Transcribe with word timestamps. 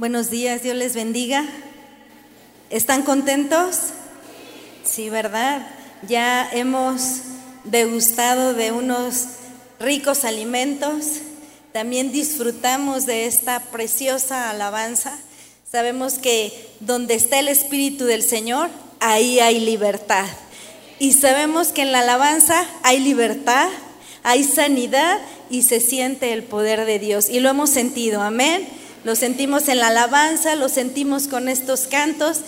Buenos 0.00 0.30
días, 0.30 0.62
Dios 0.62 0.76
les 0.76 0.94
bendiga. 0.94 1.44
¿Están 2.70 3.02
contentos? 3.02 3.76
Sí, 4.82 5.10
¿verdad? 5.10 5.66
Ya 6.08 6.48
hemos 6.52 7.18
degustado 7.64 8.54
de 8.54 8.72
unos 8.72 9.26
ricos 9.78 10.24
alimentos. 10.24 11.04
También 11.74 12.12
disfrutamos 12.12 13.04
de 13.04 13.26
esta 13.26 13.60
preciosa 13.60 14.48
alabanza. 14.48 15.18
Sabemos 15.70 16.14
que 16.14 16.50
donde 16.80 17.12
está 17.12 17.38
el 17.38 17.48
Espíritu 17.48 18.06
del 18.06 18.22
Señor, 18.22 18.70
ahí 19.00 19.38
hay 19.38 19.60
libertad. 19.60 20.24
Y 20.98 21.12
sabemos 21.12 21.72
que 21.72 21.82
en 21.82 21.92
la 21.92 22.00
alabanza 22.00 22.66
hay 22.84 23.00
libertad, 23.00 23.68
hay 24.22 24.44
sanidad 24.44 25.18
y 25.50 25.60
se 25.60 25.78
siente 25.78 26.32
el 26.32 26.42
poder 26.42 26.86
de 26.86 26.98
Dios. 26.98 27.28
Y 27.28 27.40
lo 27.40 27.50
hemos 27.50 27.68
sentido, 27.68 28.22
amén. 28.22 28.79
Lo 29.02 29.16
sentimos 29.16 29.68
en 29.68 29.78
la 29.78 29.88
alabanza, 29.88 30.56
lo 30.56 30.68
sentimos 30.68 31.26
con 31.26 31.48
estos 31.48 31.82
cantos 31.82 32.40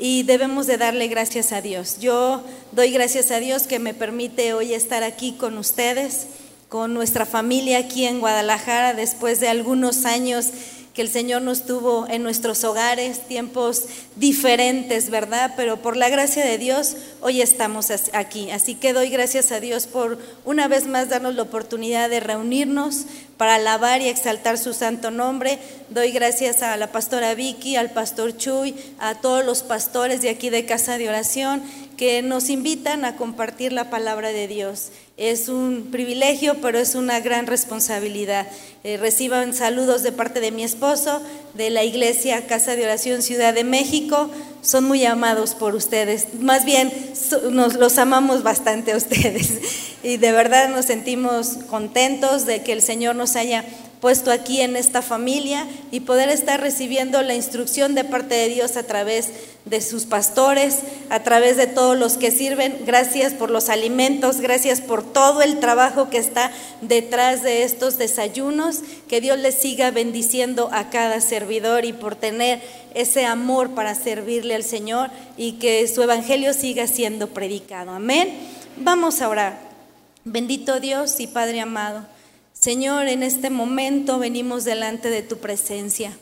y 0.00 0.24
debemos 0.24 0.66
de 0.66 0.76
darle 0.76 1.06
gracias 1.06 1.52
a 1.52 1.60
Dios. 1.60 1.98
Yo 2.00 2.42
doy 2.72 2.90
gracias 2.90 3.30
a 3.30 3.38
Dios 3.38 3.68
que 3.68 3.78
me 3.78 3.94
permite 3.94 4.52
hoy 4.52 4.74
estar 4.74 5.04
aquí 5.04 5.32
con 5.32 5.56
ustedes, 5.56 6.26
con 6.68 6.94
nuestra 6.94 7.26
familia 7.26 7.78
aquí 7.78 8.06
en 8.06 8.18
Guadalajara 8.18 8.92
después 8.92 9.38
de 9.38 9.48
algunos 9.48 10.04
años 10.04 10.48
que 10.94 11.02
el 11.02 11.08
Señor 11.08 11.42
nos 11.42 11.66
tuvo 11.66 12.06
en 12.08 12.22
nuestros 12.22 12.64
hogares, 12.64 13.26
tiempos 13.28 13.84
diferentes, 14.16 15.10
¿verdad? 15.10 15.54
Pero 15.56 15.76
por 15.76 15.96
la 15.96 16.08
gracia 16.08 16.44
de 16.44 16.58
Dios 16.58 16.96
hoy 17.20 17.40
estamos 17.40 17.90
aquí. 18.12 18.50
Así 18.50 18.74
que 18.74 18.92
doy 18.92 19.08
gracias 19.08 19.52
a 19.52 19.60
Dios 19.60 19.86
por 19.86 20.18
una 20.44 20.66
vez 20.66 20.86
más 20.86 21.08
darnos 21.08 21.34
la 21.36 21.42
oportunidad 21.42 22.10
de 22.10 22.20
reunirnos 22.20 23.04
para 23.36 23.54
alabar 23.54 24.02
y 24.02 24.08
exaltar 24.08 24.58
su 24.58 24.74
santo 24.74 25.10
nombre. 25.10 25.58
Doy 25.90 26.10
gracias 26.10 26.62
a 26.62 26.76
la 26.76 26.92
pastora 26.92 27.34
Vicky, 27.34 27.76
al 27.76 27.90
pastor 27.90 28.36
Chuy, 28.36 28.74
a 28.98 29.14
todos 29.14 29.44
los 29.44 29.62
pastores 29.62 30.20
de 30.22 30.30
aquí 30.30 30.50
de 30.50 30.66
Casa 30.66 30.98
de 30.98 31.08
Oración 31.08 31.62
que 32.00 32.22
nos 32.22 32.48
invitan 32.48 33.04
a 33.04 33.16
compartir 33.16 33.74
la 33.74 33.90
palabra 33.90 34.30
de 34.30 34.48
Dios. 34.48 34.88
Es 35.18 35.50
un 35.50 35.88
privilegio, 35.90 36.56
pero 36.62 36.78
es 36.78 36.94
una 36.94 37.20
gran 37.20 37.46
responsabilidad. 37.46 38.46
Eh, 38.84 38.96
reciban 38.96 39.52
saludos 39.52 40.02
de 40.02 40.10
parte 40.10 40.40
de 40.40 40.50
mi 40.50 40.64
esposo, 40.64 41.20
de 41.52 41.68
la 41.68 41.84
iglesia 41.84 42.46
Casa 42.46 42.74
de 42.74 42.84
Oración 42.84 43.20
Ciudad 43.20 43.52
de 43.52 43.64
México. 43.64 44.30
Son 44.62 44.84
muy 44.84 45.04
amados 45.04 45.54
por 45.54 45.74
ustedes. 45.74 46.28
Más 46.40 46.64
bien, 46.64 46.90
nos 47.50 47.74
los 47.74 47.98
amamos 47.98 48.42
bastante 48.42 48.92
a 48.92 48.96
ustedes. 48.96 49.50
Y 50.02 50.16
de 50.16 50.32
verdad 50.32 50.70
nos 50.70 50.86
sentimos 50.86 51.58
contentos 51.68 52.46
de 52.46 52.62
que 52.62 52.72
el 52.72 52.80
Señor 52.80 53.16
nos 53.16 53.36
haya 53.36 53.66
puesto 54.00 54.32
aquí 54.32 54.60
en 54.60 54.76
esta 54.76 55.02
familia 55.02 55.66
y 55.90 56.00
poder 56.00 56.30
estar 56.30 56.60
recibiendo 56.60 57.22
la 57.22 57.34
instrucción 57.34 57.94
de 57.94 58.04
parte 58.04 58.34
de 58.34 58.48
Dios 58.48 58.76
a 58.76 58.82
través 58.82 59.28
de 59.66 59.82
sus 59.82 60.06
pastores, 60.06 60.78
a 61.10 61.22
través 61.22 61.56
de 61.56 61.66
todos 61.66 61.96
los 61.96 62.16
que 62.16 62.30
sirven. 62.30 62.78
Gracias 62.86 63.34
por 63.34 63.50
los 63.50 63.68
alimentos, 63.68 64.40
gracias 64.40 64.80
por 64.80 65.04
todo 65.04 65.42
el 65.42 65.60
trabajo 65.60 66.08
que 66.08 66.18
está 66.18 66.50
detrás 66.80 67.42
de 67.42 67.62
estos 67.62 67.98
desayunos. 67.98 68.80
Que 69.08 69.20
Dios 69.20 69.38
les 69.38 69.54
siga 69.54 69.90
bendiciendo 69.90 70.70
a 70.72 70.88
cada 70.88 71.20
servidor 71.20 71.84
y 71.84 71.92
por 71.92 72.16
tener 72.16 72.62
ese 72.94 73.26
amor 73.26 73.70
para 73.70 73.94
servirle 73.94 74.54
al 74.54 74.64
Señor 74.64 75.10
y 75.36 75.52
que 75.52 75.86
su 75.88 76.02
evangelio 76.02 76.54
siga 76.54 76.86
siendo 76.86 77.28
predicado. 77.28 77.90
Amén. 77.90 78.30
Vamos 78.76 79.20
a 79.20 79.28
orar. 79.28 79.58
Bendito 80.24 80.80
Dios 80.80 81.20
y 81.20 81.26
Padre 81.26 81.60
amado. 81.60 82.06
Señor, 82.60 83.08
en 83.08 83.22
este 83.22 83.48
momento 83.48 84.18
venimos 84.18 84.64
delante 84.64 85.08
de 85.08 85.22
tu 85.22 85.38
presencia, 85.38 86.12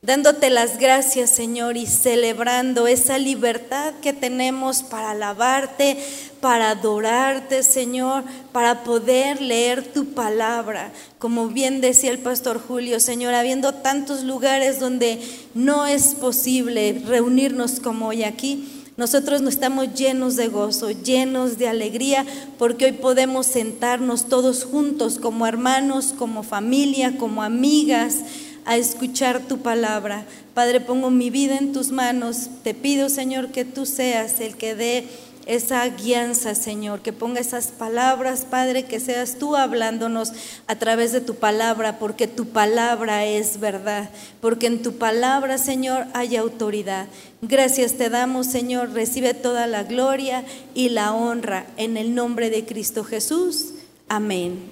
dándote 0.00 0.48
las 0.48 0.78
gracias, 0.78 1.28
Señor, 1.30 1.76
y 1.76 1.88
celebrando 1.88 2.86
esa 2.86 3.18
libertad 3.18 3.94
que 4.00 4.12
tenemos 4.12 4.84
para 4.84 5.10
alabarte, 5.10 5.98
para 6.40 6.70
adorarte, 6.70 7.64
Señor, 7.64 8.22
para 8.52 8.84
poder 8.84 9.42
leer 9.42 9.92
tu 9.92 10.14
palabra. 10.14 10.92
Como 11.18 11.48
bien 11.48 11.80
decía 11.80 12.12
el 12.12 12.20
pastor 12.20 12.62
Julio, 12.64 13.00
Señor, 13.00 13.34
habiendo 13.34 13.74
tantos 13.74 14.22
lugares 14.22 14.78
donde 14.78 15.20
no 15.54 15.84
es 15.84 16.14
posible 16.14 17.02
reunirnos 17.08 17.80
como 17.80 18.06
hoy 18.06 18.22
aquí, 18.22 18.77
nosotros 18.98 19.42
no 19.42 19.48
estamos 19.48 19.94
llenos 19.94 20.34
de 20.34 20.48
gozo, 20.48 20.90
llenos 20.90 21.56
de 21.56 21.68
alegría, 21.68 22.26
porque 22.58 22.86
hoy 22.86 22.92
podemos 22.92 23.46
sentarnos 23.46 24.28
todos 24.28 24.64
juntos 24.64 25.20
como 25.20 25.46
hermanos, 25.46 26.12
como 26.18 26.42
familia, 26.42 27.16
como 27.16 27.44
amigas, 27.44 28.16
a 28.64 28.76
escuchar 28.76 29.40
tu 29.46 29.58
palabra. 29.58 30.26
Padre, 30.52 30.80
pongo 30.80 31.10
mi 31.10 31.30
vida 31.30 31.58
en 31.58 31.72
tus 31.72 31.92
manos. 31.92 32.48
Te 32.64 32.74
pido, 32.74 33.08
Señor, 33.08 33.52
que 33.52 33.64
tú 33.64 33.86
seas 33.86 34.40
el 34.40 34.56
que 34.56 34.74
dé 34.74 35.06
esa 35.48 35.88
guianza, 35.88 36.54
Señor, 36.54 37.00
que 37.00 37.14
ponga 37.14 37.40
esas 37.40 37.68
palabras, 37.68 38.46
Padre, 38.48 38.84
que 38.84 39.00
seas 39.00 39.38
tú 39.38 39.56
hablándonos 39.56 40.32
a 40.66 40.76
través 40.76 41.10
de 41.10 41.22
tu 41.22 41.36
palabra, 41.36 41.98
porque 41.98 42.28
tu 42.28 42.48
palabra 42.48 43.24
es 43.24 43.58
verdad, 43.58 44.10
porque 44.42 44.66
en 44.66 44.82
tu 44.82 44.98
palabra, 44.98 45.56
Señor, 45.56 46.06
hay 46.12 46.36
autoridad. 46.36 47.08
Gracias 47.40 47.94
te 47.94 48.10
damos, 48.10 48.46
Señor, 48.46 48.92
recibe 48.92 49.32
toda 49.32 49.66
la 49.66 49.84
gloria 49.84 50.44
y 50.74 50.90
la 50.90 51.14
honra 51.14 51.66
en 51.78 51.96
el 51.96 52.14
nombre 52.14 52.50
de 52.50 52.66
Cristo 52.66 53.02
Jesús. 53.02 53.72
Amén. 54.06 54.70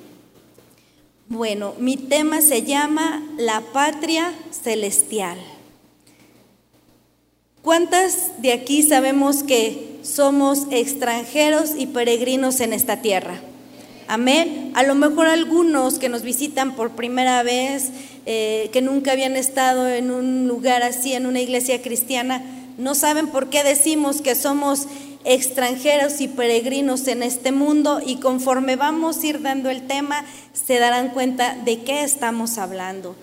Bueno, 1.28 1.74
mi 1.78 1.96
tema 1.96 2.42
se 2.42 2.64
llama 2.64 3.26
La 3.38 3.62
patria 3.72 4.32
celestial. 4.50 5.38
¿Cuántas 7.66 8.40
de 8.40 8.52
aquí 8.52 8.84
sabemos 8.84 9.42
que 9.42 9.98
somos 10.04 10.68
extranjeros 10.70 11.72
y 11.76 11.86
peregrinos 11.86 12.60
en 12.60 12.72
esta 12.72 13.02
tierra? 13.02 13.40
Amén. 14.06 14.70
A 14.76 14.84
lo 14.84 14.94
mejor 14.94 15.26
algunos 15.26 15.98
que 15.98 16.08
nos 16.08 16.22
visitan 16.22 16.76
por 16.76 16.92
primera 16.92 17.42
vez, 17.42 17.90
eh, 18.24 18.70
que 18.72 18.82
nunca 18.82 19.10
habían 19.10 19.34
estado 19.34 19.88
en 19.88 20.12
un 20.12 20.46
lugar 20.46 20.84
así, 20.84 21.14
en 21.14 21.26
una 21.26 21.40
iglesia 21.40 21.82
cristiana, 21.82 22.40
no 22.78 22.94
saben 22.94 23.26
por 23.26 23.50
qué 23.50 23.64
decimos 23.64 24.22
que 24.22 24.36
somos 24.36 24.86
extranjeros 25.24 26.20
y 26.20 26.28
peregrinos 26.28 27.08
en 27.08 27.24
este 27.24 27.50
mundo 27.50 28.00
y 28.06 28.20
conforme 28.20 28.76
vamos 28.76 29.18
a 29.18 29.26
ir 29.26 29.42
dando 29.42 29.70
el 29.70 29.88
tema, 29.88 30.24
se 30.52 30.78
darán 30.78 31.08
cuenta 31.08 31.56
de 31.64 31.80
qué 31.82 32.04
estamos 32.04 32.58
hablando. 32.58 33.16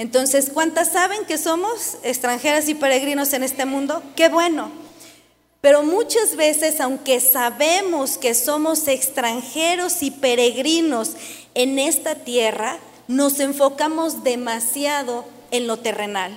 Entonces, 0.00 0.48
¿cuántas 0.54 0.92
saben 0.92 1.26
que 1.26 1.36
somos 1.36 1.98
extranjeras 2.02 2.70
y 2.70 2.74
peregrinos 2.74 3.34
en 3.34 3.42
este 3.42 3.66
mundo? 3.66 4.02
Qué 4.16 4.30
bueno. 4.30 4.70
Pero 5.60 5.82
muchas 5.82 6.36
veces, 6.36 6.80
aunque 6.80 7.20
sabemos 7.20 8.16
que 8.16 8.34
somos 8.34 8.88
extranjeros 8.88 10.02
y 10.02 10.10
peregrinos 10.10 11.10
en 11.52 11.78
esta 11.78 12.14
tierra, 12.14 12.78
nos 13.08 13.40
enfocamos 13.40 14.24
demasiado 14.24 15.26
en 15.50 15.66
lo 15.66 15.76
terrenal. 15.76 16.32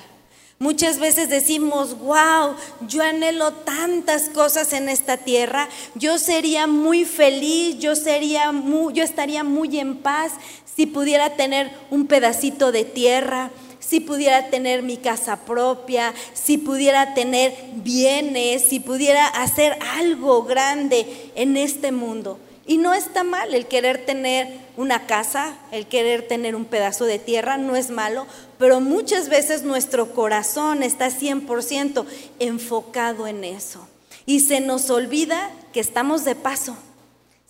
Muchas 0.60 1.00
veces 1.00 1.30
decimos, 1.30 1.98
wow, 2.00 2.56
yo 2.88 3.02
anhelo 3.02 3.54
tantas 3.54 4.30
cosas 4.30 4.74
en 4.74 4.88
esta 4.90 5.18
tierra, 5.18 5.70
yo 5.96 6.18
sería 6.20 6.68
muy 6.68 7.06
feliz, 7.06 7.80
yo, 7.80 7.96
sería 7.96 8.52
yo 8.94 9.04
estaría 9.04 9.44
muy 9.44 9.80
en 9.80 9.98
paz 9.98 10.34
si 10.76 10.86
pudiera 10.86 11.36
tener 11.36 11.72
un 11.92 12.08
pedacito 12.08 12.72
de 12.72 12.84
tierra, 12.84 13.52
si 13.80 14.00
pudiera 14.00 14.50
tener 14.50 14.82
mi 14.82 14.98
casa 14.98 15.46
propia, 15.46 16.14
si 16.34 16.58
pudiera 16.58 17.14
tener 17.14 17.54
bienes, 17.76 18.64
si 18.64 18.80
pudiera 18.80 19.28
hacer 19.28 19.78
algo 19.98 20.44
grande 20.44 21.06
en 21.36 21.58
este 21.58 21.92
mundo. 21.92 22.40
Y 22.66 22.78
no 22.78 22.94
está 22.94 23.26
mal 23.26 23.54
el 23.54 23.68
querer 23.68 24.06
tener 24.06 24.48
una 24.78 25.06
casa, 25.06 25.58
el 25.72 25.86
querer 25.86 26.28
tener 26.28 26.56
un 26.56 26.64
pedazo 26.64 27.06
de 27.06 27.20
tierra, 27.20 27.58
no 27.58 27.76
es 27.76 27.90
malo, 27.90 28.26
pero 28.58 28.80
muchas 28.80 29.28
veces 29.28 29.64
nuestro 29.64 30.14
corazón 30.14 30.82
está 30.82 31.10
100% 31.10 32.06
enfocado 32.40 33.28
en 33.28 33.44
eso. 33.44 33.86
Y 34.26 34.40
se 34.40 34.62
nos 34.62 34.90
olvida 34.90 35.52
que 35.74 35.82
estamos 35.82 36.24
de 36.24 36.36
paso 36.36 36.78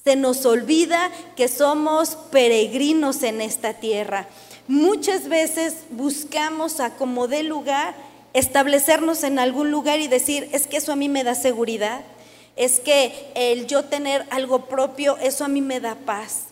se 0.04 0.16
nos 0.16 0.46
olvida 0.46 1.12
que 1.36 1.48
somos 1.48 2.18
peregrinos 2.32 3.24
en 3.24 3.42
esta 3.42 3.74
tierra. 3.76 4.28
Muchas 4.68 5.30
veces 5.30 5.76
buscamos 5.92 6.80
a 6.80 6.96
como 6.96 7.28
de 7.28 7.44
lugar 7.44 7.96
establecernos 8.34 9.24
en 9.24 9.40
algún 9.40 9.72
lugar 9.72 10.00
y 10.00 10.08
decir, 10.08 10.50
es 10.52 10.68
que 10.68 10.78
eso 10.78 10.92
a 10.92 10.96
mí 10.96 11.08
me 11.08 11.24
da 11.24 11.36
seguridad, 11.36 12.02
es 12.56 12.80
que 12.80 13.32
el 13.36 13.68
yo 13.68 13.86
tener 13.86 14.26
algo 14.32 14.66
propio, 14.66 15.18
eso 15.18 15.46
a 15.46 15.48
mí 15.48 15.62
me 15.62 15.80
da 15.80 15.96
paz. 15.96 16.46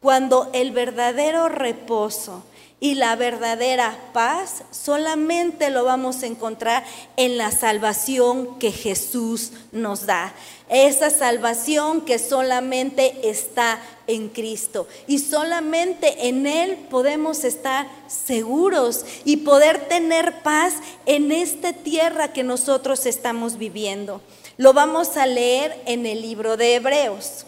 Cuando 0.00 0.50
el 0.52 0.72
verdadero 0.72 1.48
reposo 1.48 2.42
y 2.82 2.96
la 2.96 3.14
verdadera 3.14 3.96
paz 4.12 4.64
solamente 4.72 5.70
lo 5.70 5.84
vamos 5.84 6.24
a 6.24 6.26
encontrar 6.26 6.84
en 7.16 7.38
la 7.38 7.52
salvación 7.52 8.58
que 8.58 8.72
Jesús 8.72 9.52
nos 9.70 10.04
da. 10.04 10.34
Esa 10.68 11.10
salvación 11.10 12.00
que 12.00 12.18
solamente 12.18 13.30
está 13.30 13.78
en 14.08 14.28
Cristo. 14.30 14.88
Y 15.06 15.20
solamente 15.20 16.26
en 16.26 16.44
Él 16.48 16.76
podemos 16.90 17.44
estar 17.44 17.86
seguros 18.08 19.04
y 19.24 19.36
poder 19.36 19.86
tener 19.86 20.42
paz 20.42 20.74
en 21.06 21.30
esta 21.30 21.72
tierra 21.72 22.32
que 22.32 22.42
nosotros 22.42 23.06
estamos 23.06 23.58
viviendo. 23.58 24.20
Lo 24.56 24.72
vamos 24.72 25.16
a 25.16 25.26
leer 25.26 25.80
en 25.86 26.04
el 26.04 26.20
libro 26.20 26.56
de 26.56 26.74
Hebreos. 26.74 27.46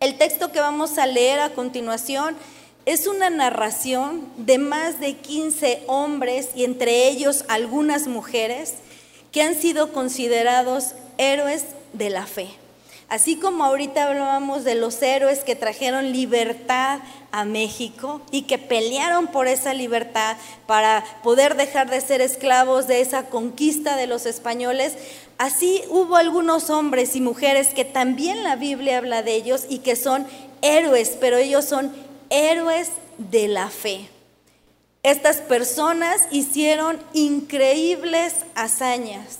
El 0.00 0.18
texto 0.18 0.50
que 0.50 0.58
vamos 0.58 0.98
a 0.98 1.06
leer 1.06 1.38
a 1.38 1.50
continuación 1.50 2.36
es 2.88 3.06
una 3.06 3.28
narración 3.28 4.26
de 4.38 4.56
más 4.56 4.98
de 4.98 5.12
15 5.12 5.82
hombres 5.88 6.48
y 6.54 6.64
entre 6.64 7.06
ellos 7.06 7.44
algunas 7.48 8.06
mujeres 8.06 8.76
que 9.30 9.42
han 9.42 9.54
sido 9.54 9.92
considerados 9.92 10.94
héroes 11.18 11.64
de 11.92 12.08
la 12.08 12.24
fe. 12.24 12.48
Así 13.10 13.36
como 13.36 13.64
ahorita 13.64 14.04
hablábamos 14.04 14.64
de 14.64 14.74
los 14.74 15.02
héroes 15.02 15.44
que 15.44 15.54
trajeron 15.54 16.12
libertad 16.12 17.00
a 17.30 17.44
México 17.44 18.22
y 18.30 18.42
que 18.42 18.56
pelearon 18.56 19.26
por 19.26 19.48
esa 19.48 19.74
libertad 19.74 20.38
para 20.66 21.04
poder 21.22 21.56
dejar 21.56 21.90
de 21.90 22.00
ser 22.00 22.22
esclavos 22.22 22.86
de 22.86 23.02
esa 23.02 23.24
conquista 23.24 23.96
de 23.96 24.06
los 24.06 24.24
españoles, 24.24 24.94
así 25.36 25.82
hubo 25.90 26.16
algunos 26.16 26.70
hombres 26.70 27.16
y 27.16 27.20
mujeres 27.20 27.74
que 27.74 27.84
también 27.84 28.44
la 28.44 28.56
Biblia 28.56 28.96
habla 28.96 29.22
de 29.22 29.34
ellos 29.34 29.66
y 29.68 29.80
que 29.80 29.94
son 29.94 30.26
héroes, 30.62 31.18
pero 31.20 31.36
ellos 31.36 31.66
son 31.66 32.07
héroes 32.30 32.90
de 33.18 33.48
la 33.48 33.68
fe. 33.68 34.08
Estas 35.02 35.36
personas 35.36 36.26
hicieron 36.30 36.98
increíbles 37.12 38.34
hazañas 38.54 39.38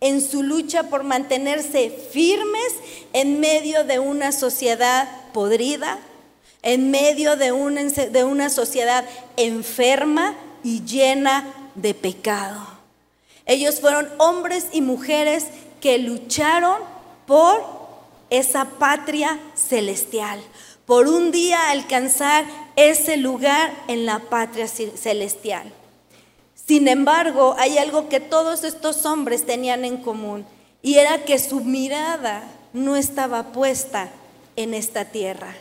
en 0.00 0.20
su 0.20 0.42
lucha 0.42 0.84
por 0.84 1.04
mantenerse 1.04 1.90
firmes 1.90 2.74
en 3.12 3.40
medio 3.40 3.84
de 3.84 3.98
una 3.98 4.32
sociedad 4.32 5.08
podrida, 5.32 5.98
en 6.62 6.90
medio 6.90 7.36
de 7.36 7.52
una, 7.52 8.50
sociedad 8.50 9.04
enferma 9.36 10.34
y 10.62 10.84
llena 10.84 11.46
de 11.74 11.94
pecado. 11.94 12.66
Ellos 13.46 13.80
fueron 13.80 14.08
hombres 14.18 14.66
y 14.72 14.80
mujeres 14.80 15.46
que 15.80 15.98
lucharon 15.98 16.80
por 17.26 17.64
esa 18.28 18.64
patria 18.64 19.38
celestial, 19.54 20.40
por 20.86 21.08
un 21.08 21.32
día 21.32 21.70
alcanzar 21.70 22.44
ese 22.76 23.16
lugar 23.16 23.72
en 23.88 24.06
la 24.06 24.20
patria 24.20 24.68
celestial. 24.68 25.72
Sin 26.54 26.88
embargo, 26.88 27.54
hay 27.58 27.78
algo 27.78 28.08
que 28.08 28.20
todos 28.20 28.64
estos 28.64 29.04
hombres 29.04 29.44
tenían 29.44 29.84
en 29.84 29.98
común 29.98 30.46
y 30.82 30.98
era 30.98 31.24
que 31.24 31.38
su 31.38 31.60
mirada 31.60 32.44
no 32.72 32.96
estaba 32.96 33.52
puesta 33.52 34.10
en 34.54 34.74
esta 34.74 35.04
tierra. 35.06 35.54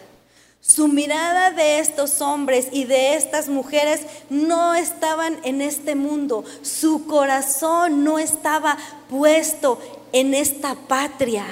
Su 0.61 0.87
mirada 0.87 1.51
de 1.51 1.77
estos 1.79 2.21
hombres 2.21 2.69
y 2.71 2.85
de 2.85 3.15
estas 3.15 3.49
mujeres 3.49 4.01
no 4.31 4.73
estaban 4.73 5.37
en 5.43 5.61
este 5.61 5.93
mundo. 5.93 6.43
Su 6.63 7.05
corazón 7.05 8.03
no 8.03 8.17
estaba 8.17 8.77
puesto 9.07 9.79
en 10.11 10.33
esta 10.33 10.73
patria. 10.73 11.45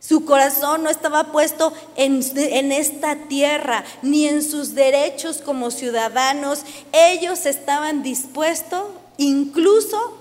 Su 0.00 0.24
corazón 0.24 0.84
no 0.84 0.90
estaba 0.90 1.32
puesto 1.32 1.72
en, 1.96 2.72
esta 2.72 3.16
tierra 3.28 3.84
ni 4.02 4.26
en 4.26 4.42
sus 4.42 4.74
derechos 4.74 5.38
como 5.38 5.70
ciudadanos. 5.70 6.62
Ellos 6.92 7.46
estaban 7.46 8.02
dispuestos 8.02 8.84
incluso 9.16 10.16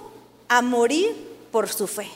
a 0.47 0.61
morir 0.61 1.15
por 1.51 1.69
su 1.69 1.87
fe. 1.87 2.09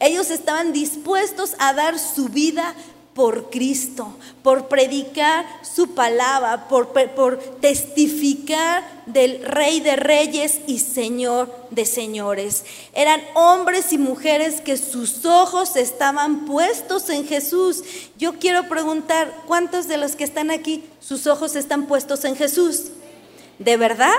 Ellos 0.00 0.30
estaban 0.30 0.72
dispuestos 0.72 1.54
a 1.58 1.72
dar 1.72 1.98
su 1.98 2.28
vida 2.28 2.74
por 3.18 3.50
Cristo, 3.50 4.14
por 4.44 4.68
predicar 4.68 5.44
su 5.64 5.88
palabra, 5.88 6.68
por, 6.68 6.92
por, 7.16 7.38
testificar 7.60 8.84
del 9.06 9.44
Rey 9.44 9.80
de 9.80 9.96
Reyes 9.96 10.60
y 10.68 10.78
Señor 10.78 11.52
de 11.70 11.84
Señores. 11.84 12.64
Eran 12.94 13.20
hombres 13.34 13.92
y 13.92 13.98
mujeres 13.98 14.60
que 14.60 14.76
sus 14.76 15.24
ojos 15.24 15.74
estaban 15.74 16.44
puestos 16.44 17.10
en 17.10 17.26
Jesús. 17.26 17.82
Yo 18.16 18.34
quiero 18.34 18.68
preguntar, 18.68 19.34
¿cuántos 19.48 19.88
de 19.88 19.96
los 19.96 20.14
que 20.14 20.22
están 20.22 20.52
aquí, 20.52 20.84
sus 21.00 21.26
ojos 21.26 21.56
están 21.56 21.86
puestos 21.86 22.24
en 22.24 22.36
Jesús? 22.36 22.92
¿De 23.58 23.76
verdad? 23.76 24.14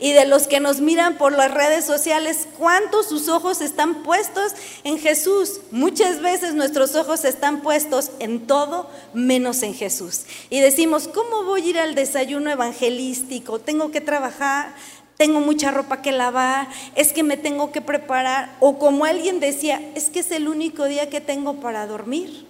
Y 0.00 0.12
de 0.12 0.24
los 0.26 0.48
que 0.48 0.60
nos 0.60 0.80
miran 0.80 1.18
por 1.18 1.32
las 1.32 1.52
redes 1.52 1.84
sociales, 1.84 2.48
cuántos 2.58 3.08
sus 3.08 3.28
ojos 3.28 3.60
están 3.60 4.02
puestos 4.02 4.52
en 4.82 4.98
Jesús. 4.98 5.60
Muchas 5.70 6.20
veces 6.22 6.54
nuestros 6.54 6.96
ojos 6.96 7.24
están 7.24 7.60
puestos 7.60 8.10
en 8.18 8.46
todo 8.46 8.88
menos 9.12 9.62
en 9.62 9.74
Jesús. 9.74 10.22
Y 10.48 10.60
decimos, 10.60 11.06
¿cómo 11.06 11.44
voy 11.44 11.62
a 11.62 11.66
ir 11.66 11.78
al 11.78 11.94
desayuno 11.94 12.50
evangelístico? 12.50 13.58
Tengo 13.58 13.90
que 13.90 14.00
trabajar, 14.00 14.74
tengo 15.18 15.40
mucha 15.40 15.70
ropa 15.70 16.00
que 16.00 16.12
lavar, 16.12 16.68
es 16.94 17.12
que 17.12 17.22
me 17.22 17.36
tengo 17.36 17.70
que 17.70 17.82
preparar. 17.82 18.56
O 18.60 18.78
como 18.78 19.04
alguien 19.04 19.38
decía, 19.38 19.80
es 19.94 20.08
que 20.08 20.20
es 20.20 20.30
el 20.30 20.48
único 20.48 20.86
día 20.86 21.10
que 21.10 21.20
tengo 21.20 21.60
para 21.60 21.86
dormir 21.86 22.49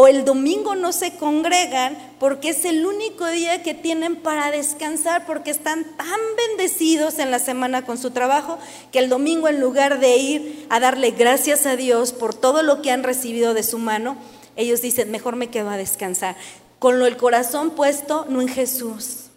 o 0.00 0.06
el 0.06 0.24
domingo 0.24 0.76
no 0.76 0.92
se 0.92 1.16
congregan 1.16 1.98
porque 2.20 2.50
es 2.50 2.64
el 2.64 2.86
único 2.86 3.26
día 3.26 3.64
que 3.64 3.74
tienen 3.74 4.14
para 4.14 4.52
descansar 4.52 5.26
porque 5.26 5.50
están 5.50 5.82
tan 5.96 6.20
bendecidos 6.36 7.18
en 7.18 7.32
la 7.32 7.40
semana 7.40 7.84
con 7.84 7.98
su 7.98 8.12
trabajo 8.12 8.58
que 8.92 9.00
el 9.00 9.08
domingo 9.08 9.48
en 9.48 9.60
lugar 9.60 9.98
de 9.98 10.16
ir 10.16 10.66
a 10.70 10.78
darle 10.78 11.10
gracias 11.10 11.66
a 11.66 11.74
Dios 11.74 12.12
por 12.12 12.32
todo 12.32 12.62
lo 12.62 12.80
que 12.80 12.92
han 12.92 13.02
recibido 13.02 13.54
de 13.54 13.64
su 13.64 13.80
mano, 13.80 14.16
ellos 14.54 14.82
dicen, 14.82 15.10
mejor 15.10 15.34
me 15.34 15.50
quedo 15.50 15.68
a 15.68 15.76
descansar. 15.76 16.36
Con 16.78 17.02
el 17.02 17.16
corazón 17.16 17.70
puesto 17.70 18.24
no 18.28 18.40
en 18.40 18.46
Jesús, 18.46 19.30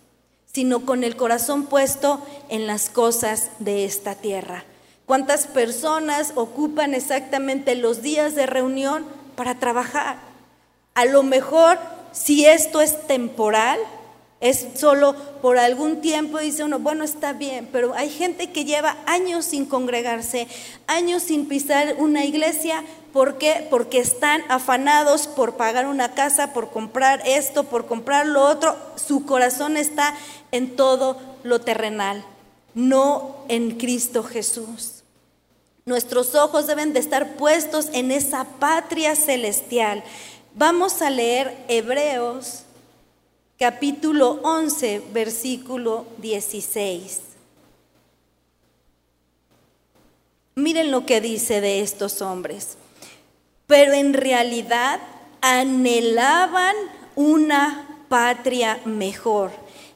sino 0.54 0.86
con 0.86 1.04
el 1.04 1.16
corazón 1.16 1.66
puesto 1.66 2.24
en 2.50 2.68
las 2.68 2.92
cosas 2.92 3.50
de 3.58 3.84
esta 3.84 4.14
tierra. 4.14 4.64
¿Cuántas 5.08 5.48
personas 5.48 6.34
ocupan 6.36 6.94
exactamente 6.94 7.74
los 7.74 8.04
días 8.04 8.36
de 8.36 8.46
reunión 8.46 9.08
para 9.36 9.56
trabajar? 9.56 10.31
A 10.94 11.06
lo 11.06 11.24
mejor 11.24 11.80
si 12.12 12.46
esto 12.46 12.82
es 12.82 13.08
temporal, 13.08 13.80
es 14.42 14.66
solo 14.76 15.16
por 15.42 15.60
algún 15.60 16.02
tiempo, 16.02 16.40
dice 16.40 16.64
uno, 16.64 16.80
bueno, 16.80 17.04
está 17.04 17.32
bien, 17.32 17.70
pero 17.72 17.94
hay 17.94 18.10
gente 18.10 18.52
que 18.52 18.66
lleva 18.66 18.98
años 19.06 19.46
sin 19.46 19.66
congregarse, 19.66 20.48
años 20.88 21.22
sin 21.22 21.48
pisar 21.48 21.96
una 22.00 22.26
iglesia. 22.26 22.84
¿Por 23.14 23.38
qué? 23.38 23.68
Porque 23.70 24.00
están 24.00 24.42
afanados 24.50 25.28
por 25.28 25.58
pagar 25.58 25.86
una 25.86 26.16
casa, 26.16 26.54
por 26.54 26.72
comprar 26.72 27.22
esto, 27.26 27.66
por 27.66 27.86
comprar 27.86 28.26
lo 28.26 28.44
otro. 28.44 28.76
Su 28.96 29.26
corazón 29.26 29.78
está 29.78 30.16
en 30.52 30.76
todo 30.76 31.18
lo 31.44 31.62
terrenal, 31.62 32.26
no 32.74 33.36
en 33.48 33.78
Cristo 33.78 34.24
Jesús. 34.24 35.04
Nuestros 35.86 36.36
ojos 36.36 36.68
deben 36.68 36.94
de 36.94 37.00
estar 37.00 37.36
puestos 37.36 37.90
en 37.94 38.12
esa 38.12 38.46
patria 38.60 39.16
celestial. 39.16 40.04
Vamos 40.54 41.02
a 41.02 41.10
leer 41.10 41.56
Hebreos 41.70 42.64
capítulo 43.58 44.42
11, 44.44 45.02
versículo 45.14 46.06
16. 46.18 47.22
Miren 50.56 50.92
lo 50.92 51.06
que 51.06 51.22
dice 51.22 51.62
de 51.62 51.80
estos 51.80 52.22
hombres. 52.22 52.78
Pero 53.66 53.94
en 53.94 54.14
realidad 54.14 55.00
anhelaban 55.40 56.76
una 57.16 58.06
patria 58.10 58.82
mejor, 58.84 59.52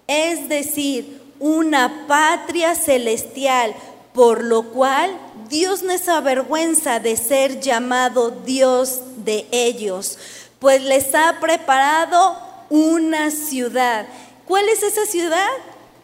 es 0.07 0.47
decir, 0.47 1.21
una 1.37 2.07
patria 2.07 2.75
celestial, 2.75 3.75
por 4.13 4.41
lo 4.41 4.71
cual 4.71 5.19
Dios 5.49 5.83
no 5.83 5.91
es 5.91 6.07
avergüenza 6.07 7.01
de 7.01 7.17
ser 7.17 7.59
llamado 7.59 8.31
Dios 8.31 9.01
de 9.17 9.45
ellos 9.51 10.17
pues 10.65 10.81
les 10.81 11.13
ha 11.13 11.39
preparado 11.39 12.35
una 12.71 13.29
ciudad. 13.29 14.07
¿Cuál 14.47 14.67
es 14.67 14.81
esa 14.81 15.05
ciudad? 15.05 15.51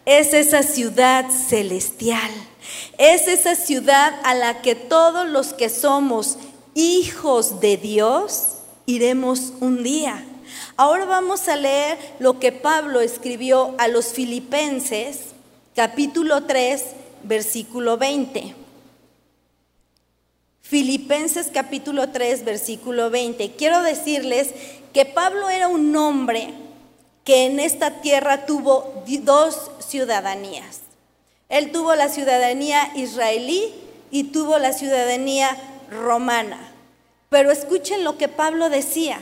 Es 0.06 0.32
esa 0.32 0.62
ciudad 0.62 1.28
celestial. 1.32 2.30
Es 2.96 3.26
esa 3.26 3.56
ciudad 3.56 4.14
a 4.22 4.34
la 4.34 4.62
que 4.62 4.76
todos 4.76 5.26
los 5.26 5.52
que 5.52 5.68
somos 5.68 6.38
hijos 6.74 7.58
de 7.58 7.76
Dios 7.76 8.58
iremos 8.86 9.52
un 9.58 9.82
día. 9.82 10.24
Ahora 10.76 11.06
vamos 11.06 11.48
a 11.48 11.56
leer 11.56 11.98
lo 12.20 12.38
que 12.38 12.52
Pablo 12.52 13.00
escribió 13.00 13.74
a 13.78 13.88
los 13.88 14.12
filipenses, 14.12 15.32
capítulo 15.74 16.44
3, 16.44 16.84
versículo 17.24 17.98
20. 17.98 18.61
Filipenses 20.72 21.50
capítulo 21.52 22.08
3, 22.08 22.46
versículo 22.46 23.10
20. 23.10 23.56
Quiero 23.56 23.82
decirles 23.82 24.54
que 24.94 25.04
Pablo 25.04 25.50
era 25.50 25.68
un 25.68 25.94
hombre 25.94 26.54
que 27.24 27.44
en 27.44 27.60
esta 27.60 28.00
tierra 28.00 28.46
tuvo 28.46 29.04
dos 29.20 29.70
ciudadanías. 29.86 30.80
Él 31.50 31.72
tuvo 31.72 31.94
la 31.94 32.08
ciudadanía 32.08 32.90
israelí 32.96 33.74
y 34.10 34.24
tuvo 34.32 34.58
la 34.58 34.72
ciudadanía 34.72 35.58
romana. 35.90 36.58
Pero 37.28 37.50
escuchen 37.50 38.02
lo 38.02 38.16
que 38.16 38.28
Pablo 38.28 38.70
decía, 38.70 39.20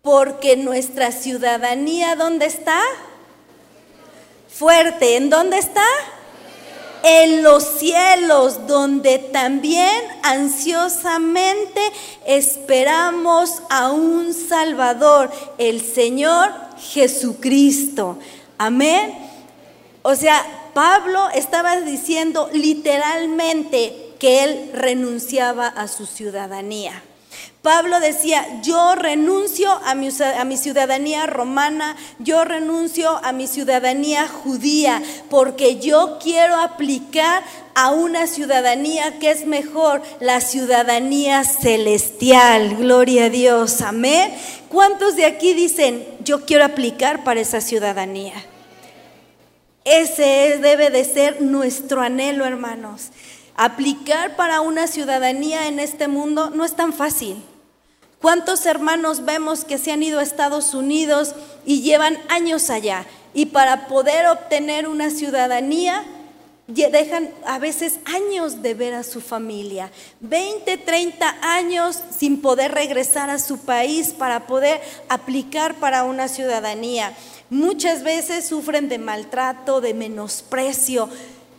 porque 0.00 0.56
nuestra 0.56 1.12
ciudadanía, 1.12 2.16
¿dónde 2.16 2.46
está? 2.46 2.80
Fuerte, 4.48 5.16
¿en 5.18 5.28
dónde 5.28 5.58
está? 5.58 5.84
En 7.06 7.42
los 7.42 7.62
cielos, 7.78 8.66
donde 8.66 9.18
también 9.18 9.94
ansiosamente 10.22 11.80
esperamos 12.26 13.62
a 13.68 13.92
un 13.92 14.32
Salvador, 14.32 15.30
el 15.58 15.82
Señor 15.82 16.50
Jesucristo. 16.78 18.18
Amén. 18.56 19.18
O 20.00 20.14
sea, 20.14 20.42
Pablo 20.72 21.28
estaba 21.34 21.80
diciendo 21.82 22.48
literalmente 22.54 24.14
que 24.18 24.42
él 24.44 24.70
renunciaba 24.72 25.66
a 25.66 25.88
su 25.88 26.06
ciudadanía. 26.06 27.02
Pablo 27.64 27.98
decía, 27.98 28.60
yo 28.60 28.94
renuncio 28.94 29.70
a 29.86 29.94
mi, 29.94 30.10
a 30.38 30.44
mi, 30.44 30.58
ciudadanía 30.58 31.24
romana, 31.24 31.96
yo 32.18 32.44
renuncio 32.44 33.18
a 33.24 33.32
mi 33.32 33.46
ciudadanía 33.46 34.28
judía, 34.28 35.02
porque 35.30 35.80
yo 35.80 36.18
quiero 36.22 36.56
aplicar 36.56 37.42
a 37.74 37.90
una 37.90 38.26
ciudadanía 38.26 39.18
que 39.18 39.30
es 39.30 39.46
mejor, 39.46 40.02
la 40.20 40.42
ciudadanía 40.42 41.42
celestial. 41.42 42.76
Gloria 42.76 43.24
a 43.24 43.30
Dios, 43.30 43.80
amén. 43.80 44.34
¿Cuántos 44.68 45.16
de 45.16 45.24
aquí 45.24 45.54
dicen, 45.54 46.06
yo 46.22 46.44
quiero 46.44 46.66
aplicar 46.66 47.24
para 47.24 47.40
esa 47.40 47.62
ciudadanía? 47.62 48.34
Ese 49.86 50.58
debe 50.60 50.90
de 50.90 51.06
ser 51.06 51.40
nuestro 51.40 52.02
anhelo, 52.02 52.44
hermanos. 52.44 53.08
Aplicar 53.56 54.36
para 54.36 54.60
una 54.60 54.86
ciudadanía 54.86 55.66
en 55.66 55.80
este 55.80 56.08
mundo 56.08 56.50
no 56.50 56.66
es 56.66 56.76
tan 56.76 56.92
fácil. 56.92 57.42
¿Cuántos 58.24 58.64
hermanos 58.64 59.26
vemos 59.26 59.66
que 59.66 59.76
se 59.76 59.92
han 59.92 60.02
ido 60.02 60.18
a 60.18 60.22
Estados 60.22 60.72
Unidos 60.72 61.34
y 61.66 61.82
llevan 61.82 62.16
años 62.30 62.70
allá? 62.70 63.04
Y 63.34 63.44
para 63.44 63.86
poder 63.86 64.28
obtener 64.28 64.88
una 64.88 65.10
ciudadanía, 65.10 66.06
dejan 66.66 67.28
a 67.44 67.58
veces 67.58 67.98
años 68.06 68.62
de 68.62 68.72
ver 68.72 68.94
a 68.94 69.02
su 69.02 69.20
familia, 69.20 69.90
20, 70.20 70.78
30 70.78 71.36
años 71.42 72.00
sin 72.18 72.40
poder 72.40 72.72
regresar 72.72 73.28
a 73.28 73.38
su 73.38 73.58
país 73.58 74.14
para 74.14 74.46
poder 74.46 74.80
aplicar 75.10 75.74
para 75.74 76.04
una 76.04 76.28
ciudadanía. 76.28 77.12
Muchas 77.50 78.02
veces 78.04 78.46
sufren 78.46 78.88
de 78.88 78.96
maltrato, 78.96 79.82
de 79.82 79.92
menosprecio, 79.92 81.10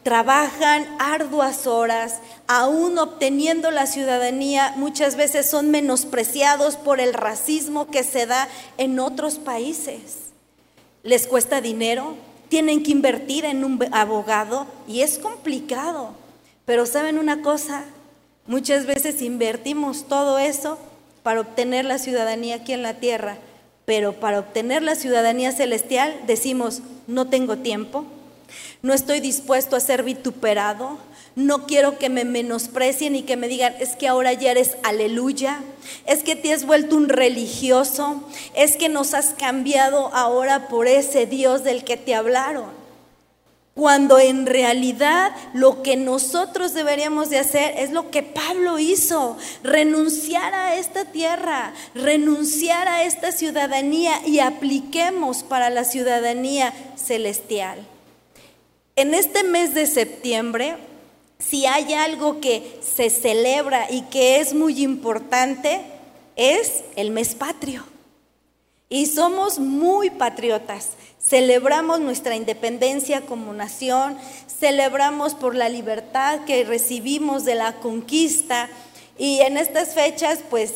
trabajan 0.05 0.85
arduas 0.99 1.65
horas, 1.65 2.19
aún 2.45 2.99
obteniendo 2.99 3.71
la 3.71 3.87
ciudadanía, 3.87 4.71
muchas 4.77 5.15
veces 5.15 5.49
son 5.49 5.71
menospreciados 5.71 6.75
por 6.75 6.99
el 6.99 7.11
racismo 7.11 7.87
que 7.87 8.03
se 8.03 8.27
da 8.27 8.47
en 8.77 8.99
otros 8.99 9.39
países. 9.39 10.29
Les 11.01 11.25
cuesta 11.25 11.59
dinero, 11.59 12.17
tienen 12.49 12.83
que 12.83 12.91
invertir 12.91 13.45
en 13.45 13.63
un 13.63 13.83
abogado 13.93 14.67
y 14.87 15.01
es 15.01 15.17
complicado. 15.17 16.11
Pero 16.65 16.85
saben 16.85 17.17
una 17.17 17.41
cosa, 17.41 17.83
muchas 18.45 18.85
veces 18.85 19.23
invertimos 19.23 20.07
todo 20.07 20.37
eso 20.37 20.77
para 21.23 21.41
obtener 21.41 21.83
la 21.83 21.97
ciudadanía 21.97 22.57
aquí 22.57 22.73
en 22.73 22.83
la 22.83 22.93
tierra, 22.93 23.39
pero 23.85 24.13
para 24.19 24.37
obtener 24.37 24.83
la 24.83 24.93
ciudadanía 24.93 25.51
celestial 25.51 26.15
decimos, 26.27 26.83
no 27.07 27.27
tengo 27.27 27.57
tiempo, 27.57 28.05
no 28.81 28.93
estoy 28.93 29.19
dispuesto 29.19 29.75
a 29.75 29.79
ser 29.79 30.03
vituperado. 30.03 30.97
No 31.35 31.65
quiero 31.65 31.97
que 31.97 32.09
me 32.09 32.23
menosprecien 32.23 33.15
y 33.15 33.23
que 33.23 33.35
me 33.35 33.47
digan, 33.47 33.75
es 33.79 33.95
que 33.95 34.07
ahora 34.07 34.31
ya 34.31 34.51
eres 34.51 34.77
aleluya, 34.83 35.59
es 36.05 36.23
que 36.23 36.35
te 36.35 36.53
has 36.53 36.65
vuelto 36.65 36.95
un 36.95 37.09
religioso, 37.09 38.23
es 38.55 38.77
que 38.77 38.87
nos 38.87 39.13
has 39.13 39.33
cambiado 39.33 40.13
ahora 40.13 40.69
por 40.69 40.87
ese 40.87 41.25
Dios 41.25 41.63
del 41.63 41.83
que 41.83 41.97
te 41.97 42.15
hablaron. 42.15 42.85
Cuando 43.73 44.19
en 44.19 44.45
realidad 44.45 45.33
lo 45.53 45.83
que 45.83 45.97
nosotros 45.97 46.73
deberíamos 46.73 47.29
de 47.29 47.39
hacer 47.39 47.73
es 47.79 47.91
lo 47.91 48.09
que 48.11 48.23
Pablo 48.23 48.79
hizo, 48.79 49.35
renunciar 49.63 50.53
a 50.53 50.75
esta 50.75 51.03
tierra, 51.03 51.73
renunciar 51.93 52.87
a 52.87 53.03
esta 53.03 53.33
ciudadanía 53.33 54.25
y 54.25 54.39
apliquemos 54.39 55.43
para 55.43 55.69
la 55.69 55.83
ciudadanía 55.83 56.73
celestial. 56.95 57.85
En 58.97 59.13
este 59.13 59.43
mes 59.43 59.73
de 59.73 59.87
septiembre, 59.87 60.77
si 61.37 61.65
hay 61.65 61.93
algo 61.93 62.39
que 62.39 62.79
se 62.81 63.09
celebra 63.09 63.91
y 63.91 64.03
que 64.03 64.39
es 64.39 64.53
muy 64.53 64.81
importante, 64.81 65.81
es 66.37 66.85
el 66.95 67.11
mes 67.11 67.35
patrio. 67.35 67.83
Y 68.87 69.07
somos 69.07 69.59
muy 69.59 70.11
patriotas. 70.11 70.91
Celebramos 71.19 71.99
nuestra 71.99 72.37
independencia 72.37 73.21
como 73.21 73.51
nación, 73.51 74.17
celebramos 74.47 75.33
por 75.33 75.55
la 75.55 75.67
libertad 75.67 76.45
que 76.45 76.63
recibimos 76.63 77.43
de 77.43 77.55
la 77.55 77.73
conquista 77.81 78.69
y 79.17 79.39
en 79.41 79.57
estas 79.57 79.93
fechas 79.93 80.39
pues 80.49 80.75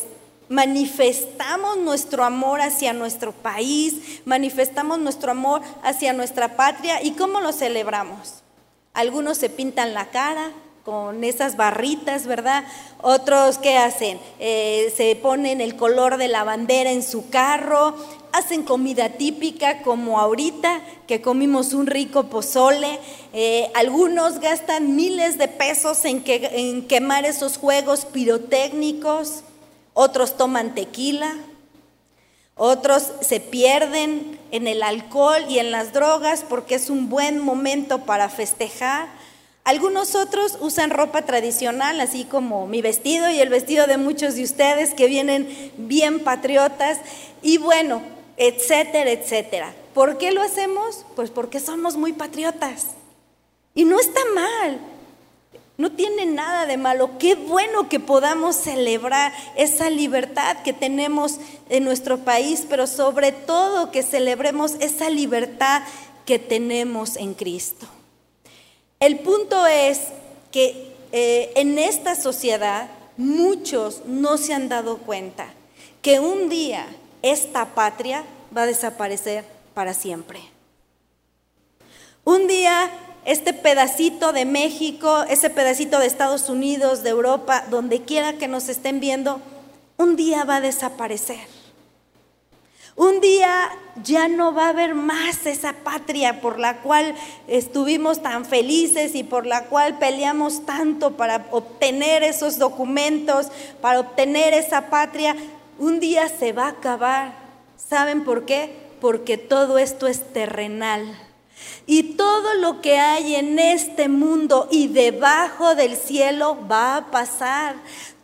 manifestamos 0.50 1.78
nuestro 1.78 2.24
amor 2.24 2.60
hacia 2.60 2.92
nuestro 2.92 3.32
país, 3.32 4.20
manifestamos 4.26 4.98
nuestro 4.98 5.30
amor 5.30 5.62
hacia 5.82 6.12
nuestra 6.12 6.56
patria. 6.56 7.02
¿Y 7.02 7.12
cómo 7.12 7.40
lo 7.40 7.52
celebramos? 7.52 8.42
Algunos 8.92 9.38
se 9.38 9.48
pintan 9.48 9.94
la 9.94 10.10
cara 10.10 10.50
con 10.84 11.22
esas 11.22 11.56
barritas, 11.56 12.26
¿verdad? 12.26 12.64
Otros, 13.00 13.58
¿qué 13.58 13.76
hacen? 13.78 14.18
Eh, 14.40 14.92
se 14.96 15.14
ponen 15.14 15.60
el 15.60 15.76
color 15.76 16.16
de 16.16 16.26
la 16.26 16.42
bandera 16.42 16.90
en 16.90 17.04
su 17.04 17.30
carro, 17.30 17.94
hacen 18.32 18.64
comida 18.64 19.10
típica 19.10 19.82
como 19.82 20.18
ahorita, 20.18 20.80
que 21.06 21.22
comimos 21.22 21.74
un 21.74 21.86
rico 21.86 22.24
pozole. 22.24 22.98
Eh, 23.32 23.70
algunos 23.74 24.40
gastan 24.40 24.96
miles 24.96 25.38
de 25.38 25.46
pesos 25.46 26.04
en, 26.04 26.24
en 26.26 26.88
quemar 26.88 27.24
esos 27.24 27.56
juegos 27.56 28.04
pirotécnicos 28.04 29.44
otros 29.94 30.36
toman 30.36 30.74
tequila, 30.74 31.34
otros 32.62 33.12
se 33.22 33.40
pierden 33.40 34.38
en 34.50 34.66
el 34.66 34.82
alcohol 34.82 35.42
y 35.48 35.58
en 35.58 35.70
las 35.70 35.92
drogas 35.94 36.44
porque 36.46 36.74
es 36.74 36.90
un 36.90 37.08
buen 37.08 37.38
momento 37.38 38.00
para 38.00 38.28
festejar. 38.28 39.08
Algunos 39.64 40.14
otros 40.14 40.58
usan 40.60 40.90
ropa 40.90 41.22
tradicional, 41.22 42.00
así 42.00 42.24
como 42.24 42.66
mi 42.66 42.82
vestido 42.82 43.30
y 43.30 43.40
el 43.40 43.48
vestido 43.48 43.86
de 43.86 43.96
muchos 43.96 44.34
de 44.34 44.44
ustedes 44.44 44.94
que 44.94 45.06
vienen 45.06 45.72
bien 45.76 46.20
patriotas. 46.20 46.98
Y 47.40 47.58
bueno, 47.58 48.02
etcétera, 48.36 49.10
etcétera. 49.10 49.72
¿Por 49.94 50.18
qué 50.18 50.30
lo 50.30 50.42
hacemos? 50.42 51.06
Pues 51.16 51.30
porque 51.30 51.60
somos 51.60 51.96
muy 51.96 52.12
patriotas. 52.12 52.88
Y 53.74 53.84
no 53.84 53.98
está 53.98 54.20
mal. 54.34 54.78
No 55.80 55.90
tiene 55.92 56.26
nada 56.26 56.66
de 56.66 56.76
malo. 56.76 57.16
Qué 57.18 57.36
bueno 57.36 57.88
que 57.88 58.00
podamos 58.00 58.54
celebrar 58.54 59.32
esa 59.56 59.88
libertad 59.88 60.58
que 60.62 60.74
tenemos 60.74 61.38
en 61.70 61.84
nuestro 61.84 62.18
país, 62.18 62.66
pero 62.68 62.86
sobre 62.86 63.32
todo 63.32 63.90
que 63.90 64.02
celebremos 64.02 64.74
esa 64.80 65.08
libertad 65.08 65.80
que 66.26 66.38
tenemos 66.38 67.16
en 67.16 67.32
Cristo. 67.32 67.86
El 68.98 69.20
punto 69.20 69.66
es 69.66 70.08
que 70.52 70.92
eh, 71.12 71.50
en 71.56 71.78
esta 71.78 72.14
sociedad 72.14 72.90
muchos 73.16 74.02
no 74.04 74.36
se 74.36 74.52
han 74.52 74.68
dado 74.68 74.98
cuenta 74.98 75.46
que 76.02 76.20
un 76.20 76.50
día 76.50 76.84
esta 77.22 77.74
patria 77.74 78.26
va 78.54 78.64
a 78.64 78.66
desaparecer 78.66 79.46
para 79.72 79.94
siempre. 79.94 80.40
Un 82.24 82.48
día 82.48 82.90
este 83.24 83.52
pedacito 83.52 84.32
de 84.32 84.44
México, 84.44 85.24
ese 85.28 85.50
pedacito 85.50 85.98
de 85.98 86.06
Estados 86.06 86.48
Unidos, 86.48 87.02
de 87.02 87.10
Europa, 87.10 87.64
donde 87.70 88.02
quiera 88.02 88.34
que 88.34 88.48
nos 88.48 88.68
estén 88.68 89.00
viendo, 89.00 89.40
un 89.96 90.16
día 90.16 90.44
va 90.44 90.56
a 90.56 90.60
desaparecer. 90.60 91.60
Un 92.96 93.20
día 93.20 93.70
ya 94.02 94.28
no 94.28 94.52
va 94.52 94.66
a 94.66 94.68
haber 94.70 94.94
más 94.94 95.46
esa 95.46 95.72
patria 95.72 96.40
por 96.40 96.58
la 96.58 96.82
cual 96.82 97.14
estuvimos 97.48 98.20
tan 98.20 98.44
felices 98.44 99.14
y 99.14 99.24
por 99.24 99.46
la 99.46 99.64
cual 99.64 99.98
peleamos 99.98 100.66
tanto 100.66 101.16
para 101.16 101.46
obtener 101.50 102.22
esos 102.22 102.58
documentos, 102.58 103.48
para 103.80 104.00
obtener 104.00 104.52
esa 104.52 104.90
patria. 104.90 105.34
Un 105.78 105.98
día 105.98 106.28
se 106.28 106.52
va 106.52 106.66
a 106.66 106.70
acabar. 106.72 107.32
¿Saben 107.76 108.22
por 108.22 108.44
qué? 108.44 108.70
Porque 109.00 109.38
todo 109.38 109.78
esto 109.78 110.06
es 110.06 110.32
terrenal. 110.34 111.16
Y 111.86 112.14
todo 112.14 112.54
lo 112.54 112.80
que 112.80 112.98
hay 112.98 113.34
en 113.34 113.58
este 113.58 114.08
mundo 114.08 114.68
y 114.70 114.88
debajo 114.88 115.74
del 115.74 115.96
cielo 115.96 116.56
va 116.70 116.96
a 116.96 117.10
pasar. 117.10 117.76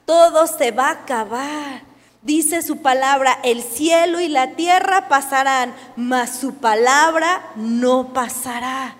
Todo 0.05 0.47
se 0.47 0.71
va 0.71 0.89
a 0.89 1.03
acabar. 1.03 1.83
Dice 2.23 2.63
su 2.63 2.79
palabra, 2.79 3.39
el 3.45 3.63
cielo 3.63 4.21
y 4.21 4.29
la 4.29 4.53
tierra 4.53 5.09
pasarán, 5.09 5.75
mas 5.95 6.39
su 6.39 6.55
palabra 6.55 7.53
no 7.55 8.13
pasará. 8.13 8.97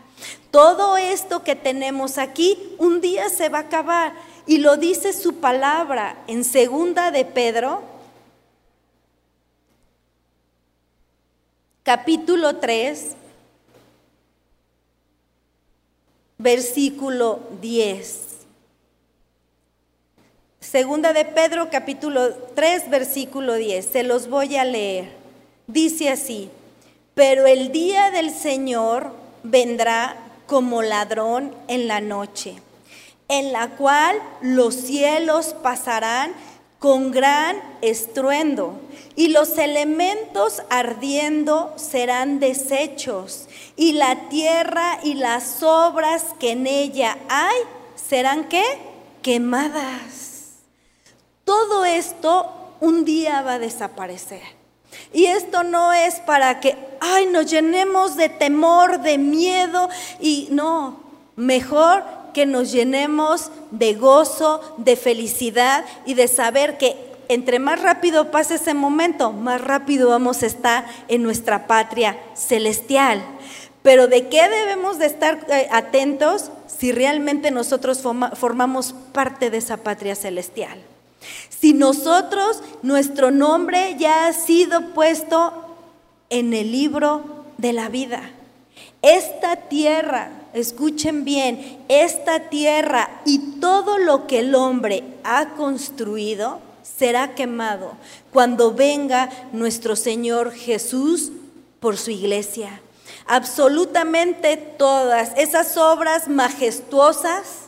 Todo 0.51 0.97
esto 0.97 1.43
que 1.43 1.57
tenemos 1.57 2.19
aquí 2.19 2.59
un 2.79 3.01
día 3.01 3.29
se 3.29 3.49
va 3.49 3.59
a 3.59 3.63
acabar 3.63 4.13
y 4.47 4.59
lo 4.59 4.77
dice 4.77 5.13
su 5.13 5.41
palabra 5.41 6.17
en 6.29 6.45
segunda 6.45 7.11
de 7.11 7.25
Pedro 7.25 7.83
capítulo 11.83 12.57
3 12.57 13.17
versículo 16.39 17.41
10. 17.61 18.23
Segunda 20.61 21.13
de 21.13 21.25
Pedro 21.25 21.69
capítulo 21.71 22.35
3 22.55 22.91
versículo 22.91 23.55
10. 23.55 23.87
Se 23.87 24.03
los 24.03 24.29
voy 24.29 24.57
a 24.57 24.65
leer. 24.65 25.11
Dice 25.67 26.11
así, 26.11 26.51
pero 27.15 27.47
el 27.47 27.73
día 27.73 28.11
del 28.11 28.31
Señor 28.31 29.13
vendrá 29.43 30.17
como 30.47 30.83
ladrón 30.83 31.55
en 31.69 31.89
la 31.89 32.01
noche, 32.01 32.57
en 33.29 33.53
la 33.53 33.71
cual 33.77 34.21
los 34.43 34.75
cielos 34.75 35.55
pasarán 35.63 36.33
con 36.87 37.11
gran 37.11 37.61
estruendo 37.83 38.79
y 39.17 39.27
los 39.27 39.59
elementos 39.59 40.63
ardiendo 40.71 41.75
serán 41.75 42.39
deshechos 42.39 43.49
y 43.75 43.95
la 43.95 44.29
tierra 44.29 45.01
y 45.03 45.15
las 45.15 45.65
obras 45.65 46.27
que 46.39 46.53
en 46.53 46.69
ella 46.69 47.19
hay 47.29 47.57
serán 47.97 48.45
qué? 48.45 48.63
Quemadas. 49.21 50.61
Todo 51.45 51.85
esto 51.85 52.53
un 52.79 53.05
día 53.05 53.43
va 53.43 53.55
a 53.55 53.59
desaparecer. 53.59 54.43
Y 55.13 55.25
esto 55.25 55.65
no 55.65 55.93
es 55.93 56.21
para 56.21 56.61
que, 56.61 56.77
ay, 57.01 57.27
nos 57.27 57.51
llenemos 57.51 58.15
de 58.15 58.29
temor, 58.29 59.01
de 59.01 59.19
miedo 59.19 59.89
y 60.21 60.47
no, 60.53 61.01
mejor 61.35 62.05
que 62.37 62.45
nos 62.45 62.71
llenemos 62.71 63.51
de 63.71 63.95
gozo, 63.95 64.61
de 64.77 64.97
felicidad 64.97 65.87
y 66.05 66.13
de 66.13 66.29
saber 66.29 66.77
que 66.77 66.95
entre 67.31 67.59
más 67.59 67.81
rápido 67.81 68.31
pase 68.31 68.57
ese 68.57 68.75
momento, 68.75 69.33
más 69.33 69.59
rápido 69.59 70.11
vamos 70.11 70.43
a 70.43 70.47
estar 70.47 70.85
en 71.09 71.23
nuestra 71.23 71.67
patria 71.67 72.19
celestial. 72.35 73.25
Pero 73.81 74.07
¿de 74.07 74.29
qué 74.29 74.51
debemos 74.51 74.99
de 74.99 75.07
estar 75.07 75.47
eh, 75.49 75.67
atentos 75.73 76.51
si 76.67 76.93
realmente 76.93 77.51
nosotros 77.51 78.03
formamos 78.35 78.95
parte 79.13 79.49
de 79.49 79.57
esa 79.57 79.79
patria 79.79 80.15
celestial? 80.15 80.79
Si 81.49 81.73
nosotros, 81.73 82.63
nuestro 82.83 83.31
nombre 83.31 83.97
ya 83.99 84.27
ha 84.27 84.35
sido 84.35 84.93
puesto 84.93 85.55
en 86.29 86.53
el 86.53 86.71
libro 86.71 87.47
de 87.57 87.73
la 87.73 87.89
vida. 87.89 88.21
Esta 89.03 89.57
tierra, 89.57 90.31
escuchen 90.53 91.25
bien, 91.25 91.85
esta 91.89 92.49
tierra 92.49 93.21
y 93.25 93.61
todo 93.61 93.99
lo 93.99 94.27
que 94.27 94.41
el 94.41 94.55
hombre 94.55 95.05
ha 95.23 95.51
construido 95.51 96.61
será 96.83 97.35
quemado 97.35 97.93
cuando 98.33 98.73
venga 98.73 99.31
nuestro 99.53 99.97
Señor 99.97 100.53
Jesús 100.53 101.33
por 101.81 101.97
su 101.97 102.11
iglesia. 102.11 102.81
Absolutamente 103.27 104.57
todas 104.57 105.33
esas 105.37 105.77
obras 105.77 106.29
majestuosas 106.29 107.66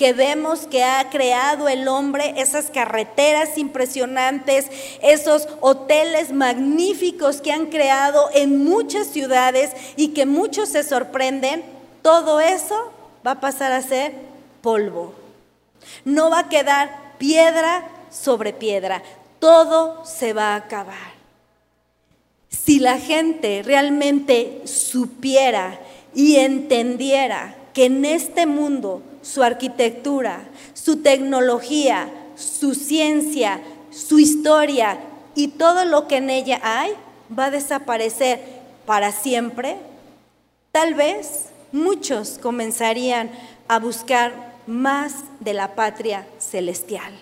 que 0.00 0.14
vemos 0.14 0.60
que 0.60 0.82
ha 0.82 1.10
creado 1.10 1.68
el 1.68 1.86
hombre, 1.86 2.32
esas 2.38 2.70
carreteras 2.70 3.58
impresionantes, 3.58 4.70
esos 5.02 5.46
hoteles 5.60 6.32
magníficos 6.32 7.42
que 7.42 7.52
han 7.52 7.66
creado 7.66 8.30
en 8.32 8.64
muchas 8.64 9.08
ciudades 9.08 9.72
y 9.96 10.14
que 10.14 10.24
muchos 10.24 10.70
se 10.70 10.84
sorprenden, 10.84 11.62
todo 12.00 12.40
eso 12.40 12.90
va 13.26 13.32
a 13.32 13.40
pasar 13.40 13.72
a 13.72 13.82
ser 13.82 14.14
polvo. 14.62 15.12
No 16.06 16.30
va 16.30 16.38
a 16.38 16.48
quedar 16.48 17.18
piedra 17.18 17.86
sobre 18.10 18.54
piedra, 18.54 19.02
todo 19.38 20.02
se 20.06 20.32
va 20.32 20.54
a 20.54 20.56
acabar. 20.56 21.12
Si 22.48 22.78
la 22.78 22.98
gente 22.98 23.62
realmente 23.62 24.62
supiera 24.64 25.78
y 26.14 26.36
entendiera 26.36 27.54
que 27.74 27.84
en 27.84 28.06
este 28.06 28.46
mundo 28.46 29.02
su 29.22 29.42
arquitectura, 29.42 30.42
su 30.74 31.02
tecnología, 31.02 32.10
su 32.36 32.74
ciencia, 32.74 33.60
su 33.90 34.18
historia 34.18 34.98
y 35.34 35.48
todo 35.48 35.84
lo 35.84 36.08
que 36.08 36.16
en 36.16 36.30
ella 36.30 36.60
hay 36.62 36.92
va 37.36 37.46
a 37.46 37.50
desaparecer 37.50 38.40
para 38.86 39.12
siempre, 39.12 39.76
tal 40.72 40.94
vez 40.94 41.46
muchos 41.72 42.38
comenzarían 42.38 43.30
a 43.68 43.78
buscar 43.78 44.50
más 44.66 45.14
de 45.40 45.54
la 45.54 45.74
patria 45.74 46.26
celestial. 46.38 47.12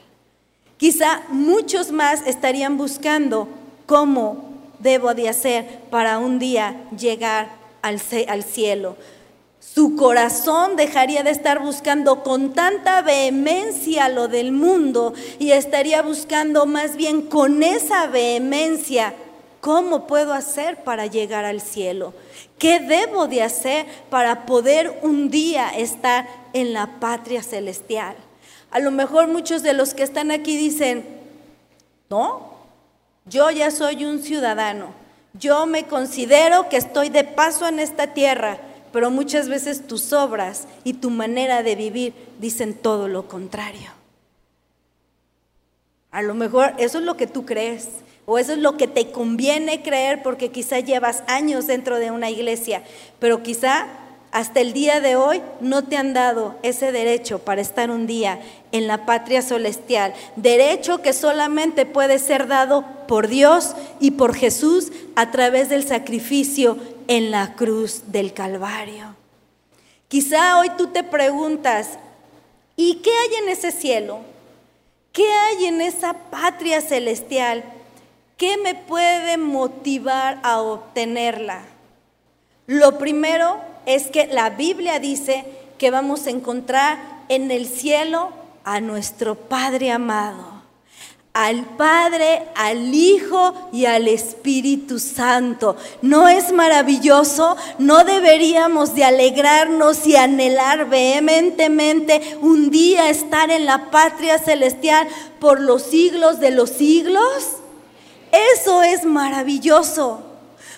Quizá 0.76 1.22
muchos 1.28 1.90
más 1.90 2.26
estarían 2.26 2.76
buscando 2.76 3.48
cómo 3.86 4.48
debo 4.78 5.14
de 5.14 5.28
hacer 5.28 5.80
para 5.90 6.18
un 6.18 6.38
día 6.38 6.76
llegar 6.96 7.50
al, 7.82 8.00
al 8.28 8.44
cielo. 8.44 8.96
Su 9.60 9.96
corazón 9.96 10.76
dejaría 10.76 11.22
de 11.22 11.30
estar 11.30 11.60
buscando 11.60 12.22
con 12.22 12.52
tanta 12.52 13.02
vehemencia 13.02 14.08
lo 14.08 14.28
del 14.28 14.52
mundo 14.52 15.14
y 15.38 15.50
estaría 15.50 16.02
buscando 16.02 16.66
más 16.66 16.96
bien 16.96 17.22
con 17.22 17.62
esa 17.62 18.06
vehemencia 18.06 19.14
cómo 19.60 20.06
puedo 20.06 20.32
hacer 20.32 20.84
para 20.84 21.06
llegar 21.06 21.44
al 21.44 21.60
cielo. 21.60 22.14
¿Qué 22.58 22.80
debo 22.80 23.26
de 23.26 23.42
hacer 23.42 23.86
para 24.10 24.46
poder 24.46 25.00
un 25.02 25.30
día 25.30 25.70
estar 25.70 26.28
en 26.52 26.72
la 26.72 27.00
patria 27.00 27.42
celestial? 27.42 28.16
A 28.70 28.78
lo 28.80 28.90
mejor 28.90 29.28
muchos 29.28 29.62
de 29.62 29.72
los 29.72 29.94
que 29.94 30.02
están 30.02 30.30
aquí 30.30 30.56
dicen, 30.56 31.04
no, 32.10 32.52
yo 33.26 33.50
ya 33.50 33.70
soy 33.70 34.04
un 34.04 34.22
ciudadano. 34.22 34.94
Yo 35.34 35.66
me 35.66 35.86
considero 35.86 36.68
que 36.68 36.76
estoy 36.76 37.10
de 37.10 37.24
paso 37.24 37.66
en 37.68 37.78
esta 37.78 38.08
tierra, 38.08 38.58
pero 38.98 39.12
muchas 39.12 39.48
veces 39.48 39.86
tus 39.86 40.12
obras 40.12 40.66
y 40.82 40.94
tu 40.94 41.08
manera 41.08 41.62
de 41.62 41.76
vivir 41.76 42.14
dicen 42.40 42.74
todo 42.74 43.06
lo 43.06 43.28
contrario. 43.28 43.92
A 46.10 46.20
lo 46.20 46.34
mejor 46.34 46.74
eso 46.78 46.98
es 46.98 47.04
lo 47.04 47.16
que 47.16 47.28
tú 47.28 47.46
crees 47.46 47.90
o 48.26 48.40
eso 48.40 48.54
es 48.54 48.58
lo 48.58 48.76
que 48.76 48.88
te 48.88 49.12
conviene 49.12 49.84
creer 49.84 50.24
porque 50.24 50.50
quizá 50.50 50.80
llevas 50.80 51.22
años 51.28 51.68
dentro 51.68 52.00
de 52.00 52.10
una 52.10 52.28
iglesia, 52.28 52.82
pero 53.20 53.44
quizá 53.44 53.86
hasta 54.32 54.58
el 54.58 54.72
día 54.72 55.00
de 55.00 55.14
hoy 55.14 55.42
no 55.60 55.84
te 55.84 55.96
han 55.96 56.12
dado 56.12 56.56
ese 56.64 56.90
derecho 56.90 57.38
para 57.38 57.60
estar 57.60 57.92
un 57.92 58.08
día 58.08 58.40
en 58.72 58.88
la 58.88 59.06
patria 59.06 59.42
celestial. 59.42 60.12
Derecho 60.34 61.02
que 61.02 61.12
solamente 61.12 61.86
puede 61.86 62.18
ser 62.18 62.48
dado 62.48 62.84
por 63.06 63.28
Dios 63.28 63.76
y 64.00 64.10
por 64.10 64.34
Jesús 64.34 64.90
a 65.14 65.30
través 65.30 65.68
del 65.68 65.86
sacrificio 65.86 66.78
en 67.08 67.32
la 67.32 67.54
cruz 67.56 68.12
del 68.12 68.32
Calvario. 68.32 69.16
Quizá 70.06 70.58
hoy 70.58 70.70
tú 70.78 70.86
te 70.86 71.02
preguntas, 71.02 71.98
¿y 72.76 72.96
qué 72.96 73.10
hay 73.10 73.42
en 73.42 73.48
ese 73.48 73.72
cielo? 73.72 74.20
¿Qué 75.12 75.30
hay 75.30 75.66
en 75.66 75.80
esa 75.80 76.14
patria 76.14 76.80
celestial? 76.80 77.64
¿Qué 78.36 78.56
me 78.56 78.76
puede 78.76 79.36
motivar 79.36 80.38
a 80.44 80.60
obtenerla? 80.60 81.62
Lo 82.66 82.98
primero 82.98 83.58
es 83.84 84.08
que 84.08 84.26
la 84.26 84.50
Biblia 84.50 85.00
dice 85.00 85.44
que 85.78 85.90
vamos 85.90 86.26
a 86.26 86.30
encontrar 86.30 86.98
en 87.28 87.50
el 87.50 87.66
cielo 87.66 88.30
a 88.64 88.80
nuestro 88.80 89.34
Padre 89.34 89.90
amado, 89.90 90.57
al 91.38 91.64
Padre, 91.64 92.42
al 92.56 92.92
Hijo 92.92 93.70
y 93.72 93.84
al 93.84 94.08
Espíritu 94.08 94.98
Santo. 94.98 95.76
¿No 96.02 96.26
es 96.28 96.50
maravilloso? 96.50 97.56
¿No 97.78 98.02
deberíamos 98.02 98.96
de 98.96 99.04
alegrarnos 99.04 100.04
y 100.04 100.16
anhelar 100.16 100.88
vehementemente 100.88 102.36
un 102.40 102.70
día 102.70 103.08
estar 103.08 103.52
en 103.52 103.66
la 103.66 103.88
patria 103.92 104.40
celestial 104.40 105.06
por 105.38 105.60
los 105.60 105.82
siglos 105.82 106.40
de 106.40 106.50
los 106.50 106.70
siglos? 106.70 107.44
Eso 108.56 108.82
es 108.82 109.04
maravilloso. 109.04 110.24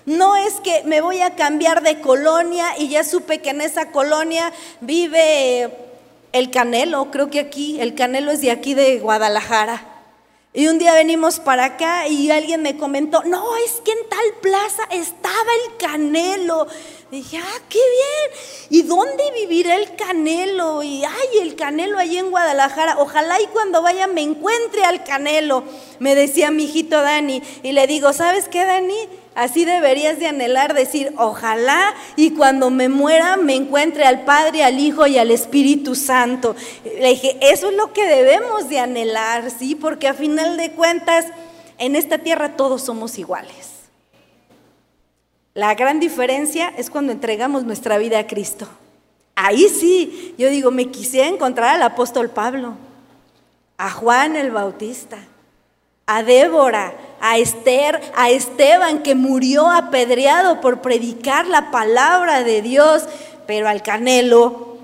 No 0.05 0.37
es 0.37 0.61
que 0.61 0.83
me 0.85 1.01
voy 1.01 1.23
a 1.23 1.37
cambiar 1.37 1.83
de 1.83 2.03
colonia 2.03 2.67
y 2.79 2.89
ya 2.89 3.03
supe 3.03 3.39
que 3.39 3.49
en 3.49 3.63
esa 3.63 3.93
colonia 3.93 4.53
vive 4.83 5.71
el 6.35 6.51
Canelo, 6.51 7.11
creo 7.11 7.31
que 7.31 7.41
aquí, 7.41 7.81
el 7.81 7.95
Canelo 7.95 8.31
es 8.31 8.43
de 8.43 8.51
aquí 8.51 8.75
de 8.75 8.99
Guadalajara. 8.99 9.90
Y 10.53 10.67
un 10.67 10.81
día 10.81 10.95
venimos 10.95 11.39
para 11.39 11.65
acá 11.65 12.09
y 12.09 12.29
alguien 12.33 12.63
me 12.63 12.77
comentó, 12.77 13.23
no, 13.23 13.57
es 13.59 13.81
que 13.85 13.93
en 13.93 14.09
tal 14.09 14.41
plaza 14.43 14.83
estaba 14.91 15.51
el 15.65 15.77
Canelo. 15.77 16.67
Dije, 17.11 17.39
ah, 17.39 17.61
qué 17.69 17.79
bien. 17.79 18.41
¿Y 18.71 18.83
dónde 18.83 19.23
vivirá 19.35 19.77
el 19.77 19.95
Canelo? 19.97 20.83
Y, 20.83 21.05
ay, 21.05 21.39
el 21.43 21.57
Canelo 21.57 21.99
allí 21.99 22.19
en 22.19 22.31
Guadalajara. 22.31 22.97
Ojalá 22.99 23.41
y 23.41 23.47
cuando 23.47 23.83
vaya 23.83 24.07
me 24.07 24.23
encuentre 24.23 24.85
al 24.85 25.05
Canelo, 25.05 25.65
me 25.99 26.15
decía 26.15 26.51
mi 26.51 26.65
hijito 26.65 27.01
Dani. 27.01 27.43
Y 27.63 27.73
le 27.73 27.87
digo, 27.87 28.13
¿sabes 28.13 28.49
qué, 28.49 28.65
Dani? 28.65 29.09
Así 29.35 29.65
deberías 29.65 30.19
de 30.19 30.27
anhelar, 30.27 30.75
decir, 30.75 31.13
ojalá 31.17 31.95
y 32.17 32.33
cuando 32.33 32.69
me 32.69 32.89
muera 32.89 33.37
me 33.37 33.55
encuentre 33.55 34.05
al 34.05 34.25
Padre, 34.25 34.65
al 34.65 34.79
Hijo 34.79 35.07
y 35.07 35.19
al 35.19 35.31
Espíritu 35.31 35.95
Santo. 35.95 36.57
Le 36.85 37.11
dije, 37.11 37.39
eso 37.41 37.69
es 37.71 37.75
lo 37.75 37.93
que 37.93 38.07
debemos 38.07 38.69
de 38.69 38.81
anhelar, 38.81 39.51
¿sí? 39.51 39.77
Porque 39.77 40.09
a 40.09 40.15
final 40.15 40.57
de 40.57 40.73
cuentas, 40.73 41.27
en 41.79 41.97
esta 41.97 42.19
tierra 42.19 42.57
todos 42.57 42.83
somos 42.83 43.19
iguales. 43.19 43.70
La 45.55 45.75
gran 45.75 45.99
diferencia 45.99 46.73
es 46.77 46.91
cuando 46.91 47.13
entregamos 47.13 47.65
nuestra 47.65 47.99
vida 47.99 48.21
a 48.21 48.27
Cristo. 48.27 48.69
Ahí 49.35 49.69
sí, 49.69 50.35
yo 50.39 50.49
digo, 50.49 50.71
me 50.71 50.87
quisiera 50.87 51.27
encontrar 51.27 51.75
al 51.75 51.83
apóstol 51.83 52.31
Pablo, 52.31 52.75
a 53.77 53.91
Juan 53.91 54.37
el 54.37 54.51
Bautista, 54.51 55.19
a 56.07 56.23
Débora, 56.23 56.93
a 57.21 57.39
Esther, 57.39 58.01
a 58.15 58.31
Esteban 58.31 59.03
que 59.03 59.15
murió 59.15 59.69
apedreado 59.69 60.61
por 60.61 60.83
predicar 60.83 61.47
la 61.47 61.71
palabra 61.71 62.45
de 62.45 62.63
Dios, 62.63 63.05
pero 63.47 63.69
al 63.69 63.83
Canelo, 63.83 64.77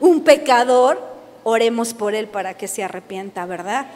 un 0.00 0.22
pecador, 0.22 1.02
oremos 1.42 1.94
por 1.94 2.14
él 2.14 2.26
para 2.26 2.54
que 2.54 2.68
se 2.68 2.84
arrepienta, 2.84 3.44
¿verdad? 3.46 3.86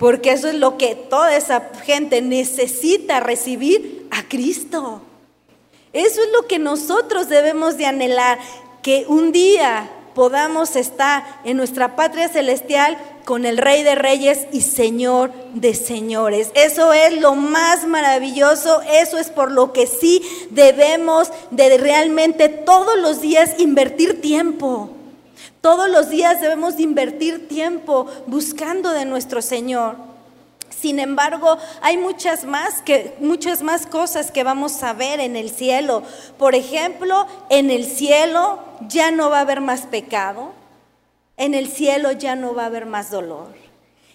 Porque 0.00 0.32
eso 0.32 0.48
es 0.48 0.54
lo 0.54 0.78
que 0.78 0.94
toda 0.94 1.36
esa 1.36 1.70
gente 1.84 2.22
necesita 2.22 3.20
recibir 3.20 4.08
a 4.10 4.22
Cristo. 4.22 5.02
Eso 5.92 6.22
es 6.22 6.32
lo 6.32 6.48
que 6.48 6.58
nosotros 6.58 7.28
debemos 7.28 7.76
de 7.76 7.84
anhelar, 7.84 8.38
que 8.82 9.04
un 9.08 9.30
día 9.30 9.90
podamos 10.14 10.74
estar 10.74 11.42
en 11.44 11.58
nuestra 11.58 11.96
patria 11.96 12.30
celestial 12.30 12.96
con 13.26 13.44
el 13.44 13.58
Rey 13.58 13.82
de 13.82 13.94
Reyes 13.94 14.46
y 14.52 14.62
Señor 14.62 15.32
de 15.52 15.74
Señores. 15.74 16.50
Eso 16.54 16.94
es 16.94 17.20
lo 17.20 17.34
más 17.34 17.86
maravilloso, 17.86 18.80
eso 18.90 19.18
es 19.18 19.28
por 19.28 19.52
lo 19.52 19.74
que 19.74 19.86
sí 19.86 20.22
debemos 20.48 21.30
de 21.50 21.76
realmente 21.76 22.48
todos 22.48 22.98
los 22.98 23.20
días 23.20 23.50
invertir 23.58 24.22
tiempo. 24.22 24.96
Todos 25.60 25.90
los 25.90 26.08
días 26.08 26.40
debemos 26.40 26.76
de 26.76 26.84
invertir 26.84 27.46
tiempo 27.48 28.06
buscando 28.26 28.90
de 28.92 29.04
nuestro 29.04 29.42
Señor. 29.42 29.96
Sin 30.70 30.98
embargo, 30.98 31.58
hay 31.82 31.98
muchas 31.98 32.44
más 32.44 32.80
que 32.80 33.14
muchas 33.20 33.62
más 33.62 33.86
cosas 33.86 34.30
que 34.30 34.44
vamos 34.44 34.82
a 34.82 34.94
ver 34.94 35.20
en 35.20 35.36
el 35.36 35.50
cielo. 35.50 36.02
Por 36.38 36.54
ejemplo, 36.54 37.26
en 37.50 37.70
el 37.70 37.84
cielo 37.84 38.60
ya 38.88 39.10
no 39.10 39.28
va 39.28 39.38
a 39.38 39.42
haber 39.42 39.60
más 39.60 39.82
pecado. 39.82 40.52
En 41.36 41.52
el 41.52 41.68
cielo 41.68 42.12
ya 42.12 42.36
no 42.36 42.54
va 42.54 42.62
a 42.62 42.66
haber 42.66 42.86
más 42.86 43.10
dolor. 43.10 43.54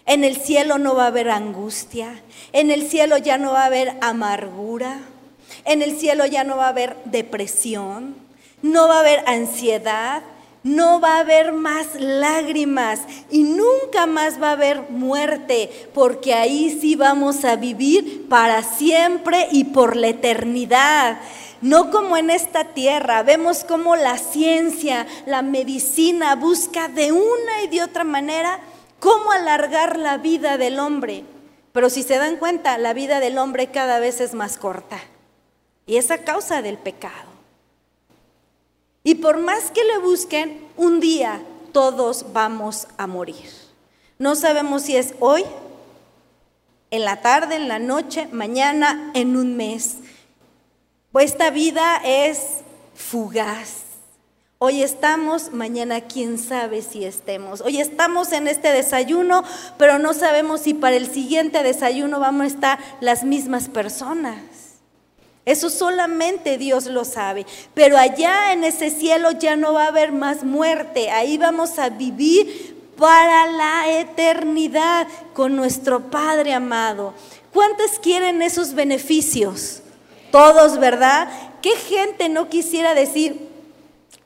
En 0.08 0.24
el 0.24 0.38
cielo 0.38 0.80
no 0.80 0.96
va 0.96 1.04
a 1.04 1.08
haber 1.08 1.30
angustia. 1.30 2.22
En 2.54 2.72
el 2.72 2.90
cielo 2.90 3.18
ya 3.18 3.38
no 3.38 3.52
va 3.52 3.64
a 3.64 3.68
haber 3.68 3.98
amargura. 4.02 5.00
En 5.66 5.84
el 5.84 5.98
cielo 5.98 6.26
ya 6.26 6.44
no 6.44 6.58
va 6.58 6.66
a 6.66 6.70
haber 6.70 6.96
depresión. 7.06 8.16
No 8.64 8.88
va 8.88 8.98
a 8.98 9.00
haber 9.02 9.24
ansiedad. 9.28 10.24
No 10.66 11.00
va 11.00 11.18
a 11.18 11.20
haber 11.20 11.54
más 11.54 11.94
lágrimas 11.94 13.02
y 13.30 13.44
nunca 13.44 14.08
más 14.08 14.42
va 14.42 14.50
a 14.50 14.54
haber 14.54 14.90
muerte, 14.90 15.70
porque 15.94 16.34
ahí 16.34 16.80
sí 16.82 16.96
vamos 16.96 17.46
a 17.46 17.56
vivir 17.56 18.28
para 18.30 18.64
siempre 18.64 19.48
y 19.52 19.66
por 19.66 19.96
la 19.96 20.08
eternidad. 20.08 21.20
No 21.62 21.92
como 21.92 22.18
en 22.18 22.32
esta 22.32 22.74
tierra, 22.74 23.22
vemos 23.22 23.64
cómo 23.64 23.96
la 23.96 24.18
ciencia, 24.18 25.06
la 25.28 25.44
medicina 25.44 26.36
busca 26.36 26.88
de 26.88 27.12
una 27.12 27.62
y 27.64 27.68
de 27.68 27.84
otra 27.84 28.04
manera 28.04 28.60
cómo 29.00 29.34
alargar 29.34 30.00
la 30.00 30.18
vida 30.18 30.58
del 30.58 30.80
hombre. 30.80 31.26
Pero 31.74 31.92
si 31.92 32.02
se 32.02 32.18
dan 32.18 32.38
cuenta, 32.38 32.80
la 32.80 32.96
vida 32.96 33.20
del 33.20 33.38
hombre 33.38 33.68
cada 33.68 34.00
vez 34.00 34.20
es 34.20 34.34
más 34.34 34.58
corta. 34.58 34.98
Y 35.86 35.98
es 35.98 36.10
a 36.10 36.24
causa 36.24 36.64
del 36.64 36.80
pecado. 36.80 37.35
Y 39.06 39.16
por 39.16 39.38
más 39.38 39.70
que 39.70 39.84
le 39.84 40.00
busquen, 40.00 40.60
un 40.78 41.00
día 41.00 41.40
todos 41.72 42.34
vamos 42.34 42.88
a 42.98 43.06
morir. 43.06 43.52
No 44.18 44.36
sabemos 44.36 44.82
si 44.82 44.98
es 44.98 45.14
hoy, 45.20 45.46
en 46.90 47.06
la 47.06 47.22
tarde, 47.22 47.56
en 47.56 47.68
la 47.68 47.78
noche, 47.78 48.28
mañana, 48.32 49.12
en 49.14 49.38
un 49.38 49.56
mes. 49.56 49.98
Esta 51.14 51.52
vida 51.52 52.02
es 52.04 52.62
fugaz. 52.96 53.84
Hoy 54.58 54.82
estamos, 54.82 55.52
mañana 55.52 56.02
quién 56.02 56.40
sabe 56.40 56.82
si 56.82 57.06
estemos. 57.06 57.62
Hoy 57.62 57.80
estamos 57.80 58.32
en 58.32 58.48
este 58.48 58.70
desayuno, 58.70 59.44
pero 59.78 60.00
no 60.00 60.16
sabemos 60.16 60.62
si 60.62 60.74
para 60.74 60.96
el 60.96 61.06
siguiente 61.06 61.62
desayuno 61.62 62.20
vamos 62.20 62.46
a 62.46 62.48
estar 62.48 62.80
las 63.02 63.24
mismas 63.24 63.70
personas. 63.70 64.65
Eso 65.46 65.70
solamente 65.70 66.58
Dios 66.58 66.88
lo 66.88 67.06
sabe. 67.06 67.46
Pero 67.74 67.98
allá 67.98 68.52
en 68.52 68.64
ese 68.64 68.90
cielo 68.90 69.32
ya 69.32 69.56
no 69.56 69.74
va 69.74 69.86
a 69.86 69.90
haber 69.90 70.12
más 70.12 70.44
muerte. 70.44 71.12
Ahí 71.12 71.38
vamos 71.38 71.78
a 71.78 71.90
vivir 71.90 72.76
para 72.98 73.48
la 73.48 74.00
eternidad 74.00 75.08
con 75.34 75.56
nuestro 75.56 76.10
Padre 76.10 76.54
amado. 76.54 77.14
¿Cuántos 77.54 78.00
quieren 78.00 78.42
esos 78.42 78.74
beneficios? 78.74 79.82
Todos, 80.32 80.80
¿verdad? 80.80 81.30
¿Qué 81.62 81.76
gente 81.76 82.28
no 82.28 82.50
quisiera 82.50 82.94
decir, 82.94 83.50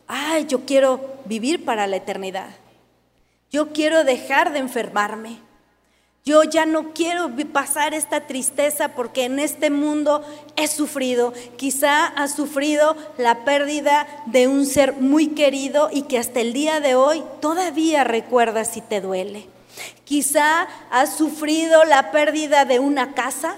ay, 0.07 0.45
yo 0.47 0.65
quiero 0.65 1.19
vivir 1.25 1.65
para 1.65 1.85
la 1.85 1.97
eternidad? 1.97 2.49
Yo 3.51 3.73
quiero 3.73 4.03
dejar 4.03 4.53
de 4.53 4.59
enfermarme. 4.59 5.48
Yo 6.25 6.43
ya 6.43 6.65
no 6.65 6.93
quiero 6.93 7.31
pasar 7.51 7.93
esta 7.93 8.27
tristeza 8.27 8.89
porque 8.89 9.23
en 9.23 9.39
este 9.39 9.69
mundo 9.69 10.23
he 10.55 10.67
sufrido. 10.67 11.33
Quizá 11.57 12.05
has 12.05 12.35
sufrido 12.35 12.95
la 13.17 13.45
pérdida 13.45 14.05
de 14.25 14.47
un 14.47 14.65
ser 14.65 14.93
muy 14.93 15.29
querido 15.29 15.89
y 15.91 16.03
que 16.03 16.19
hasta 16.19 16.41
el 16.41 16.53
día 16.53 16.81
de 16.81 16.95
hoy 16.95 17.23
todavía 17.41 18.03
recuerdas 18.03 18.69
si 18.71 18.81
te 18.81 19.01
duele. 19.01 19.47
Quizá 20.03 20.67
has 20.91 21.15
sufrido 21.15 21.83
la 21.85 22.11
pérdida 22.11 22.65
de 22.65 22.79
una 22.79 23.13
casa 23.13 23.57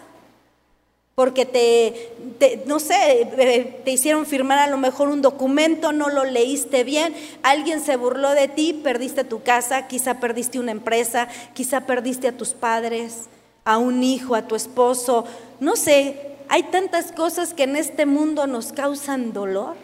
porque 1.16 1.46
te, 1.46 2.64
no 2.66 2.80
sé, 2.80 3.22
eh, 3.22 3.82
te 3.84 3.92
hicieron 3.92 4.26
firmar 4.26 4.60
a 4.60 4.68
lo 4.68 4.78
mejor 4.78 5.10
un 5.10 5.22
documento, 5.22 5.92
no 5.92 6.10
lo 6.10 6.24
leíste 6.24 6.84
bien, 6.84 7.14
alguien 7.44 7.82
se 7.82 7.98
burló 7.98 8.32
de 8.32 8.48
ti, 8.48 8.74
perdiste 8.74 9.24
tu 9.24 9.44
casa, 9.44 9.88
quizá 9.88 10.20
perdiste 10.20 10.60
una 10.60 10.72
empresa, 10.72 11.28
quizá 11.54 11.82
perdiste 11.82 12.28
a 12.30 12.38
tus 12.38 12.54
padres, 12.54 13.28
a 13.66 13.78
un 13.78 14.04
hijo, 14.04 14.36
a 14.36 14.48
tu 14.48 14.56
esposo, 14.56 15.26
no 15.60 15.76
sé, 15.76 16.32
hay 16.48 16.64
tantas 16.64 17.12
cosas 17.12 17.54
que 17.54 17.64
en 17.64 17.76
este 17.76 18.06
mundo 18.06 18.48
nos 18.48 18.74
causan 18.74 19.34
dolor, 19.34 19.76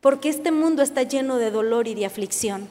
porque 0.00 0.28
este 0.28 0.52
mundo 0.52 0.82
está 0.82 1.02
lleno 1.02 1.38
de 1.38 1.50
dolor 1.50 1.88
y 1.88 1.94
de 1.94 2.06
aflicción. 2.06 2.68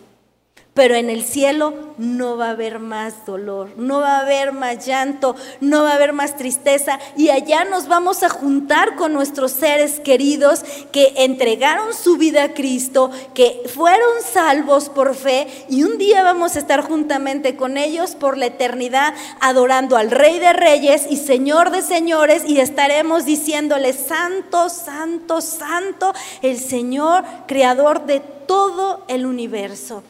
Pero 0.75 0.95
en 0.95 1.09
el 1.09 1.23
cielo 1.23 1.73
no 1.97 2.35
va 2.35 2.47
a 2.47 2.49
haber 2.49 2.79
más 2.79 3.25
dolor, 3.25 3.69
no 3.77 4.01
va 4.01 4.17
a 4.17 4.19
haber 4.19 4.51
más 4.51 4.85
llanto, 4.85 5.33
no 5.61 5.83
va 5.83 5.91
a 5.91 5.95
haber 5.95 6.11
más 6.11 6.35
tristeza. 6.35 6.99
Y 7.15 7.29
allá 7.29 7.63
nos 7.63 7.87
vamos 7.87 8.23
a 8.23 8.29
juntar 8.29 8.97
con 8.97 9.13
nuestros 9.13 9.53
seres 9.53 10.01
queridos 10.01 10.65
que 10.91 11.13
entregaron 11.15 11.93
su 11.93 12.17
vida 12.17 12.43
a 12.43 12.53
Cristo, 12.53 13.09
que 13.33 13.63
fueron 13.73 14.21
salvos 14.21 14.89
por 14.89 15.15
fe. 15.15 15.47
Y 15.69 15.83
un 15.83 15.97
día 15.97 16.23
vamos 16.23 16.57
a 16.57 16.59
estar 16.59 16.81
juntamente 16.81 17.55
con 17.55 17.77
ellos 17.77 18.15
por 18.15 18.37
la 18.37 18.47
eternidad, 18.47 19.13
adorando 19.39 19.95
al 19.95 20.11
Rey 20.11 20.39
de 20.39 20.51
Reyes 20.51 21.07
y 21.09 21.15
Señor 21.15 21.71
de 21.71 21.83
Señores. 21.83 22.43
Y 22.45 22.59
estaremos 22.59 23.23
diciéndole, 23.23 23.93
Santo, 23.93 24.67
Santo, 24.67 25.39
Santo, 25.39 26.13
el 26.41 26.59
Señor, 26.59 27.23
Creador 27.47 28.05
de 28.05 28.19
todo 28.19 29.05
el 29.07 29.25
universo 29.25 30.03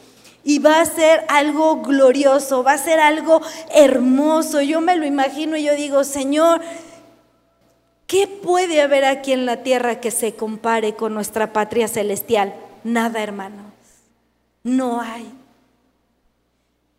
y 0.46 0.60
va 0.60 0.80
a 0.80 0.84
ser 0.84 1.24
algo 1.28 1.82
glorioso, 1.82 2.62
va 2.62 2.74
a 2.74 2.78
ser 2.78 3.00
algo 3.00 3.42
hermoso. 3.74 4.62
Yo 4.62 4.80
me 4.80 4.94
lo 4.94 5.04
imagino 5.04 5.56
y 5.56 5.64
yo 5.64 5.74
digo, 5.74 6.04
Señor, 6.04 6.60
¿qué 8.06 8.28
puede 8.28 8.80
haber 8.80 9.04
aquí 9.04 9.32
en 9.32 9.44
la 9.44 9.64
tierra 9.64 10.00
que 10.00 10.12
se 10.12 10.36
compare 10.36 10.94
con 10.94 11.14
nuestra 11.14 11.52
patria 11.52 11.88
celestial? 11.88 12.54
Nada, 12.84 13.24
hermanos. 13.24 13.72
No 14.62 15.00
hay. 15.00 15.28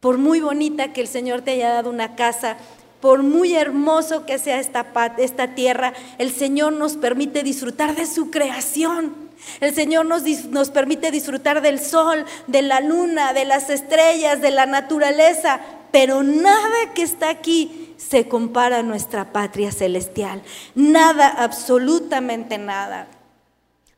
Por 0.02 0.18
muy 0.18 0.42
bonita 0.42 0.92
que 0.92 1.00
el 1.00 1.08
Señor 1.08 1.42
te 1.42 1.52
haya 1.52 1.70
dado 1.70 1.90
una 1.90 2.18
casa, 2.18 2.58
por 3.02 3.24
muy 3.24 3.56
hermoso 3.56 4.26
que 4.26 4.40
sea 4.40 4.60
esta, 4.60 4.86
esta 5.18 5.56
tierra, 5.56 5.94
el 6.18 6.32
Señor 6.32 6.74
nos 6.74 6.96
permite 6.98 7.44
disfrutar 7.44 7.96
de 7.96 8.06
su 8.06 8.32
creación. 8.32 9.28
El 9.62 9.74
Señor 9.74 10.06
nos, 10.06 10.24
nos, 10.50 10.72
permite 10.72 11.12
disfrutar 11.12 11.62
del 11.62 11.80
sol, 11.80 12.26
de 12.48 12.62
la 12.64 12.82
luna, 12.82 13.34
de 13.34 13.46
las 13.46 13.70
estrellas, 13.70 14.42
de 14.42 14.52
la 14.52 14.66
naturaleza, 14.66 15.60
pero 15.92 16.24
nada 16.24 16.94
que 16.96 17.04
está 17.04 17.30
aquí 17.30 17.94
se 17.98 18.28
compara 18.28 18.80
a 18.80 18.84
nuestra 18.84 19.32
patria 19.32 19.72
celestial. 19.72 20.42
Nada, 20.76 21.28
absolutamente 21.28 22.58
nada. 22.58 23.08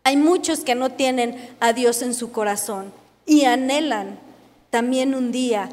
Hay 0.04 0.18
muchos 0.18 0.62
que 0.62 0.76
no 0.76 0.92
tienen 0.92 1.50
a 1.60 1.74
Dios 1.74 2.02
en 2.02 2.14
su 2.14 2.32
corazón 2.32 2.92
y 3.26 3.46
anhelan 3.46 4.20
también 4.70 5.16
un 5.16 5.32
día 5.32 5.70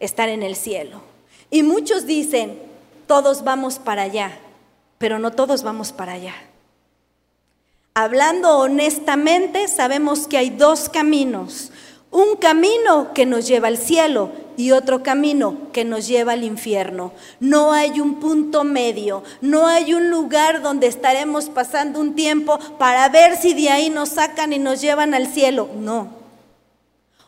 estar 0.00 0.28
en 0.28 0.42
el 0.42 0.56
cielo. 0.56 1.02
Y 1.50 1.62
muchos 1.62 2.06
dicen, 2.06 2.58
todos 3.06 3.44
vamos 3.44 3.78
para 3.78 4.02
allá, 4.02 4.32
pero 4.98 5.18
no 5.18 5.32
todos 5.32 5.62
vamos 5.62 5.92
para 5.92 6.12
allá. 6.12 6.34
Hablando 7.94 8.58
honestamente, 8.58 9.68
sabemos 9.68 10.26
que 10.28 10.36
hay 10.36 10.50
dos 10.50 10.88
caminos. 10.88 11.72
Un 12.10 12.36
camino 12.36 13.12
que 13.14 13.26
nos 13.26 13.46
lleva 13.48 13.68
al 13.68 13.78
cielo 13.78 14.30
y 14.56 14.72
otro 14.72 15.02
camino 15.02 15.56
que 15.72 15.84
nos 15.84 16.06
lleva 16.06 16.32
al 16.32 16.44
infierno. 16.44 17.12
No 17.40 17.72
hay 17.72 18.00
un 18.00 18.20
punto 18.20 18.64
medio, 18.64 19.22
no 19.40 19.66
hay 19.66 19.94
un 19.94 20.10
lugar 20.10 20.62
donde 20.62 20.86
estaremos 20.86 21.48
pasando 21.48 22.00
un 22.00 22.14
tiempo 22.14 22.58
para 22.78 23.08
ver 23.08 23.36
si 23.36 23.54
de 23.54 23.70
ahí 23.70 23.90
nos 23.90 24.10
sacan 24.10 24.52
y 24.52 24.58
nos 24.58 24.80
llevan 24.80 25.14
al 25.14 25.26
cielo. 25.26 25.68
No. 25.76 26.08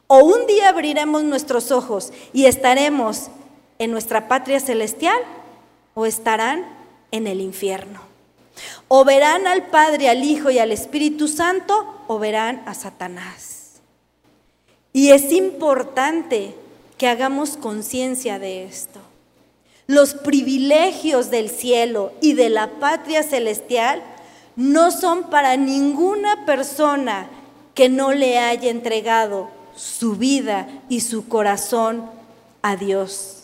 O 0.07 0.19
un 0.19 0.47
día 0.47 0.71
abriremos 0.71 1.25
nuestros 1.25 1.71
ojos 1.71 2.13
y 2.33 2.47
estaremos 2.47 3.29
en 3.79 3.91
nuestra 3.91 4.29
patria 4.29 4.61
celestial 4.61 5.19
o 5.99 6.07
estarán 6.07 6.65
en 7.11 7.27
el 7.27 7.41
infierno. 7.41 8.01
O 8.87 9.05
verán 9.05 9.49
al 9.49 9.67
Padre, 9.67 10.09
al 10.09 10.23
Hijo 10.23 10.49
y 10.49 10.61
al 10.61 10.71
Espíritu 10.71 11.27
Santo 11.27 12.05
o 12.07 12.21
verán 12.21 12.63
a 12.67 12.75
Satanás. 12.75 13.81
Y 14.93 15.11
es 15.11 15.33
importante 15.33 16.55
que 16.99 17.09
hagamos 17.09 17.57
conciencia 17.57 18.39
de 18.39 18.63
esto. 18.63 19.01
Los 19.89 20.15
privilegios 20.15 21.33
del 21.33 21.51
cielo 21.51 22.13
y 22.21 22.35
de 22.35 22.49
la 22.49 22.79
patria 22.79 23.25
celestial 23.25 24.01
no 24.55 24.93
son 24.93 25.25
para 25.31 25.57
ninguna 25.57 26.47
persona 26.47 27.29
que 27.75 27.89
no 27.89 28.13
le 28.13 28.39
haya 28.39 28.71
entregado 28.71 29.49
su 29.75 30.15
vida 30.15 30.69
y 30.89 31.01
su 31.01 31.27
corazón 31.27 32.09
a 32.63 32.77
Dios. 32.77 33.38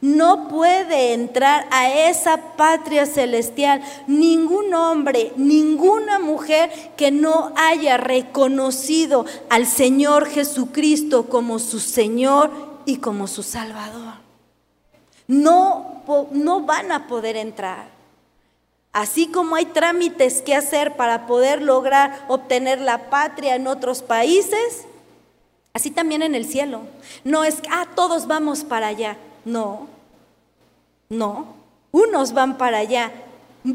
No 0.00 0.48
puede 0.48 1.12
entrar 1.12 1.66
a 1.70 2.08
esa 2.08 2.56
patria 2.56 3.06
celestial 3.06 3.82
ningún 4.06 4.72
hombre, 4.74 5.32
ninguna 5.36 6.18
mujer 6.18 6.70
que 6.96 7.10
no 7.10 7.52
haya 7.56 7.96
reconocido 7.96 9.26
al 9.48 9.66
Señor 9.66 10.26
Jesucristo 10.26 11.28
como 11.28 11.58
su 11.58 11.80
Señor 11.80 12.50
y 12.86 12.96
como 12.96 13.26
su 13.26 13.42
Salvador. 13.42 14.14
No, 15.26 16.02
no 16.32 16.60
van 16.60 16.92
a 16.92 17.06
poder 17.06 17.36
entrar. 17.36 17.88
Así 18.92 19.28
como 19.28 19.54
hay 19.54 19.66
trámites 19.66 20.42
que 20.42 20.54
hacer 20.54 20.96
para 20.96 21.26
poder 21.26 21.62
lograr 21.62 22.24
obtener 22.28 22.80
la 22.80 23.10
patria 23.10 23.54
en 23.54 23.66
otros 23.66 24.02
países, 24.02 24.86
Así 25.72 25.90
también 25.90 26.22
en 26.22 26.34
el 26.34 26.46
cielo. 26.46 26.82
No 27.24 27.44
es, 27.44 27.58
ah, 27.70 27.86
todos 27.94 28.26
vamos 28.26 28.64
para 28.64 28.88
allá. 28.88 29.16
No, 29.44 29.86
no. 31.08 31.54
Unos 31.92 32.32
van 32.32 32.56
para 32.56 32.78
allá, 32.78 33.10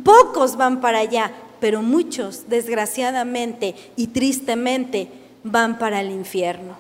pocos 0.04 0.56
van 0.56 0.80
para 0.80 1.00
allá, 1.00 1.32
pero 1.60 1.82
muchos, 1.82 2.48
desgraciadamente 2.48 3.76
y 3.96 4.08
tristemente, 4.08 5.10
van 5.44 5.78
para 5.78 6.02
el 6.02 6.12
infierno. 6.12 6.78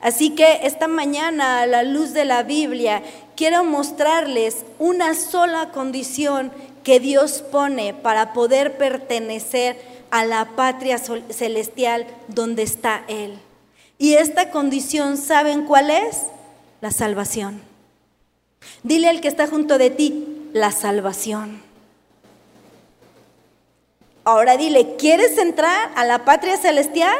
Así 0.00 0.30
que 0.30 0.60
esta 0.62 0.88
mañana, 0.88 1.60
a 1.60 1.66
la 1.66 1.82
luz 1.82 2.12
de 2.12 2.24
la 2.24 2.42
Biblia, 2.42 3.02
quiero 3.36 3.64
mostrarles 3.64 4.64
una 4.78 5.14
sola 5.14 5.70
condición 5.70 6.52
que 6.82 7.00
Dios 7.00 7.42
pone 7.42 7.94
para 7.94 8.32
poder 8.32 8.78
pertenecer 8.78 9.76
a 10.10 10.24
la 10.24 10.44
patria 10.56 10.98
celestial 10.98 12.06
donde 12.28 12.62
está 12.62 13.04
Él. 13.08 13.38
Y 13.98 14.14
esta 14.14 14.50
condición, 14.50 15.16
¿saben 15.16 15.66
cuál 15.66 15.90
es? 15.90 16.22
La 16.80 16.90
salvación. 16.90 17.69
Dile 18.82 19.08
al 19.08 19.20
que 19.20 19.28
está 19.28 19.46
junto 19.46 19.78
de 19.78 19.90
ti, 19.90 20.48
la 20.52 20.72
salvación. 20.72 21.62
Ahora 24.24 24.56
dile, 24.56 24.96
¿quieres 24.96 25.38
entrar 25.38 25.90
a 25.96 26.04
la 26.04 26.24
patria 26.24 26.56
celestial? 26.56 27.16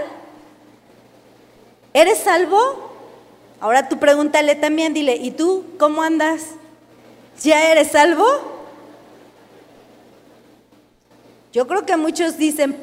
¿Eres 1.92 2.18
salvo? 2.18 2.90
Ahora 3.60 3.88
tú 3.88 3.98
pregúntale 3.98 4.54
también, 4.54 4.94
dile, 4.94 5.16
¿y 5.16 5.32
tú 5.32 5.64
cómo 5.78 6.02
andas? 6.02 6.42
¿Ya 7.42 7.70
eres 7.70 7.88
salvo? 7.88 8.26
Yo 11.52 11.66
creo 11.66 11.84
que 11.84 11.96
muchos 11.96 12.38
dicen, 12.38 12.76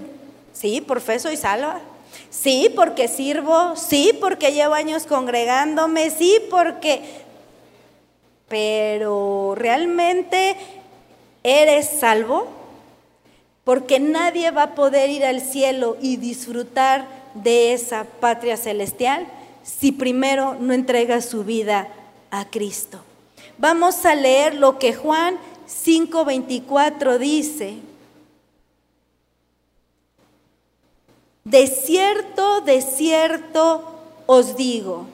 sí, 0.51 0.81
profeso 0.81 1.31
y 1.31 1.37
salva. 1.37 1.79
Sí, 2.29 2.71
porque 2.75 3.07
sirvo, 3.07 3.75
sí, 3.75 4.17
porque 4.19 4.51
llevo 4.51 4.73
años 4.73 5.05
congregándome, 5.05 6.09
sí, 6.09 6.39
porque... 6.49 7.26
Pero 8.47 9.53
realmente 9.55 10.55
eres 11.43 11.89
salvo, 11.99 12.47
porque 13.63 13.99
nadie 13.99 14.51
va 14.51 14.63
a 14.63 14.75
poder 14.75 15.09
ir 15.09 15.25
al 15.25 15.41
cielo 15.41 15.97
y 16.01 16.17
disfrutar 16.17 17.05
de 17.33 17.73
esa 17.73 18.05
patria 18.05 18.57
celestial 18.57 19.27
si 19.63 19.91
primero 19.91 20.55
no 20.55 20.73
entrega 20.73 21.21
su 21.21 21.43
vida 21.43 21.89
a 22.31 22.45
Cristo. 22.49 22.99
Vamos 23.57 24.05
a 24.05 24.15
leer 24.15 24.55
lo 24.55 24.79
que 24.79 24.93
Juan 24.93 25.37
5:24 25.67 27.17
dice. 27.17 27.75
De 31.43 31.67
cierto, 31.67 32.61
de 32.61 32.81
cierto 32.81 33.83
os 34.25 34.55
digo, 34.57 35.05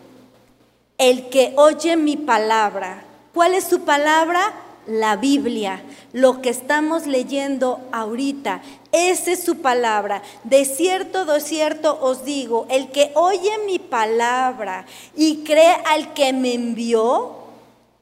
el 0.97 1.29
que 1.29 1.53
oye 1.57 1.95
mi 1.95 2.17
palabra, 2.17 3.03
¿cuál 3.33 3.53
es 3.53 3.65
su 3.65 3.81
palabra? 3.81 4.53
La 4.85 5.15
Biblia, 5.15 5.81
lo 6.11 6.41
que 6.41 6.49
estamos 6.49 7.07
leyendo 7.07 7.79
ahorita, 7.93 8.61
esa 8.91 9.31
es 9.31 9.43
su 9.43 9.61
palabra. 9.61 10.21
De 10.43 10.65
cierto, 10.65 11.23
de 11.23 11.39
cierto 11.39 11.97
os 12.01 12.25
digo, 12.25 12.67
el 12.69 12.91
que 12.91 13.11
oye 13.15 13.51
mi 13.65 13.79
palabra 13.79 14.85
y 15.15 15.43
cree 15.45 15.77
al 15.85 16.13
que 16.13 16.33
me 16.33 16.53
envió, 16.53 17.43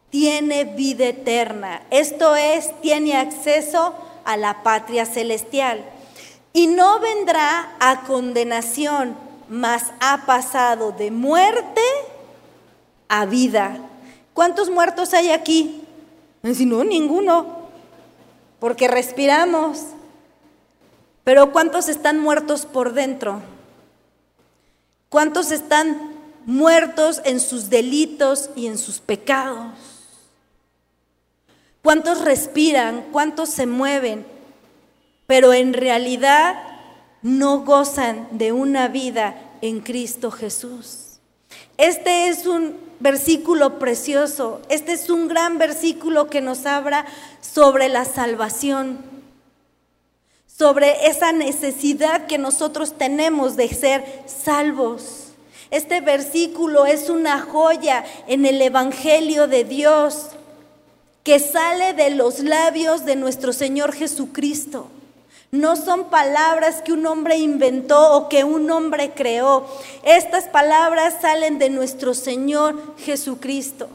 tiene 0.09 0.65
vida 0.65 1.05
eterna. 1.05 1.83
Esto 1.91 2.35
es, 2.35 2.71
tiene 2.81 3.15
acceso 3.15 3.93
a 4.25 4.37
la 4.37 4.63
patria 4.63 5.05
celestial 5.05 5.83
y 6.53 6.67
no 6.67 6.99
vendrá 6.99 7.75
a 7.79 8.01
condenación, 8.01 9.15
mas 9.49 9.85
ha 9.99 10.25
pasado 10.25 10.91
de 10.91 11.11
muerte 11.11 11.81
a 13.07 13.25
vida. 13.25 13.77
¿Cuántos 14.33 14.69
muertos 14.69 15.13
hay 15.13 15.31
aquí? 15.31 15.81
Si 16.43 16.65
no, 16.65 16.83
ninguno, 16.83 17.67
porque 18.59 18.87
respiramos. 18.87 19.79
Pero 21.23 21.51
¿cuántos 21.51 21.89
están 21.89 22.19
muertos 22.19 22.65
por 22.65 22.93
dentro? 22.93 23.41
¿Cuántos 25.09 25.51
están 25.51 26.13
muertos 26.45 27.21
en 27.25 27.39
sus 27.39 27.69
delitos 27.69 28.49
y 28.55 28.67
en 28.67 28.77
sus 28.77 28.99
pecados? 28.99 29.73
¿Cuántos 31.83 32.21
respiran? 32.21 33.05
¿Cuántos 33.11 33.49
se 33.49 33.65
mueven? 33.65 34.25
pero 35.31 35.53
en 35.53 35.71
realidad 35.71 36.61
no 37.21 37.63
gozan 37.63 38.27
de 38.31 38.51
una 38.51 38.89
vida 38.89 39.33
en 39.61 39.79
Cristo 39.79 40.29
Jesús. 40.29 41.21
Este 41.77 42.27
es 42.27 42.45
un 42.45 42.75
versículo 43.01 43.79
precioso, 43.79 44.61
este 44.69 44.93
es 44.93 45.09
un 45.09 45.27
gran 45.27 45.57
versículo 45.57 46.27
que 46.27 46.41
nos 46.41 46.65
habla 46.65 47.05
sobre 47.41 47.89
la 47.89 48.05
salvación, 48.05 48.99
sobre 50.45 51.07
esa 51.07 51.31
necesidad 51.31 52.27
que 52.27 52.37
nosotros 52.37 52.97
tenemos 52.97 53.55
de 53.55 53.67
ser 53.69 54.03
salvos. 54.27 55.29
Este 55.71 56.01
versículo 56.01 56.85
es 56.85 57.09
una 57.09 57.41
joya 57.41 58.05
en 58.27 58.45
el 58.45 58.61
Evangelio 58.61 59.47
de 59.47 59.63
Dios 59.63 60.27
que 61.23 61.39
sale 61.39 61.93
de 61.93 62.11
los 62.11 62.39
labios 62.39 63.05
de 63.05 63.15
nuestro 63.15 63.53
Señor 63.53 63.93
Jesucristo. 63.93 64.87
No 65.51 65.75
son 65.75 66.05
palabras 66.05 66.81
que 66.81 66.93
un 66.93 67.05
hombre 67.05 67.37
inventó 67.37 68.15
o 68.15 68.29
que 68.29 68.45
un 68.45 68.71
hombre 68.71 69.11
creó. 69.11 69.67
Estas 70.03 70.45
palabras 70.45 71.15
salen 71.21 71.59
de 71.59 71.69
nuestro 71.69 72.13
Señor 72.13 72.95
Jesucristo. 72.97 73.89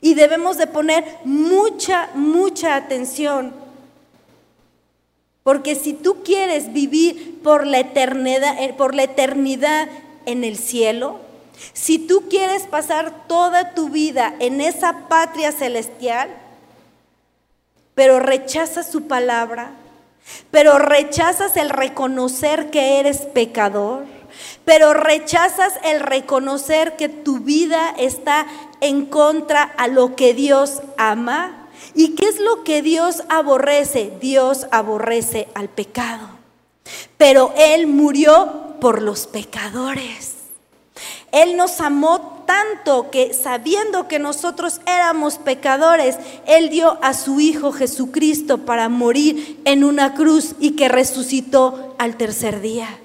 Y 0.00 0.14
debemos 0.14 0.58
de 0.58 0.66
poner 0.66 1.04
mucha, 1.24 2.10
mucha 2.14 2.74
atención. 2.74 3.54
Porque 5.44 5.76
si 5.76 5.92
tú 5.92 6.24
quieres 6.24 6.72
vivir 6.72 7.40
por 7.42 7.66
la 7.66 7.78
eternidad, 7.78 8.60
eh, 8.60 8.74
por 8.76 8.94
la 8.94 9.04
eternidad 9.04 9.88
en 10.26 10.42
el 10.42 10.58
cielo, 10.58 11.20
si 11.72 11.98
tú 11.98 12.24
quieres 12.28 12.64
pasar 12.64 13.28
toda 13.28 13.74
tu 13.74 13.88
vida 13.88 14.34
en 14.40 14.60
esa 14.60 15.06
patria 15.08 15.52
celestial, 15.52 16.28
pero 17.94 18.18
rechazas 18.18 18.90
su 18.90 19.06
palabra, 19.06 19.70
pero 20.50 20.78
rechazas 20.78 21.56
el 21.56 21.70
reconocer 21.70 22.70
que 22.70 22.98
eres 23.00 23.18
pecador, 23.18 24.04
pero 24.64 24.94
rechazas 24.94 25.74
el 25.84 26.00
reconocer 26.00 26.96
que 26.96 27.08
tu 27.08 27.40
vida 27.40 27.94
está 27.98 28.46
en 28.80 29.06
contra 29.06 29.62
a 29.62 29.88
lo 29.88 30.16
que 30.16 30.34
Dios 30.34 30.82
ama. 30.96 31.68
¿Y 31.94 32.14
qué 32.14 32.28
es 32.28 32.40
lo 32.40 32.64
que 32.64 32.82
Dios 32.82 33.22
aborrece? 33.28 34.12
Dios 34.20 34.66
aborrece 34.70 35.48
al 35.54 35.68
pecado. 35.68 36.28
Pero 37.16 37.52
Él 37.56 37.86
murió 37.86 38.74
por 38.80 39.02
los 39.02 39.26
pecadores. 39.26 40.34
Él 41.30 41.56
nos 41.56 41.80
amó 41.80 42.33
tanto 42.46 43.10
que 43.10 43.34
sabiendo 43.34 44.08
que 44.08 44.18
nosotros 44.18 44.80
éramos 44.86 45.38
pecadores, 45.38 46.16
Él 46.46 46.68
dio 46.70 46.98
a 47.02 47.14
su 47.14 47.40
Hijo 47.40 47.72
Jesucristo 47.72 48.58
para 48.58 48.88
morir 48.88 49.60
en 49.64 49.84
una 49.84 50.14
cruz 50.14 50.54
y 50.60 50.72
que 50.72 50.88
resucitó 50.88 51.94
al 51.98 52.16
tercer 52.16 52.60
día. 52.60 53.00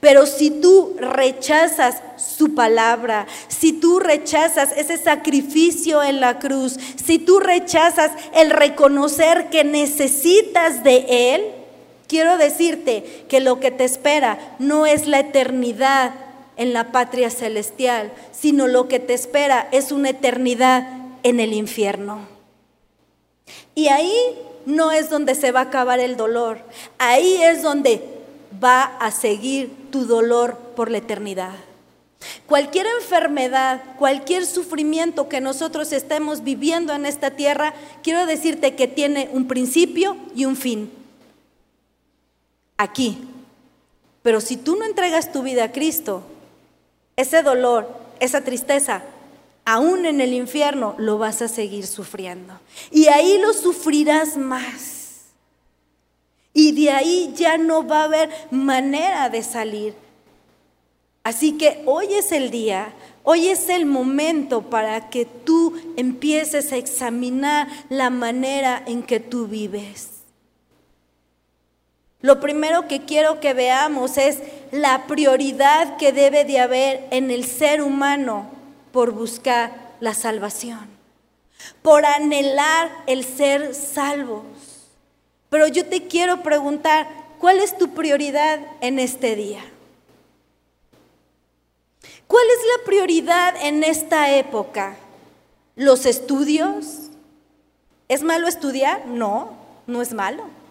Pero 0.00 0.26
si 0.26 0.50
tú 0.50 0.96
rechazas 0.98 2.02
su 2.16 2.54
palabra, 2.54 3.26
si 3.48 3.72
tú 3.72 3.98
rechazas 3.98 4.70
ese 4.76 4.96
sacrificio 4.96 6.02
en 6.02 6.20
la 6.20 6.38
cruz, 6.38 6.78
si 7.02 7.18
tú 7.18 7.40
rechazas 7.40 8.12
el 8.34 8.50
reconocer 8.50 9.50
que 9.50 9.64
necesitas 9.64 10.84
de 10.84 11.34
Él, 11.34 11.44
quiero 12.06 12.38
decirte 12.38 13.24
que 13.28 13.40
lo 13.40 13.60
que 13.60 13.70
te 13.70 13.84
espera 13.84 14.56
no 14.58 14.86
es 14.86 15.06
la 15.06 15.20
eternidad 15.20 16.14
en 16.56 16.72
la 16.72 16.92
patria 16.92 17.30
celestial, 17.30 18.12
sino 18.32 18.66
lo 18.66 18.88
que 18.88 19.00
te 19.00 19.14
espera 19.14 19.68
es 19.72 19.92
una 19.92 20.10
eternidad 20.10 20.88
en 21.22 21.40
el 21.40 21.52
infierno. 21.52 22.26
Y 23.74 23.88
ahí 23.88 24.14
no 24.66 24.92
es 24.92 25.10
donde 25.10 25.34
se 25.34 25.52
va 25.52 25.60
a 25.60 25.64
acabar 25.64 26.00
el 26.00 26.16
dolor, 26.16 26.60
ahí 26.98 27.42
es 27.42 27.62
donde 27.62 28.02
va 28.62 28.82
a 28.82 29.10
seguir 29.10 29.90
tu 29.90 30.06
dolor 30.06 30.56
por 30.76 30.90
la 30.90 30.98
eternidad. 30.98 31.54
Cualquier 32.46 32.86
enfermedad, 33.00 33.82
cualquier 33.98 34.46
sufrimiento 34.46 35.28
que 35.28 35.40
nosotros 35.40 35.92
estemos 35.92 36.42
viviendo 36.42 36.94
en 36.94 37.06
esta 37.06 37.32
tierra, 37.32 37.74
quiero 38.02 38.26
decirte 38.26 38.74
que 38.74 38.88
tiene 38.88 39.28
un 39.32 39.46
principio 39.46 40.16
y 40.34 40.44
un 40.44 40.56
fin. 40.56 40.90
Aquí. 42.76 43.18
Pero 44.22 44.40
si 44.40 44.56
tú 44.56 44.76
no 44.76 44.86
entregas 44.86 45.32
tu 45.32 45.42
vida 45.42 45.64
a 45.64 45.72
Cristo, 45.72 46.22
ese 47.16 47.42
dolor, 47.42 47.88
esa 48.20 48.42
tristeza, 48.42 49.02
aún 49.64 50.06
en 50.06 50.20
el 50.20 50.34
infierno 50.34 50.94
lo 50.98 51.18
vas 51.18 51.42
a 51.42 51.48
seguir 51.48 51.86
sufriendo. 51.86 52.58
Y 52.90 53.06
ahí 53.06 53.38
lo 53.38 53.52
sufrirás 53.52 54.36
más. 54.36 55.22
Y 56.52 56.72
de 56.72 56.90
ahí 56.90 57.32
ya 57.36 57.58
no 57.58 57.86
va 57.86 58.02
a 58.02 58.04
haber 58.04 58.30
manera 58.50 59.28
de 59.28 59.42
salir. 59.42 59.94
Así 61.24 61.56
que 61.56 61.82
hoy 61.86 62.14
es 62.14 62.32
el 62.32 62.50
día, 62.50 62.92
hoy 63.22 63.48
es 63.48 63.68
el 63.68 63.86
momento 63.86 64.62
para 64.62 65.08
que 65.08 65.24
tú 65.24 65.74
empieces 65.96 66.70
a 66.72 66.76
examinar 66.76 67.66
la 67.88 68.10
manera 68.10 68.82
en 68.86 69.02
que 69.02 69.20
tú 69.20 69.46
vives. 69.46 70.13
Lo 72.24 72.40
primero 72.40 72.88
que 72.88 73.04
quiero 73.04 73.38
que 73.38 73.52
veamos 73.52 74.16
es 74.16 74.38
la 74.72 75.06
prioridad 75.06 75.98
que 75.98 76.10
debe 76.10 76.46
de 76.46 76.58
haber 76.58 77.06
en 77.10 77.30
el 77.30 77.44
ser 77.44 77.82
humano 77.82 78.50
por 78.92 79.12
buscar 79.12 79.92
la 80.00 80.14
salvación, 80.14 80.88
por 81.82 82.06
anhelar 82.06 82.90
el 83.06 83.26
ser 83.26 83.74
salvos. 83.74 84.42
Pero 85.50 85.66
yo 85.66 85.84
te 85.84 86.06
quiero 86.06 86.42
preguntar, 86.42 87.06
¿cuál 87.38 87.58
es 87.58 87.76
tu 87.76 87.92
prioridad 87.92 88.58
en 88.80 88.98
este 88.98 89.36
día? 89.36 89.62
¿Cuál 92.26 92.46
es 92.46 92.78
la 92.78 92.86
prioridad 92.86 93.54
en 93.60 93.84
esta 93.84 94.34
época? 94.34 94.96
¿Los 95.76 96.06
estudios? 96.06 97.10
¿Es 98.08 98.22
malo 98.22 98.48
estudiar? 98.48 99.04
No, 99.04 99.58
no 99.86 100.00
es 100.00 100.14
malo 100.14 100.63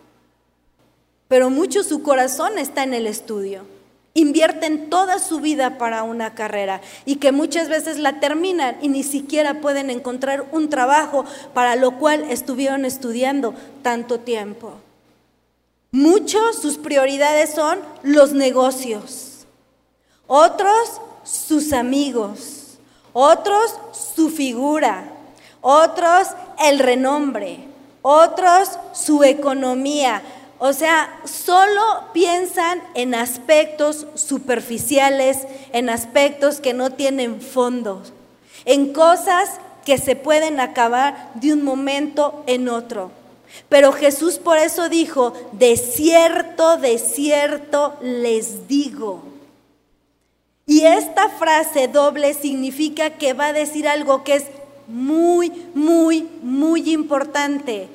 pero 1.34 1.50
mucho 1.50 1.84
su 1.84 2.04
corazón 2.04 2.60
está 2.60 2.84
en 2.84 2.94
el 2.94 3.08
estudio. 3.08 3.64
Invierten 4.14 4.92
toda 4.92 5.18
su 5.18 5.40
vida 5.40 5.80
para 5.80 6.04
una 6.04 6.36
carrera 6.36 6.80
y 7.06 7.16
que 7.16 7.32
muchas 7.32 7.70
veces 7.70 7.98
la 7.98 8.20
terminan 8.20 8.78
y 8.84 8.88
ni 8.88 9.02
siquiera 9.02 9.60
pueden 9.60 9.90
encontrar 9.90 10.46
un 10.52 10.70
trabajo 10.70 11.26
para 11.56 11.76
lo 11.76 11.98
cual 11.98 12.24
estuvieron 12.30 12.86
estudiando 12.86 13.56
tanto 13.82 14.20
tiempo. 14.20 14.74
Muchos 15.92 16.58
sus 16.62 16.78
prioridades 16.78 17.56
son 17.56 17.80
los 18.04 18.34
negocios, 18.34 19.48
otros 20.28 21.02
sus 21.24 21.74
amigos, 21.74 22.78
otros 23.12 23.74
su 24.16 24.30
figura, 24.30 25.06
otros 25.62 26.28
el 26.64 26.78
renombre, 26.78 27.58
otros 28.04 28.70
su 28.92 29.24
economía, 29.24 30.22
o 30.66 30.72
sea, 30.72 31.20
solo 31.26 31.82
piensan 32.14 32.82
en 32.94 33.16
aspectos 33.16 34.08
superficiales, 34.16 35.40
en 35.74 35.90
aspectos 35.90 36.62
que 36.62 36.74
no 36.74 36.90
tienen 36.90 37.42
fondos, 37.42 38.14
en 38.64 38.94
cosas 38.94 39.60
que 39.84 39.98
se 39.98 40.16
pueden 40.16 40.62
acabar 40.62 41.32
de 41.34 41.52
un 41.52 41.66
momento 41.66 42.46
en 42.48 42.70
otro. 42.70 43.12
Pero 43.68 43.92
Jesús 43.92 44.38
por 44.38 44.58
eso 44.58 44.88
dijo, 44.88 45.34
de 45.52 45.76
cierto, 45.76 46.78
de 46.78 46.98
cierto 46.98 47.98
les 48.02 48.66
digo. 48.66 49.22
Y 50.66 50.86
esta 50.86 51.28
frase 51.28 51.90
doble 51.90 52.34
significa 52.34 53.10
que 53.10 53.34
va 53.34 53.48
a 53.48 53.54
decir 53.54 53.86
algo 53.86 54.24
que 54.24 54.36
es 54.36 54.46
muy, 54.88 55.50
muy, 55.74 56.30
muy 56.42 56.90
importante 56.94 57.90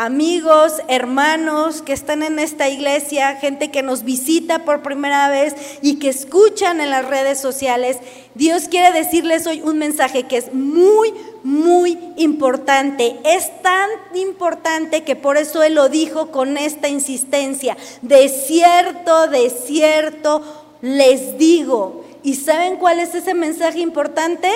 amigos, 0.00 0.80
hermanos 0.88 1.82
que 1.82 1.92
están 1.92 2.22
en 2.22 2.38
esta 2.38 2.70
iglesia, 2.70 3.36
gente 3.36 3.70
que 3.70 3.82
nos 3.82 4.02
visita 4.02 4.64
por 4.64 4.82
primera 4.82 5.28
vez 5.28 5.54
y 5.82 5.98
que 5.98 6.08
escuchan 6.08 6.80
en 6.80 6.88
las 6.88 7.06
redes 7.06 7.38
sociales, 7.38 7.98
Dios 8.34 8.68
quiere 8.68 8.92
decirles 8.98 9.46
hoy 9.46 9.60
un 9.60 9.76
mensaje 9.76 10.22
que 10.22 10.38
es 10.38 10.54
muy, 10.54 11.12
muy 11.42 11.98
importante. 12.16 13.18
Es 13.24 13.50
tan 13.60 13.90
importante 14.14 15.04
que 15.04 15.16
por 15.16 15.36
eso 15.36 15.62
Él 15.62 15.74
lo 15.74 15.90
dijo 15.90 16.30
con 16.30 16.56
esta 16.56 16.88
insistencia. 16.88 17.76
De 18.00 18.30
cierto, 18.30 19.26
de 19.26 19.50
cierto, 19.50 20.42
les 20.80 21.36
digo. 21.36 22.06
¿Y 22.22 22.36
saben 22.36 22.76
cuál 22.76 23.00
es 23.00 23.14
ese 23.14 23.34
mensaje 23.34 23.80
importante? 23.80 24.50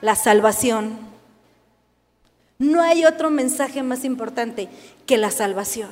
La 0.00 0.16
salvación. 0.16 1.01
No 2.62 2.80
hay 2.80 3.04
otro 3.04 3.28
mensaje 3.28 3.82
más 3.82 4.04
importante 4.04 4.68
que 5.04 5.18
la 5.18 5.32
salvación. 5.32 5.90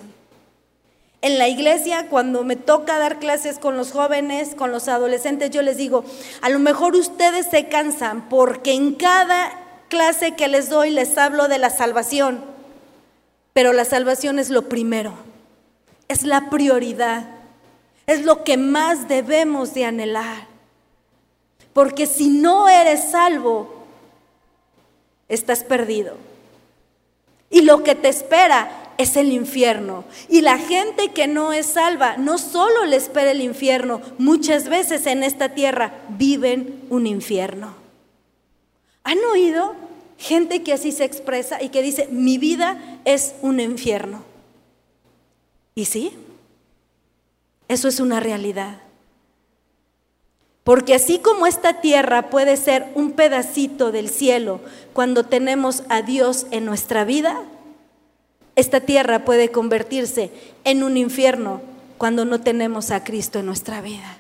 En 1.21 1.37
la 1.37 1.49
iglesia, 1.49 2.07
cuando 2.09 2.45
me 2.45 2.55
toca 2.55 2.97
dar 2.97 3.19
clases 3.19 3.59
con 3.59 3.77
los 3.77 3.91
jóvenes, 3.91 4.55
con 4.55 4.71
los 4.71 4.87
adolescentes, 4.87 5.51
yo 5.51 5.63
les 5.63 5.77
digo, 5.77 6.05
a 6.41 6.49
lo 6.49 6.61
mejor 6.61 6.95
ustedes 6.95 7.49
se 7.51 7.67
cansan 7.67 8.29
porque 8.29 8.73
en 8.73 8.95
cada 8.95 9.51
clase 9.89 10.37
que 10.37 10.47
les 10.47 10.69
doy 10.69 10.91
les 10.91 11.19
hablo 11.19 11.49
de 11.49 11.59
la 11.59 11.71
salvación, 11.71 12.41
pero 13.53 13.73
la 13.73 13.85
salvación 13.85 14.39
es 14.39 14.49
lo 14.49 14.69
primero, 14.69 15.15
es 16.07 16.23
la 16.23 16.51
prioridad, 16.51 17.31
es 18.07 18.25
lo 18.25 18.45
que 18.45 18.57
más 18.57 19.09
debemos 19.09 19.75
de 19.75 19.87
anhelar. 19.87 20.47
Porque 21.73 22.07
si 22.07 22.29
no 22.29 22.69
eres 22.69 23.11
salvo, 23.11 23.75
estás 25.29 25.65
perdido. 25.65 26.30
Y 27.51 27.63
lo 27.63 27.83
que 27.83 27.95
te 27.95 28.09
espera 28.09 28.95
es 28.97 29.17
el 29.17 29.33
infierno. 29.33 30.05
Y 30.29 30.43
la 30.43 30.59
gente 30.59 31.09
que 31.09 31.27
no 31.27 31.53
es 31.53 31.67
salva, 31.67 32.17
no 32.17 32.39
solo 32.39 32.85
le 32.85 32.97
espera 32.97 33.33
el 33.33 33.41
infierno, 33.41 34.01
muchas 34.19 34.69
veces 34.69 35.07
en 35.07 35.25
esta 35.25 35.51
tierra 35.51 35.95
viven 36.11 36.85
un 36.91 37.07
infierno. 37.07 37.75
¿Han 39.03 39.19
oído 39.33 39.75
gente 40.19 40.63
que 40.63 40.75
así 40.75 40.93
se 40.93 41.05
expresa 41.05 41.63
y 41.63 41.71
que 41.71 41.83
dice, 41.83 42.09
mi 42.11 42.39
vida 42.39 43.01
es 43.05 43.35
un 43.43 43.59
infierno? 43.59 44.23
¿Y 45.75 45.87
sí? 45.87 46.13
Eso 47.69 47.89
es 47.89 48.01
una 48.01 48.21
realidad. 48.21 48.83
Porque 50.71 50.95
así 50.95 51.19
como 51.19 51.49
esta 51.49 51.81
tierra 51.81 52.31
puede 52.31 52.57
ser 52.57 52.87
un 52.95 53.11
pedacito 53.11 53.91
del 53.91 54.09
cielo 54.09 54.61
cuando 54.93 55.25
tenemos 55.25 55.83
a 55.89 56.03
Dios 56.03 56.47
en 56.53 56.65
nuestra 56.65 57.03
vida, 57.03 57.43
esta 58.55 58.79
tierra 58.79 59.25
puede 59.25 59.51
convertirse 59.51 60.31
en 60.63 60.85
un 60.85 60.97
infierno 60.97 61.61
cuando 61.99 62.25
no 62.25 62.41
tenemos 62.41 62.93
a 62.93 63.03
Cristo 63.03 63.41
en 63.41 63.47
nuestra 63.47 63.81
vida. 63.81 64.19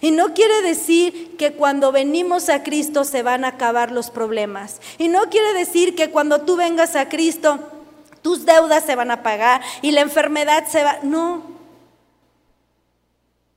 Y 0.00 0.12
no 0.12 0.34
quiere 0.34 0.62
decir 0.62 1.36
que 1.36 1.54
cuando 1.54 1.90
venimos 1.90 2.48
a 2.48 2.62
Cristo 2.62 3.02
se 3.02 3.24
van 3.24 3.44
a 3.44 3.48
acabar 3.48 3.90
los 3.90 4.10
problemas. 4.10 4.80
Y 4.98 5.08
no 5.08 5.22
quiere 5.30 5.52
decir 5.52 5.96
que 5.96 6.10
cuando 6.10 6.42
tú 6.42 6.54
vengas 6.54 6.94
a 6.94 7.08
Cristo 7.08 7.58
tus 8.22 8.46
deudas 8.46 8.84
se 8.84 8.94
van 8.94 9.10
a 9.10 9.24
pagar 9.24 9.62
y 9.82 9.90
la 9.90 10.02
enfermedad 10.02 10.64
se 10.68 10.84
va... 10.84 11.00
No, 11.02 11.42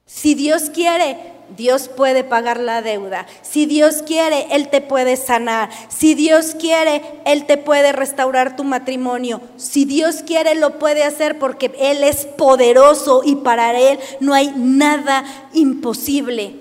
Si 0.07 0.33
Dios 0.33 0.71
quiere, 0.71 1.39
Dios 1.57 1.89
puede 1.89 2.23
pagar 2.23 2.59
la 2.59 2.81
deuda. 2.81 3.25
Si 3.41 3.65
Dios 3.65 4.03
quiere, 4.05 4.47
Él 4.51 4.69
te 4.69 4.81
puede 4.81 5.17
sanar. 5.17 5.69
Si 5.89 6.15
Dios 6.15 6.55
quiere, 6.59 7.01
Él 7.25 7.45
te 7.45 7.57
puede 7.57 7.91
restaurar 7.91 8.55
tu 8.55 8.63
matrimonio. 8.63 9.41
Si 9.57 9.85
Dios 9.85 10.23
quiere, 10.25 10.55
lo 10.55 10.79
puede 10.79 11.03
hacer 11.03 11.39
porque 11.39 11.71
Él 11.79 12.03
es 12.03 12.25
poderoso 12.25 13.21
y 13.23 13.35
para 13.37 13.77
Él 13.79 13.99
no 14.19 14.33
hay 14.33 14.53
nada 14.55 15.23
imposible. 15.53 16.55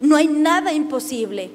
No 0.00 0.16
hay 0.16 0.28
nada 0.28 0.72
imposible. 0.72 1.50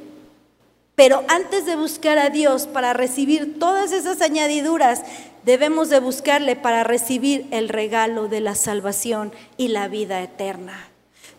Pero 0.96 1.24
antes 1.30 1.66
de 1.66 1.76
buscar 1.76 2.20
a 2.20 2.30
Dios 2.30 2.68
para 2.68 2.94
recibir 2.94 3.58
todas 3.60 3.92
esas 3.92 4.22
añadiduras, 4.22 5.02
debemos 5.44 5.90
de 5.90 6.00
buscarle 6.00 6.56
para 6.56 6.84
recibir 6.84 7.48
el 7.52 7.70
regalo 7.70 8.28
de 8.28 8.42
la 8.42 8.56
salvación 8.56 9.32
y 9.58 9.70
la 9.70 9.88
vida 9.88 10.22
eterna. 10.22 10.91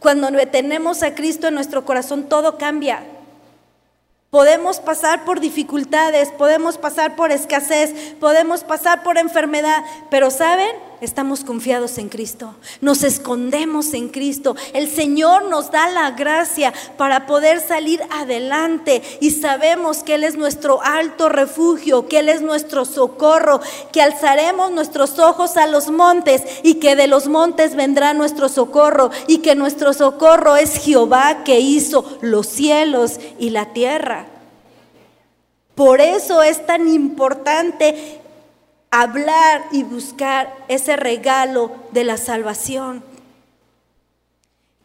Cuando 0.03 0.29
tenemos 0.49 1.03
a 1.03 1.15
Cristo 1.15 1.47
en 1.47 1.55
nuestro 1.55 1.85
corazón, 1.85 2.29
todo 2.29 2.59
cambia. 2.59 3.05
Podemos 4.31 4.81
pasar 4.81 5.25
por 5.25 5.41
dificultades, 5.41 6.31
podemos 6.31 6.77
pasar 6.77 7.15
por 7.17 7.31
escasez, 7.31 8.15
podemos 8.19 8.65
pasar 8.65 9.03
por 9.03 9.19
enfermedad, 9.19 9.85
pero 10.11 10.31
¿saben? 10.31 10.75
Estamos 11.03 11.43
confiados 11.43 11.99
en 11.99 12.09
Cristo, 12.09 12.55
nos 12.81 13.03
escondemos 13.03 13.93
en 13.93 14.09
Cristo. 14.09 14.55
El 14.73 14.89
Señor 14.89 15.47
nos 15.47 15.73
da 15.73 15.89
la 15.89 16.13
gracia 16.13 16.73
para 16.97 17.27
poder 17.27 17.59
salir 17.59 18.01
adelante 18.09 19.03
y 19.21 19.33
sabemos 19.33 20.05
que 20.05 20.15
Él 20.15 20.23
es 20.23 20.37
nuestro 20.37 20.81
alto 20.81 21.29
refugio, 21.29 22.07
que 22.07 22.21
Él 22.21 22.29
es 22.29 22.41
nuestro 22.41 22.85
socorro, 22.85 23.61
que 23.91 24.01
alzaremos 24.01 24.71
nuestros 24.71 25.19
ojos 25.19 25.57
a 25.57 25.67
los 25.67 25.91
montes 25.91 26.45
y 26.63 26.75
que 26.75 26.95
de 26.95 27.09
los 27.09 27.27
montes 27.27 27.75
vendrá 27.75 28.15
nuestro 28.15 28.49
socorro 28.49 29.11
y 29.27 29.39
que 29.39 29.57
nuestro 29.57 29.95
socorro 29.95 30.55
es 30.55 30.77
Jehová 30.77 31.43
que 31.43 31.59
hizo 31.59 32.05
los 32.21 32.47
cielos 32.47 33.19
y 33.41 33.51
la 33.51 33.73
tierra. 33.73 34.27
Por 35.75 36.01
eso 36.01 36.45
es 36.45 36.65
tan 36.65 36.87
importante 36.87 38.22
hablar 38.93 39.64
y 39.72 39.82
buscar 39.82 40.55
ese 40.68 40.97
regalo 40.97 41.72
de 41.93 42.05
la 42.05 42.18
salvación. 42.18 43.03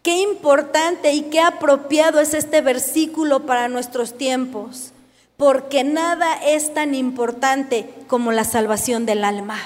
Qué 0.01 0.21
importante 0.21 1.11
y 1.11 1.23
qué 1.23 1.41
apropiado 1.41 2.21
es 2.21 2.33
este 2.33 2.61
versículo 2.61 3.45
para 3.45 3.67
nuestros 3.67 4.17
tiempos, 4.17 4.93
porque 5.35 5.83
nada 5.83 6.33
es 6.35 6.73
tan 6.73 6.95
importante 6.95 7.93
como 8.07 8.31
la 8.31 8.45
salvación 8.45 9.05
del 9.05 9.25
alma. 9.25 9.59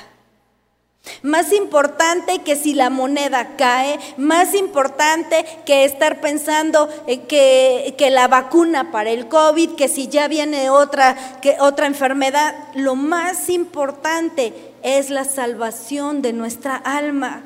Más 1.23 1.51
importante 1.51 2.39
que 2.39 2.55
si 2.55 2.73
la 2.73 2.89
moneda 2.89 3.55
cae, 3.57 3.99
más 4.17 4.53
importante 4.53 5.45
que 5.65 5.83
estar 5.83 6.21
pensando 6.21 6.89
eh, 7.07 7.21
que, 7.21 7.95
que, 7.97 8.11
la 8.11 8.27
vacuna 8.27 8.91
para 8.91 9.09
el 9.09 9.27
COVID, 9.27 9.71
que 9.71 9.87
si 9.87 10.07
ya 10.07 10.27
viene 10.27 10.69
otra, 10.69 11.39
que 11.41 11.57
otra 11.59 11.87
enfermedad, 11.87 12.55
lo 12.75 12.95
más 12.95 13.49
importante 13.49 14.53
es 14.83 15.09
la 15.09 15.25
salvación 15.25 16.21
de 16.21 16.33
nuestra 16.33 16.75
alma. 16.75 17.43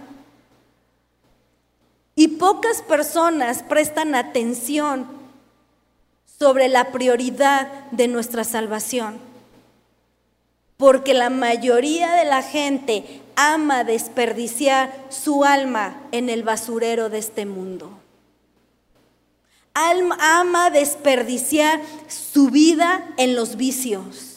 Y 2.15 2.29
pocas 2.29 2.81
personas 2.81 3.63
prestan 3.63 4.15
atención 4.15 5.05
sobre 6.39 6.67
la 6.67 6.91
prioridad 6.91 7.67
de 7.91 8.07
nuestra 8.07 8.43
salvación. 8.43 9.17
Porque 10.77 11.13
la 11.13 11.29
mayoría 11.29 12.13
de 12.13 12.25
la 12.25 12.41
gente 12.41 13.21
ama 13.35 13.83
desperdiciar 13.83 14.93
su 15.09 15.43
alma 15.43 16.01
en 16.11 16.29
el 16.29 16.43
basurero 16.43 17.09
de 17.09 17.19
este 17.19 17.45
mundo. 17.45 17.99
ama 19.73 20.69
desperdiciar 20.69 21.81
su 22.07 22.49
vida 22.49 23.07
en 23.17 23.35
los 23.35 23.57
vicios. 23.57 24.35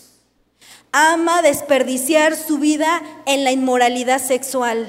Ama 0.92 1.42
desperdiciar 1.42 2.34
su 2.34 2.58
vida 2.58 3.02
en 3.26 3.44
la 3.44 3.52
inmoralidad 3.52 4.20
sexual. 4.20 4.88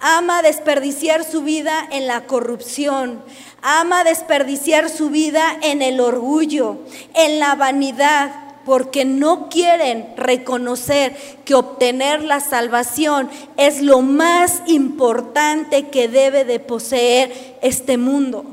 Ama 0.00 0.42
desperdiciar 0.42 1.24
su 1.24 1.42
vida 1.42 1.86
en 1.90 2.06
la 2.06 2.26
corrupción. 2.26 3.22
Ama 3.62 4.04
desperdiciar 4.04 4.88
su 4.88 5.10
vida 5.10 5.58
en 5.62 5.82
el 5.82 6.00
orgullo, 6.00 6.78
en 7.14 7.38
la 7.38 7.54
vanidad, 7.54 8.45
porque 8.66 9.04
no 9.04 9.48
quieren 9.48 10.12
reconocer 10.16 11.16
que 11.44 11.54
obtener 11.54 12.24
la 12.24 12.40
salvación 12.40 13.30
es 13.56 13.80
lo 13.80 14.02
más 14.02 14.60
importante 14.66 15.88
que 15.88 16.08
debe 16.08 16.44
de 16.44 16.58
poseer 16.58 17.56
este 17.62 17.96
mundo. 17.96 18.44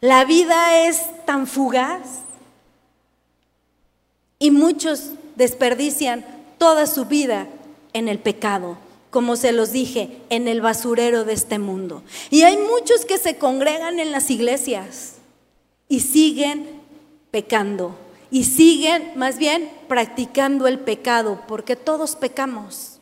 La 0.00 0.24
vida 0.24 0.86
es 0.86 1.02
tan 1.24 1.46
fugaz 1.46 2.00
y 4.40 4.50
muchos 4.50 5.12
desperdician 5.36 6.26
toda 6.58 6.86
su 6.86 7.04
vida 7.04 7.46
en 7.92 8.08
el 8.08 8.18
pecado, 8.18 8.76
como 9.10 9.36
se 9.36 9.52
los 9.52 9.70
dije, 9.70 10.18
en 10.30 10.48
el 10.48 10.60
basurero 10.60 11.24
de 11.24 11.32
este 11.32 11.60
mundo. 11.60 12.02
Y 12.30 12.42
hay 12.42 12.56
muchos 12.56 13.04
que 13.04 13.18
se 13.18 13.38
congregan 13.38 14.00
en 14.00 14.10
las 14.10 14.30
iglesias 14.30 15.14
y 15.88 16.00
siguen 16.00 16.73
pecando 17.34 17.96
y 18.30 18.44
siguen 18.44 19.10
más 19.16 19.38
bien 19.38 19.68
practicando 19.88 20.68
el 20.68 20.78
pecado, 20.78 21.40
porque 21.48 21.74
todos 21.74 22.14
pecamos. 22.14 22.93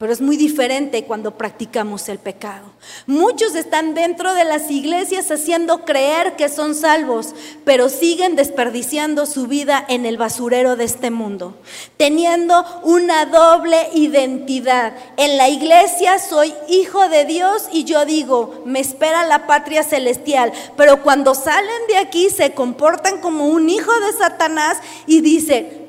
Pero 0.00 0.12
es 0.12 0.20
muy 0.20 0.36
diferente 0.36 1.02
cuando 1.06 1.36
practicamos 1.36 2.08
el 2.08 2.20
pecado. 2.20 2.70
Muchos 3.08 3.56
están 3.56 3.94
dentro 3.94 4.32
de 4.32 4.44
las 4.44 4.70
iglesias 4.70 5.28
haciendo 5.32 5.84
creer 5.84 6.36
que 6.36 6.48
son 6.48 6.76
salvos, 6.76 7.34
pero 7.64 7.88
siguen 7.88 8.36
desperdiciando 8.36 9.26
su 9.26 9.48
vida 9.48 9.84
en 9.88 10.06
el 10.06 10.16
basurero 10.16 10.76
de 10.76 10.84
este 10.84 11.10
mundo, 11.10 11.56
teniendo 11.96 12.64
una 12.84 13.26
doble 13.26 13.88
identidad. 13.92 14.94
En 15.16 15.36
la 15.36 15.48
iglesia 15.48 16.20
soy 16.20 16.54
hijo 16.68 17.08
de 17.08 17.24
Dios 17.24 17.68
y 17.72 17.82
yo 17.82 18.04
digo, 18.04 18.62
me 18.64 18.78
espera 18.78 19.26
la 19.26 19.48
patria 19.48 19.82
celestial, 19.82 20.52
pero 20.76 21.02
cuando 21.02 21.34
salen 21.34 21.88
de 21.88 21.96
aquí 21.96 22.30
se 22.30 22.52
comportan 22.52 23.20
como 23.20 23.48
un 23.48 23.68
hijo 23.68 23.90
de 23.98 24.12
Satanás 24.12 24.78
y 25.08 25.22
dicen, 25.22 25.87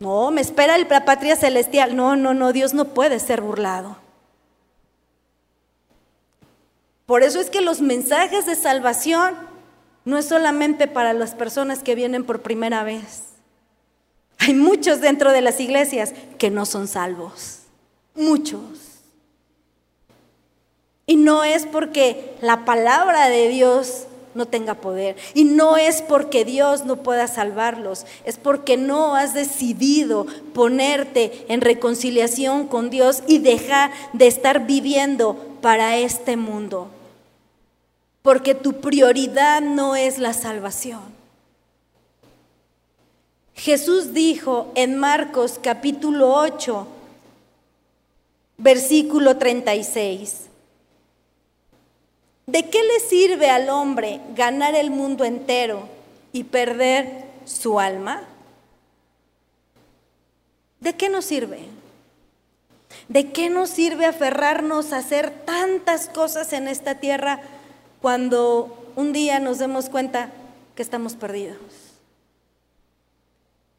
no, 0.00 0.30
me 0.30 0.40
espera 0.40 0.76
la 0.78 1.04
patria 1.04 1.36
celestial. 1.36 1.94
No, 1.94 2.16
no, 2.16 2.32
no, 2.34 2.52
Dios 2.52 2.72
no 2.74 2.86
puede 2.86 3.20
ser 3.20 3.42
burlado. 3.42 3.98
Por 7.04 7.22
eso 7.22 7.38
es 7.38 7.50
que 7.50 7.60
los 7.60 7.82
mensajes 7.82 8.46
de 8.46 8.56
salvación 8.56 9.34
no 10.06 10.16
es 10.16 10.24
solamente 10.24 10.86
para 10.86 11.12
las 11.12 11.34
personas 11.34 11.82
que 11.82 11.94
vienen 11.94 12.24
por 12.24 12.40
primera 12.40 12.82
vez. 12.82 13.24
Hay 14.38 14.54
muchos 14.54 15.02
dentro 15.02 15.32
de 15.32 15.42
las 15.42 15.60
iglesias 15.60 16.14
que 16.38 16.50
no 16.50 16.64
son 16.64 16.88
salvos. 16.88 17.58
Muchos. 18.14 18.62
Y 21.04 21.16
no 21.16 21.44
es 21.44 21.66
porque 21.66 22.36
la 22.40 22.64
palabra 22.64 23.28
de 23.28 23.48
Dios 23.48 24.06
no 24.34 24.46
tenga 24.46 24.74
poder. 24.74 25.16
Y 25.34 25.44
no 25.44 25.76
es 25.76 26.02
porque 26.02 26.44
Dios 26.44 26.84
no 26.84 26.96
pueda 26.96 27.26
salvarlos, 27.28 28.06
es 28.24 28.36
porque 28.36 28.76
no 28.76 29.14
has 29.14 29.34
decidido 29.34 30.26
ponerte 30.54 31.46
en 31.48 31.60
reconciliación 31.60 32.66
con 32.66 32.90
Dios 32.90 33.22
y 33.26 33.38
dejar 33.38 33.90
de 34.12 34.26
estar 34.26 34.66
viviendo 34.66 35.36
para 35.60 35.96
este 35.98 36.36
mundo. 36.36 36.88
Porque 38.22 38.54
tu 38.54 38.80
prioridad 38.80 39.60
no 39.60 39.96
es 39.96 40.18
la 40.18 40.34
salvación. 40.34 41.00
Jesús 43.54 44.14
dijo 44.14 44.72
en 44.74 44.96
Marcos 44.96 45.58
capítulo 45.62 46.34
8, 46.34 46.86
versículo 48.56 49.36
36. 49.36 50.49
¿De 52.50 52.68
qué 52.68 52.82
le 52.82 52.98
sirve 52.98 53.48
al 53.48 53.68
hombre 53.68 54.20
ganar 54.34 54.74
el 54.74 54.90
mundo 54.90 55.24
entero 55.24 55.88
y 56.32 56.42
perder 56.42 57.26
su 57.44 57.78
alma? 57.78 58.24
¿De 60.80 60.96
qué 60.96 61.08
nos 61.08 61.26
sirve? 61.26 61.60
¿De 63.06 63.30
qué 63.30 63.50
nos 63.50 63.70
sirve 63.70 64.04
aferrarnos 64.04 64.92
a 64.92 64.98
hacer 64.98 65.30
tantas 65.44 66.08
cosas 66.08 66.52
en 66.52 66.66
esta 66.66 66.96
tierra 66.96 67.40
cuando 68.02 68.92
un 68.96 69.12
día 69.12 69.38
nos 69.38 69.60
demos 69.60 69.88
cuenta 69.88 70.32
que 70.74 70.82
estamos 70.82 71.14
perdidos? 71.14 71.60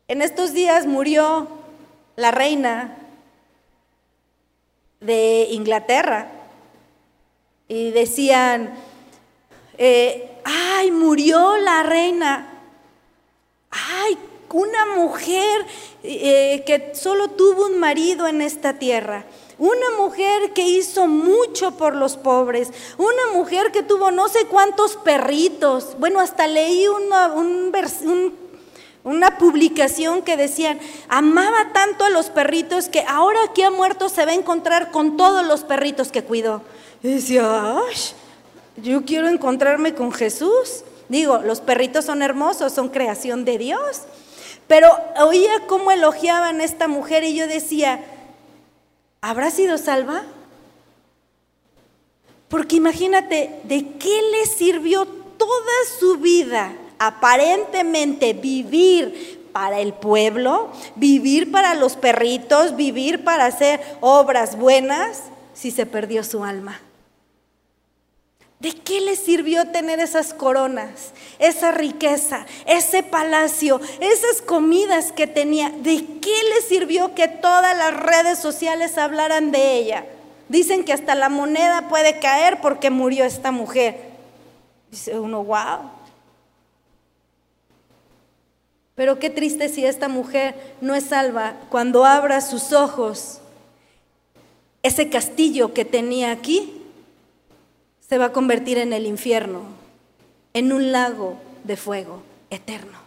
En 0.07 0.21
estos 0.21 0.53
días 0.53 0.85
murió 0.85 1.49
la 2.15 2.31
reina 2.31 2.97
de 5.01 5.47
Inglaterra, 5.51 6.40
y 7.71 7.91
decían, 7.91 8.73
eh, 9.77 10.29
ay, 10.43 10.91
murió 10.91 11.55
la 11.55 11.83
reina, 11.83 12.65
ay, 13.69 14.17
una 14.49 14.87
mujer 14.87 15.65
eh, 16.03 16.63
que 16.65 16.91
solo 16.93 17.29
tuvo 17.29 17.67
un 17.67 17.79
marido 17.79 18.27
en 18.27 18.41
esta 18.41 18.73
tierra, 18.73 19.23
una 19.57 19.89
mujer 19.97 20.51
que 20.51 20.63
hizo 20.63 21.07
mucho 21.07 21.77
por 21.77 21.95
los 21.95 22.17
pobres, 22.17 22.73
una 22.97 23.37
mujer 23.37 23.71
que 23.71 23.83
tuvo 23.83 24.11
no 24.11 24.27
sé 24.27 24.47
cuántos 24.47 24.97
perritos. 24.97 25.95
Bueno, 25.97 26.19
hasta 26.19 26.47
leí 26.47 26.89
una, 26.89 27.33
una 29.05 29.37
publicación 29.37 30.23
que 30.23 30.35
decían, 30.35 30.77
amaba 31.07 31.71
tanto 31.71 32.03
a 32.03 32.09
los 32.09 32.31
perritos 32.31 32.89
que 32.89 33.05
ahora 33.07 33.39
que 33.55 33.63
ha 33.63 33.71
muerto 33.71 34.09
se 34.09 34.25
va 34.25 34.31
a 34.31 34.35
encontrar 34.35 34.91
con 34.91 35.15
todos 35.15 35.45
los 35.45 35.63
perritos 35.63 36.11
que 36.11 36.25
cuidó. 36.25 36.63
Y 37.03 37.15
decía, 37.15 37.77
Ay, 37.77 37.95
yo 38.77 39.03
quiero 39.05 39.27
encontrarme 39.27 39.93
con 39.93 40.11
Jesús. 40.11 40.83
Digo, 41.09 41.39
los 41.39 41.61
perritos 41.61 42.05
son 42.05 42.21
hermosos, 42.21 42.73
son 42.73 42.89
creación 42.89 43.43
de 43.45 43.57
Dios. 43.57 44.03
Pero 44.67 44.89
oía 45.19 45.67
cómo 45.67 45.91
elogiaban 45.91 46.61
a 46.61 46.63
esta 46.63 46.87
mujer 46.87 47.23
y 47.23 47.35
yo 47.35 47.47
decía, 47.47 47.99
¿habrá 49.19 49.51
sido 49.51 49.77
salva? 49.77 50.23
Porque 52.47 52.77
imagínate, 52.77 53.59
¿de 53.65 53.97
qué 53.97 54.21
le 54.31 54.45
sirvió 54.45 55.05
toda 55.05 55.73
su 55.99 56.17
vida 56.17 56.73
aparentemente 56.99 58.33
vivir 58.33 59.49
para 59.51 59.81
el 59.81 59.93
pueblo, 59.93 60.71
vivir 60.95 61.51
para 61.51 61.73
los 61.75 61.97
perritos, 61.97 62.75
vivir 62.77 63.25
para 63.25 63.47
hacer 63.47 63.81
obras 63.99 64.57
buenas, 64.57 65.23
si 65.53 65.71
se 65.71 65.85
perdió 65.85 66.23
su 66.23 66.45
alma? 66.45 66.79
¿De 68.61 68.73
qué 68.73 69.01
le 69.01 69.15
sirvió 69.15 69.69
tener 69.69 69.99
esas 69.99 70.35
coronas, 70.35 71.13
esa 71.39 71.71
riqueza, 71.71 72.45
ese 72.67 73.01
palacio, 73.01 73.81
esas 73.99 74.43
comidas 74.43 75.11
que 75.11 75.25
tenía? 75.25 75.71
¿De 75.71 76.05
qué 76.21 76.43
le 76.53 76.61
sirvió 76.67 77.15
que 77.15 77.27
todas 77.27 77.75
las 77.75 77.91
redes 77.91 78.37
sociales 78.37 78.99
hablaran 78.99 79.51
de 79.51 79.77
ella? 79.77 80.05
Dicen 80.47 80.85
que 80.85 80.93
hasta 80.93 81.15
la 81.15 81.27
moneda 81.27 81.89
puede 81.89 82.19
caer 82.19 82.61
porque 82.61 82.91
murió 82.91 83.25
esta 83.25 83.49
mujer. 83.49 83.97
Dice 84.91 85.19
uno, 85.19 85.43
wow. 85.43 85.89
Pero 88.93 89.17
qué 89.17 89.31
triste 89.31 89.69
si 89.69 89.83
esta 89.87 90.07
mujer 90.07 90.75
no 90.81 90.93
es 90.93 91.05
salva 91.05 91.55
cuando 91.71 92.05
abra 92.05 92.41
sus 92.41 92.73
ojos. 92.73 93.39
Ese 94.83 95.09
castillo 95.09 95.73
que 95.73 95.83
tenía 95.83 96.29
aquí 96.29 96.80
se 98.11 98.17
va 98.17 98.25
a 98.25 98.33
convertir 98.33 98.77
en 98.77 98.91
el 98.91 99.05
infierno, 99.05 99.61
en 100.53 100.73
un 100.73 100.91
lago 100.91 101.37
de 101.63 101.77
fuego 101.77 102.21
eterno. 102.49 102.97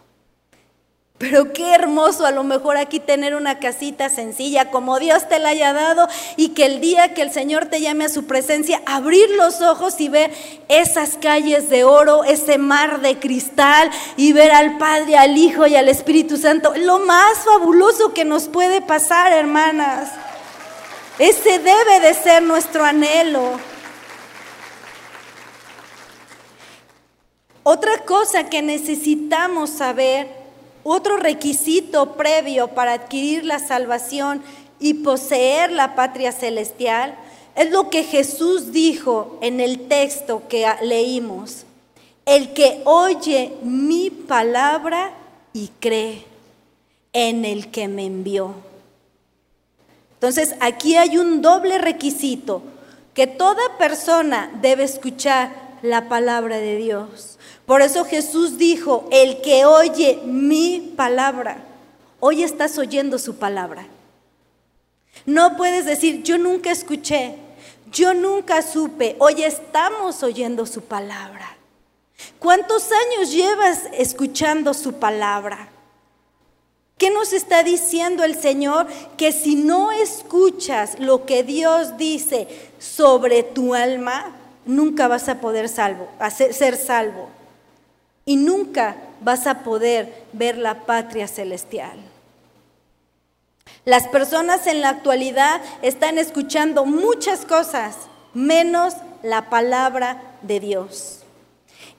Pero 1.19 1.53
qué 1.53 1.75
hermoso 1.75 2.25
a 2.25 2.31
lo 2.31 2.43
mejor 2.43 2.79
aquí 2.79 3.01
tener 3.01 3.35
una 3.35 3.59
casita 3.59 4.09
sencilla 4.09 4.71
como 4.71 4.99
Dios 4.99 5.29
te 5.29 5.39
la 5.41 5.51
haya 5.51 5.75
dado 5.75 6.09
y 6.39 6.55
que 6.55 6.65
el 6.65 6.81
día 6.81 7.13
que 7.13 7.21
el 7.21 7.31
Señor 7.31 7.67
te 7.67 7.83
llame 7.83 8.07
a 8.07 8.09
su 8.09 8.25
presencia, 8.25 8.81
abrir 8.87 9.29
los 9.37 9.61
ojos 9.61 10.01
y 10.01 10.09
ver 10.09 10.33
esas 10.69 11.19
calles 11.19 11.69
de 11.69 11.85
oro, 11.85 12.25
ese 12.25 12.57
mar 12.57 13.03
de 13.03 13.19
cristal 13.19 13.91
y 14.17 14.33
ver 14.33 14.53
al 14.53 14.79
Padre, 14.79 15.19
al 15.19 15.37
Hijo 15.37 15.67
y 15.67 15.77
al 15.77 15.91
Espíritu 15.91 16.39
Santo. 16.39 16.73
Lo 16.77 17.01
más 17.01 17.41
fabuloso 17.45 18.15
que 18.15 18.25
nos 18.25 18.49
puede 18.49 18.81
pasar, 18.81 19.35
hermanas. 19.35 20.13
Ese 21.19 21.59
debe 21.59 22.01
de 22.01 22.15
ser 22.15 22.43
nuestro 22.43 22.87
anhelo. 22.87 23.74
Otra 27.65 28.05
cosa 28.05 28.51
que 28.51 28.61
necesitamos 28.61 29.71
saber, 29.71 30.29
otro 30.83 31.17
requisito 31.17 32.13
previo 32.13 32.69
para 32.69 32.93
adquirir 32.93 33.47
la 33.47 33.59
salvación 33.59 34.43
y 34.79 34.95
poseer 34.95 35.73
la 35.73 35.95
patria 35.95 36.31
celestial, 36.31 37.17
es 37.57 37.71
lo 37.71 37.89
que 37.89 38.05
Jesús 38.05 38.71
dijo 38.71 39.39
en 39.41 39.61
el 39.61 39.89
texto 39.89 40.43
que 40.47 40.67
leímos. 40.83 41.65
El 42.27 42.53
que 42.53 42.83
oye 42.85 43.55
mi 43.63 44.11
palabra 44.11 45.13
y 45.55 45.69
cree 45.81 46.27
en 47.15 47.47
el 47.47 47.71
que 47.71 47.89
me 47.89 48.05
envió. 48.05 48.55
Entonces 50.15 50.55
aquí 50.61 50.97
hay 50.97 51.17
un 51.17 51.41
doble 51.41 51.79
requisito, 51.79 52.63
que 53.15 53.27
toda 53.27 53.79
persona 53.79 54.51
debe 54.61 54.85
escuchar 54.85 55.64
la 55.83 56.09
palabra 56.09 56.59
de 56.59 56.77
Dios. 56.77 57.39
Por 57.67 57.83
eso 57.83 58.05
Jesús 58.05 58.59
dijo, 58.59 59.09
el 59.11 59.41
que 59.41 59.65
oye 59.65 60.21
mi 60.25 60.93
palabra, 60.97 61.65
hoy 62.21 62.43
estás 62.43 62.79
oyendo 62.79 63.19
su 63.19 63.37
palabra. 63.37 63.87
No 65.27 65.57
puedes 65.57 65.85
decir, 65.85 66.23
yo 66.23 66.39
nunca 66.39 66.71
escuché, 66.71 67.37
yo 67.91 68.13
nunca 68.15 68.63
supe, 68.63 69.17
hoy 69.19 69.43
estamos 69.43 70.23
oyendo 70.23 70.67
su 70.67 70.83
palabra. 70.83 71.57
¿Cuántos 72.39 72.91
años 72.93 73.33
llevas 73.33 73.83
escuchando 73.93 74.75
su 74.75 74.95
palabra? 74.95 75.69
¿Qué 76.99 77.11
nos 77.11 77.33
está 77.33 77.63
diciendo 77.63 78.23
el 78.23 78.41
Señor? 78.41 78.87
Que 79.17 79.33
si 79.33 79.57
no 79.57 79.91
escuchas 79.91 80.99
lo 81.01 81.27
que 81.27 81.43
Dios 81.43 81.97
dice 81.97 82.47
sobre 82.79 83.43
tu 83.43 83.75
alma, 83.75 84.37
nunca 84.67 85.09
vas 85.09 85.29
a 85.29 85.41
poder 85.41 85.69
ser 85.69 86.77
salvo 86.77 87.29
y 88.25 88.37
nunca 88.37 88.97
vas 89.21 89.47
a 89.47 89.63
poder 89.63 90.25
ver 90.33 90.57
la 90.59 90.87
patria 90.87 91.29
celestial. 91.29 91.99
Las 93.85 94.09
personas 94.09 94.67
en 94.67 94.81
la 94.81 94.91
actualidad 94.91 95.61
están 95.83 96.19
escuchando 96.19 96.87
muchas 96.87 97.45
cosas, 97.45 97.97
menos 98.33 98.95
la 99.23 99.51
palabra 99.51 100.23
de 100.43 100.61
Dios. 100.61 101.24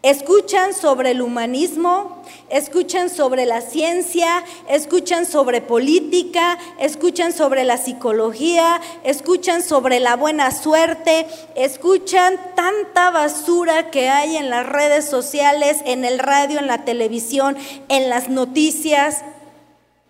Escuchan 0.05 0.75
sobre 0.75 1.09
el 1.09 1.21
humanismo, 1.23 2.21
escuchan 2.49 3.09
sobre 3.09 3.47
la 3.47 3.61
ciencia, 3.61 4.43
escuchan 4.69 5.25
sobre 5.25 5.61
política, 5.61 6.59
escuchan 6.79 7.33
sobre 7.33 7.63
la 7.63 7.79
psicología, 7.79 8.79
escuchan 9.03 9.63
sobre 9.63 9.99
la 9.99 10.15
buena 10.15 10.51
suerte, 10.51 11.25
escuchan 11.55 12.39
tanta 12.55 13.09
basura 13.09 13.89
que 13.89 14.07
hay 14.07 14.37
en 14.37 14.51
las 14.51 14.67
redes 14.67 15.05
sociales, 15.05 15.81
en 15.87 16.05
el 16.05 16.19
radio, 16.19 16.59
en 16.59 16.67
la 16.67 16.85
televisión, 16.85 17.57
en 17.89 18.07
las 18.07 18.29
noticias. 18.29 19.23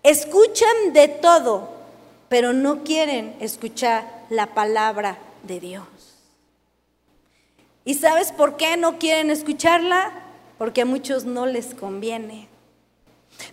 Escuchan 0.02 0.92
de 0.92 1.08
todo, 1.08 1.70
pero 2.28 2.52
no 2.52 2.84
quieren 2.84 3.34
escuchar 3.40 4.04
la 4.28 4.48
palabra 4.48 5.16
de 5.44 5.58
Dios. 5.58 5.95
¿Y 7.86 7.94
sabes 7.94 8.32
por 8.32 8.56
qué 8.56 8.76
no 8.76 8.98
quieren 8.98 9.30
escucharla? 9.30 10.10
Porque 10.58 10.82
a 10.82 10.84
muchos 10.84 11.24
no 11.24 11.46
les 11.46 11.72
conviene. 11.72 12.48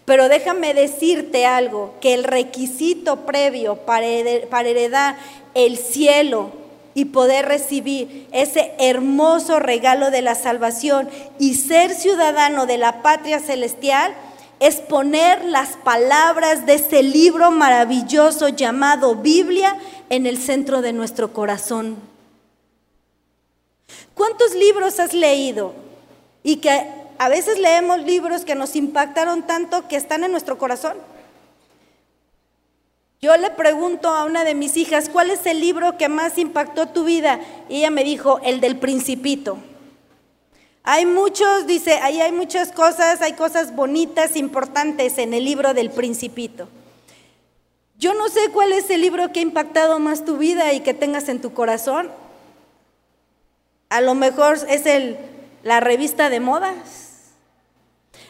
Pero 0.05 0.27
déjame 0.27 0.73
decirte 0.73 1.45
algo, 1.45 1.93
que 2.01 2.15
el 2.15 2.23
requisito 2.23 3.27
previo 3.27 3.75
para 3.75 4.07
heredar 4.07 5.17
el 5.53 5.77
cielo 5.77 6.51
y 6.95 7.05
poder 7.05 7.45
recibir 7.45 8.27
ese 8.31 8.73
hermoso 8.79 9.59
regalo 9.59 10.09
de 10.09 10.23
la 10.23 10.34
salvación 10.34 11.09
y 11.38 11.53
ser 11.53 11.93
ciudadano 11.93 12.65
de 12.65 12.79
la 12.79 13.03
patria 13.03 13.39
celestial 13.39 14.15
es 14.59 14.77
poner 14.77 15.45
las 15.45 15.75
palabras 15.77 16.65
de 16.65 16.75
ese 16.75 17.03
libro 17.03 17.51
maravilloso 17.51 18.49
llamado 18.49 19.13
Biblia 19.13 19.77
en 20.09 20.25
el 20.25 20.39
centro 20.39 20.81
de 20.81 20.93
nuestro 20.93 21.34
corazón. 21.34 22.12
¿Cuántos 24.13 24.53
libros 24.55 24.99
has 24.99 25.13
leído? 25.13 25.73
Y 26.43 26.57
que 26.57 26.85
a 27.17 27.29
veces 27.29 27.59
leemos 27.59 28.01
libros 28.01 28.45
que 28.45 28.55
nos 28.55 28.75
impactaron 28.75 29.43
tanto 29.43 29.87
que 29.87 29.95
están 29.95 30.23
en 30.23 30.31
nuestro 30.31 30.57
corazón. 30.57 30.97
Yo 33.21 33.37
le 33.37 33.49
pregunto 33.51 34.09
a 34.09 34.25
una 34.25 34.43
de 34.43 34.53
mis 34.53 34.75
hijas, 34.75 35.07
¿cuál 35.07 35.29
es 35.29 35.45
el 35.45 35.61
libro 35.61 35.97
que 35.97 36.09
más 36.09 36.37
impactó 36.37 36.87
tu 36.87 37.05
vida? 37.05 37.39
Y 37.69 37.77
ella 37.77 37.89
me 37.89 38.03
dijo, 38.03 38.41
el 38.43 38.59
del 38.59 38.77
principito. 38.77 39.57
Hay 40.83 41.05
muchos, 41.05 41.65
dice, 41.65 41.93
ahí 42.01 42.19
hay 42.19 42.33
muchas 42.33 42.73
cosas, 42.73 43.21
hay 43.21 43.31
cosas 43.33 43.73
bonitas, 43.73 44.35
importantes 44.35 45.17
en 45.17 45.33
el 45.33 45.45
libro 45.45 45.73
del 45.73 45.89
principito. 45.89 46.67
Yo 47.97 48.13
no 48.13 48.27
sé 48.27 48.49
cuál 48.51 48.73
es 48.73 48.89
el 48.89 48.99
libro 48.99 49.31
que 49.31 49.39
ha 49.39 49.43
impactado 49.43 49.97
más 49.99 50.25
tu 50.25 50.35
vida 50.35 50.73
y 50.73 50.81
que 50.81 50.93
tengas 50.93 51.29
en 51.29 51.39
tu 51.39 51.53
corazón. 51.53 52.11
A 53.93 54.01
lo 54.01 54.15
mejor 54.15 54.57
es 54.69 54.87
el, 54.87 55.19
la 55.61 55.79
revista 55.79 56.31
de 56.31 56.39
modas. 56.39 57.35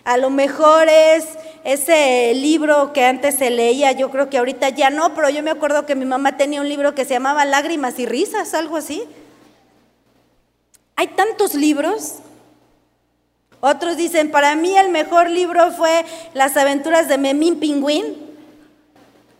A 0.03 0.17
lo 0.17 0.29
mejor 0.29 0.89
es 0.89 1.25
ese 1.63 2.33
libro 2.33 2.91
que 2.91 3.05
antes 3.05 3.35
se 3.35 3.49
leía, 3.49 3.93
yo 3.93 4.11
creo 4.11 4.29
que 4.29 4.37
ahorita 4.37 4.67
ya 4.67 4.89
no, 4.89 5.15
pero 5.15 5.29
yo 5.29 5.41
me 5.41 5.51
acuerdo 5.51 5.85
que 5.85 5.95
mi 5.95 6.03
mamá 6.03 6.35
tenía 6.35 6.59
un 6.59 6.67
libro 6.67 6.93
que 6.93 7.05
se 7.05 7.13
llamaba 7.13 7.45
Lágrimas 7.45 7.97
y 7.97 8.05
Risas, 8.05 8.53
algo 8.53 8.75
así. 8.75 9.05
Hay 10.97 11.07
tantos 11.07 11.55
libros. 11.55 12.15
Otros 13.61 13.95
dicen, 13.95 14.31
para 14.31 14.57
mí 14.57 14.75
el 14.75 14.89
mejor 14.89 15.29
libro 15.29 15.71
fue 15.71 16.03
Las 16.33 16.57
aventuras 16.57 17.07
de 17.07 17.17
Memín 17.17 17.61
Pingüín. 17.61 18.17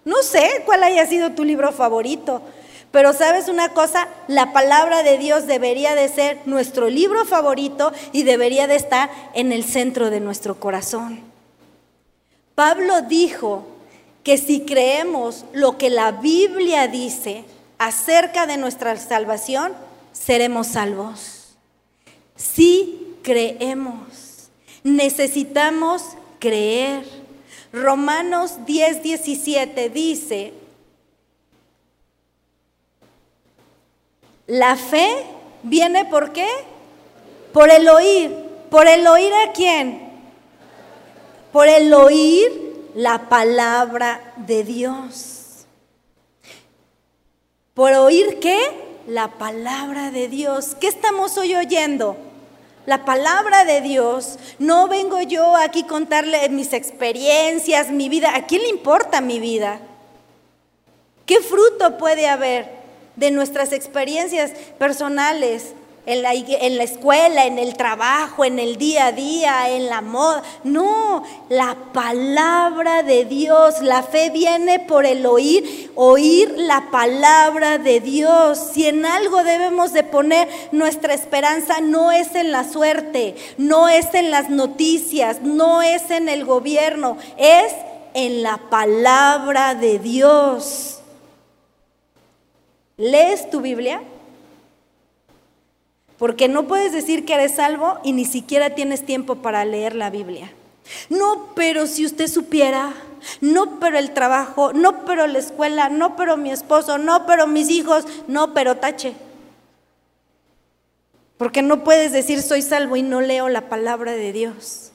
No 0.06 0.24
sé 0.24 0.64
cuál 0.66 0.84
haya 0.84 1.06
sido 1.06 1.32
tu 1.32 1.44
libro 1.44 1.74
favorito, 1.74 2.42
Pero 2.94 3.12
sabes 3.12 3.50
una 3.50 3.70
cosa, 3.70 4.08
la 4.28 4.54
palabra 4.54 5.02
de 5.02 5.18
Dios 5.18 5.48
debería 5.48 5.96
de 5.96 6.08
ser 6.10 6.38
nuestro 6.46 6.92
libro 6.92 7.26
favorito 7.26 7.92
y 8.12 8.22
debería 8.22 8.68
de 8.68 8.76
estar 8.76 9.10
en 9.34 9.52
el 9.52 9.64
centro 9.64 10.12
de 10.12 10.20
nuestro 10.20 10.60
corazón. 10.60 11.22
Pablo 12.54 13.02
dijo 13.02 13.66
que 14.24 14.38
si 14.38 14.62
creemos 14.62 15.44
lo 15.54 15.80
que 15.80 15.90
la 15.90 16.12
Biblia 16.12 16.88
dice 16.88 17.46
acerca 17.80 18.46
de 18.46 18.58
nuestra 18.58 18.96
salvación, 18.96 19.74
seremos 20.12 20.68
salvos. 20.68 21.56
Si 22.36 23.16
creemos, 23.24 24.50
necesitamos 24.84 26.04
creer. 26.38 27.04
Romanos 27.72 28.68
10, 28.68 29.02
17 29.02 29.90
dice, 29.90 30.54
La 34.48 34.76
fe 34.76 35.26
viene 35.64 36.06
por 36.06 36.34
qué? 36.34 36.48
Por 37.54 37.72
el 37.72 37.88
oír. 37.88 38.32
¿Por 38.70 38.88
el 38.88 39.06
oír 39.08 39.32
a 39.34 39.52
quién? 39.54 40.12
Por 41.52 41.68
el 41.68 41.94
oír 41.94 42.90
la 42.96 43.30
palabra 43.30 44.34
de 44.38 44.64
Dios. 44.64 45.66
¿Por 47.74 47.94
oír 47.94 48.40
qué? 48.40 48.60
La 49.08 49.30
palabra 49.30 50.12
de 50.12 50.28
Dios. 50.28 50.76
¿Qué 50.80 50.88
estamos 50.88 51.38
hoy 51.38 51.56
oyendo? 51.56 52.18
La 52.86 53.06
palabra 53.06 53.64
de 53.64 53.82
Dios. 53.82 54.38
No 54.60 54.88
vengo 54.88 55.22
yo 55.22 55.56
aquí 55.56 55.84
a 55.84 55.88
contarle 55.88 56.50
mis 56.50 56.74
experiencias, 56.74 57.92
mi 57.92 58.10
vida. 58.10 58.36
¿A 58.36 58.46
quién 58.46 58.64
le 58.64 58.70
importa 58.70 59.22
mi 59.22 59.40
vida? 59.40 59.80
¿Qué 61.26 61.40
fruto 61.40 61.98
puede 61.98 62.28
haber? 62.28 62.83
De 63.16 63.32
nuestras 63.32 63.72
experiencias 63.74 64.52
personales, 64.78 65.74
en 66.06 66.22
la, 66.22 66.34
en 66.34 66.78
la, 66.78 66.84
escuela, 66.84 67.46
en 67.46 67.58
el 67.58 67.76
trabajo, 67.76 68.44
en 68.44 68.60
el 68.60 68.78
día 68.78 69.08
a 69.08 69.12
día, 69.14 69.70
en 69.70 69.88
la 69.88 70.02
moda. 70.02 70.44
No, 70.64 71.24
la 71.50 71.78
palabra 71.94 73.04
de 73.04 73.24
Dios, 73.24 73.82
la 73.82 74.04
fe 74.04 74.30
viene 74.30 74.80
por 74.80 75.06
el 75.06 75.26
oír, 75.26 75.92
oír 75.96 76.54
la 76.58 76.92
palabra 76.92 77.78
de 77.78 78.02
Dios. 78.02 78.60
Si 78.74 78.86
en 78.86 79.06
algo 79.06 79.44
debemos 79.44 79.94
de 79.94 80.04
poner 80.04 80.50
nuestra 80.72 81.14
esperanza, 81.14 81.80
no 81.82 82.12
es 82.12 82.36
en 82.36 82.52
la 82.52 82.70
suerte, 82.70 83.36
no 83.58 83.88
es 83.88 84.14
en 84.14 84.30
las 84.30 84.50
noticias, 84.50 85.42
no 85.42 85.82
es 85.82 86.12
en 86.12 86.28
el 86.28 86.44
gobierno, 86.44 87.18
es 87.38 87.74
en 88.14 88.44
la 88.44 88.58
palabra 88.70 89.74
de 89.74 90.00
Dios. 90.00 91.03
¿Lees 92.98 93.50
tu 93.50 93.62
Biblia? 93.62 94.02
Porque 96.18 96.48
no 96.48 96.68
puedes 96.68 96.94
decir 96.94 97.26
que 97.26 97.34
eres 97.34 97.56
salvo 97.56 98.00
y 98.04 98.14
ni 98.14 98.26
siquiera 98.26 98.76
tienes 98.76 99.06
tiempo 99.06 99.38
para 99.38 99.66
leer 99.66 99.96
la 99.96 100.10
Biblia. 100.10 100.52
No, 101.10 101.50
pero 101.56 101.88
si 101.88 102.06
usted 102.06 102.28
supiera, 102.28 102.94
no, 103.42 103.80
pero 103.80 103.98
el 103.98 104.12
trabajo, 104.12 104.74
no, 104.74 105.06
pero 105.06 105.28
la 105.28 105.40
escuela, 105.40 105.90
no, 105.90 106.16
pero 106.16 106.38
mi 106.38 106.52
esposo, 106.52 106.98
no, 106.98 107.26
pero 107.26 107.48
mis 107.48 107.70
hijos, 107.70 108.06
no, 108.28 108.54
pero 108.54 108.78
tache. 108.78 109.14
Porque 111.38 111.62
no 111.62 111.84
puedes 111.84 112.12
decir 112.12 112.42
soy 112.42 112.62
salvo 112.62 112.96
y 112.96 113.02
no 113.02 113.22
leo 113.22 113.50
la 113.50 113.70
palabra 113.70 114.12
de 114.12 114.32
Dios. 114.32 114.92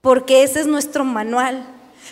Porque 0.00 0.42
ese 0.42 0.60
es 0.60 0.66
nuestro 0.66 1.04
manual 1.04 1.66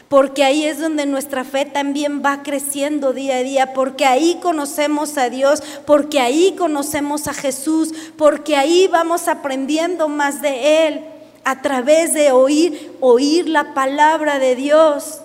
porque 0.08 0.44
ahí 0.44 0.64
es 0.64 0.80
donde 0.80 1.06
nuestra 1.06 1.44
fe 1.44 1.64
también 1.64 2.22
va 2.24 2.42
creciendo 2.42 3.12
día 3.12 3.36
a 3.36 3.42
día, 3.42 3.72
porque 3.74 4.04
ahí 4.04 4.38
conocemos 4.42 5.16
a 5.18 5.30
Dios, 5.30 5.62
porque 5.86 6.20
ahí 6.20 6.54
conocemos 6.58 7.28
a 7.28 7.34
Jesús, 7.34 7.92
porque 8.16 8.56
ahí 8.56 8.88
vamos 8.88 9.28
aprendiendo 9.28 10.08
más 10.08 10.42
de 10.42 10.86
Él 10.86 11.04
a 11.44 11.62
través 11.62 12.14
de 12.14 12.32
oír, 12.32 12.92
oír 13.00 13.48
la 13.48 13.74
palabra 13.74 14.38
de 14.38 14.56
Dios. 14.56 15.20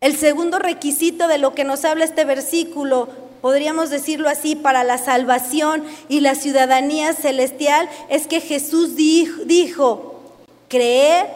El 0.00 0.16
segundo 0.16 0.58
requisito 0.58 1.26
de 1.26 1.38
lo 1.38 1.54
que 1.54 1.64
nos 1.64 1.84
habla 1.84 2.04
este 2.04 2.24
versículo, 2.24 3.08
podríamos 3.40 3.90
decirlo 3.90 4.28
así, 4.28 4.54
para 4.54 4.84
la 4.84 4.98
salvación 4.98 5.84
y 6.08 6.20
la 6.20 6.34
ciudadanía 6.34 7.14
celestial, 7.14 7.88
es 8.08 8.26
que 8.26 8.40
Jesús 8.40 8.94
dijo, 8.94 9.42
dijo 9.44 10.22
creer 10.68 11.26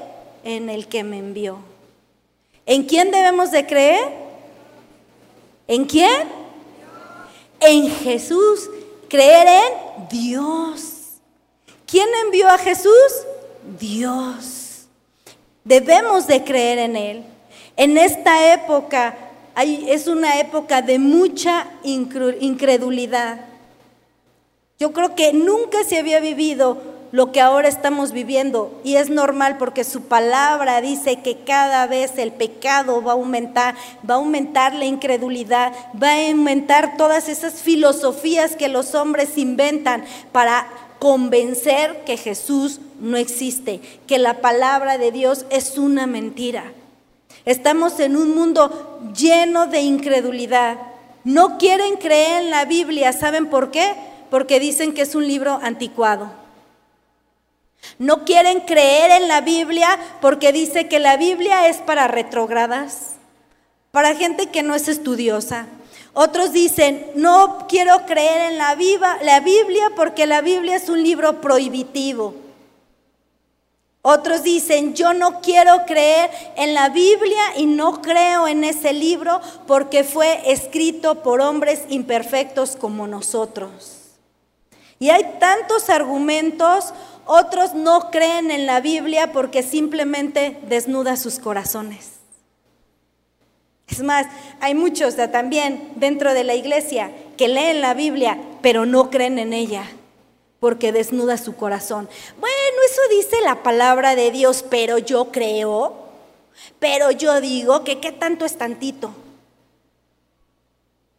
en 0.44 0.68
el 0.68 0.88
que 0.88 1.04
me 1.04 1.18
envió. 1.18 1.58
¿En 2.66 2.84
quién 2.84 3.10
debemos 3.10 3.50
de 3.50 3.66
creer? 3.66 4.08
¿En 5.66 5.84
quién? 5.84 6.28
En 7.60 7.88
Jesús. 7.88 8.70
Creer 9.08 9.46
en 9.46 10.08
Dios. 10.08 10.92
¿Quién 11.86 12.08
envió 12.24 12.48
a 12.48 12.58
Jesús? 12.58 12.92
Dios. 13.78 14.86
Debemos 15.64 16.26
de 16.26 16.42
creer 16.44 16.78
en 16.78 16.96
Él. 16.96 17.24
En 17.76 17.98
esta 17.98 18.52
época 18.54 19.16
es 19.56 20.06
una 20.06 20.40
época 20.40 20.82
de 20.82 20.98
mucha 20.98 21.68
incredulidad. 21.82 23.40
Yo 24.78 24.92
creo 24.92 25.14
que 25.14 25.32
nunca 25.32 25.84
se 25.84 25.98
había 25.98 26.20
vivido 26.20 26.91
lo 27.12 27.30
que 27.30 27.42
ahora 27.42 27.68
estamos 27.68 28.12
viviendo 28.12 28.80
y 28.82 28.96
es 28.96 29.10
normal 29.10 29.58
porque 29.58 29.84
su 29.84 30.02
palabra 30.04 30.80
dice 30.80 31.20
que 31.20 31.40
cada 31.40 31.86
vez 31.86 32.16
el 32.16 32.32
pecado 32.32 33.02
va 33.02 33.12
a 33.12 33.14
aumentar, 33.14 33.74
va 34.08 34.14
a 34.14 34.16
aumentar 34.16 34.74
la 34.74 34.86
incredulidad, 34.86 35.72
va 36.02 36.12
a 36.12 36.30
aumentar 36.30 36.96
todas 36.96 37.28
esas 37.28 37.60
filosofías 37.60 38.56
que 38.56 38.68
los 38.68 38.94
hombres 38.94 39.36
inventan 39.36 40.04
para 40.32 40.66
convencer 40.98 42.02
que 42.04 42.16
Jesús 42.16 42.80
no 42.98 43.18
existe, 43.18 43.80
que 44.06 44.18
la 44.18 44.40
palabra 44.40 44.96
de 44.96 45.12
Dios 45.12 45.44
es 45.50 45.76
una 45.76 46.06
mentira. 46.06 46.72
Estamos 47.44 48.00
en 48.00 48.16
un 48.16 48.34
mundo 48.34 49.00
lleno 49.14 49.66
de 49.66 49.80
incredulidad. 49.82 50.78
No 51.24 51.58
quieren 51.58 51.96
creer 51.96 52.44
en 52.44 52.50
la 52.50 52.64
Biblia, 52.64 53.12
¿saben 53.12 53.50
por 53.50 53.70
qué? 53.70 53.94
Porque 54.30 54.60
dicen 54.60 54.94
que 54.94 55.02
es 55.02 55.14
un 55.14 55.26
libro 55.26 55.58
anticuado. 55.62 56.41
No 57.98 58.24
quieren 58.24 58.60
creer 58.60 59.10
en 59.10 59.28
la 59.28 59.40
Biblia 59.40 59.98
porque 60.20 60.52
dice 60.52 60.88
que 60.88 60.98
la 60.98 61.16
Biblia 61.16 61.68
es 61.68 61.78
para 61.78 62.08
retrogradas, 62.08 63.12
para 63.90 64.14
gente 64.14 64.46
que 64.46 64.62
no 64.62 64.74
es 64.74 64.88
estudiosa. 64.88 65.66
Otros 66.14 66.52
dicen, 66.52 67.06
no 67.14 67.66
quiero 67.68 68.04
creer 68.06 68.52
en 68.52 68.58
la, 68.58 68.76
la 69.22 69.40
Biblia 69.40 69.90
porque 69.96 70.26
la 70.26 70.42
Biblia 70.42 70.76
es 70.76 70.88
un 70.88 71.02
libro 71.02 71.40
prohibitivo. 71.40 72.34
Otros 74.04 74.42
dicen, 74.42 74.94
yo 74.94 75.14
no 75.14 75.40
quiero 75.40 75.86
creer 75.86 76.30
en 76.56 76.74
la 76.74 76.88
Biblia 76.88 77.56
y 77.56 77.66
no 77.66 78.02
creo 78.02 78.48
en 78.48 78.64
ese 78.64 78.92
libro 78.92 79.40
porque 79.68 80.02
fue 80.02 80.50
escrito 80.50 81.22
por 81.22 81.40
hombres 81.40 81.82
imperfectos 81.88 82.74
como 82.74 83.06
nosotros. 83.06 83.98
Y 84.98 85.10
hay 85.10 85.36
tantos 85.38 85.88
argumentos 85.88 86.92
otros 87.26 87.74
no 87.74 88.10
creen 88.10 88.50
en 88.50 88.66
la 88.66 88.80
Biblia 88.80 89.32
porque 89.32 89.62
simplemente 89.62 90.58
desnuda 90.68 91.16
sus 91.16 91.38
corazones. 91.38 92.12
Es 93.88 94.02
más, 94.02 94.26
hay 94.60 94.74
muchos 94.74 95.16
también 95.16 95.92
dentro 95.96 96.32
de 96.32 96.44
la 96.44 96.54
iglesia 96.54 97.10
que 97.36 97.48
leen 97.48 97.80
la 97.80 97.94
Biblia, 97.94 98.38
pero 98.62 98.86
no 98.86 99.10
creen 99.10 99.38
en 99.38 99.52
ella 99.52 99.84
porque 100.60 100.92
desnuda 100.92 101.36
su 101.38 101.56
corazón. 101.56 102.08
Bueno, 102.38 102.76
eso 102.88 103.00
dice 103.10 103.36
la 103.42 103.62
palabra 103.62 104.14
de 104.14 104.30
Dios, 104.30 104.64
pero 104.70 104.96
yo 104.98 105.32
creo, 105.32 105.94
pero 106.78 107.10
yo 107.10 107.40
digo 107.40 107.82
que 107.82 107.98
qué 108.00 108.12
tanto 108.12 108.44
es 108.44 108.56
tantito. 108.56 109.12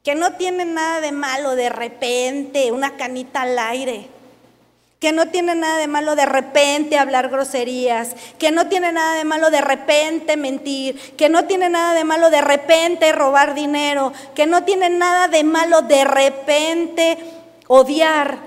Que 0.02 0.16
no 0.16 0.34
tiene 0.34 0.66
nada 0.66 1.02
de 1.02 1.12
malo 1.12 1.56
de 1.56 1.70
repente, 1.70 2.72
una 2.72 2.96
canita 2.96 3.42
al 3.42 3.60
aire 3.60 4.13
que 5.04 5.12
no 5.12 5.28
tiene 5.28 5.54
nada 5.54 5.80
de 5.80 5.88
malo 5.88 6.16
de 6.16 6.26
repente 6.26 6.98
hablar 6.98 7.28
groserías, 7.28 8.16
que 8.40 8.52
no 8.52 8.70
tiene 8.70 8.94
nada 8.94 9.18
de 9.18 9.26
malo 9.26 9.52
de 9.52 9.60
repente 9.60 10.38
mentir, 10.38 10.98
que 11.18 11.28
no 11.28 11.44
tiene 11.44 11.70
nada 11.70 11.94
de 11.94 12.06
malo 12.06 12.30
de 12.30 12.40
repente 12.40 13.12
robar 13.12 13.54
dinero, 13.54 14.14
que 14.34 14.46
no 14.46 14.64
tiene 14.64 14.90
nada 14.90 15.28
de 15.28 15.44
malo 15.44 15.82
de 15.82 16.06
repente 16.06 17.18
odiar, 17.68 18.38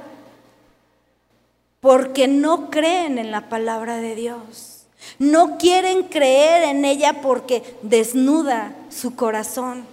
porque 1.80 2.26
no 2.26 2.70
creen 2.70 3.18
en 3.18 3.32
la 3.32 3.50
palabra 3.50 3.96
de 3.96 4.14
Dios. 4.14 4.86
No 5.18 5.58
quieren 5.58 6.04
creer 6.04 6.62
en 6.70 6.86
ella 6.86 7.20
porque 7.20 7.76
desnuda 7.82 8.72
su 8.88 9.14
corazón, 9.14 9.84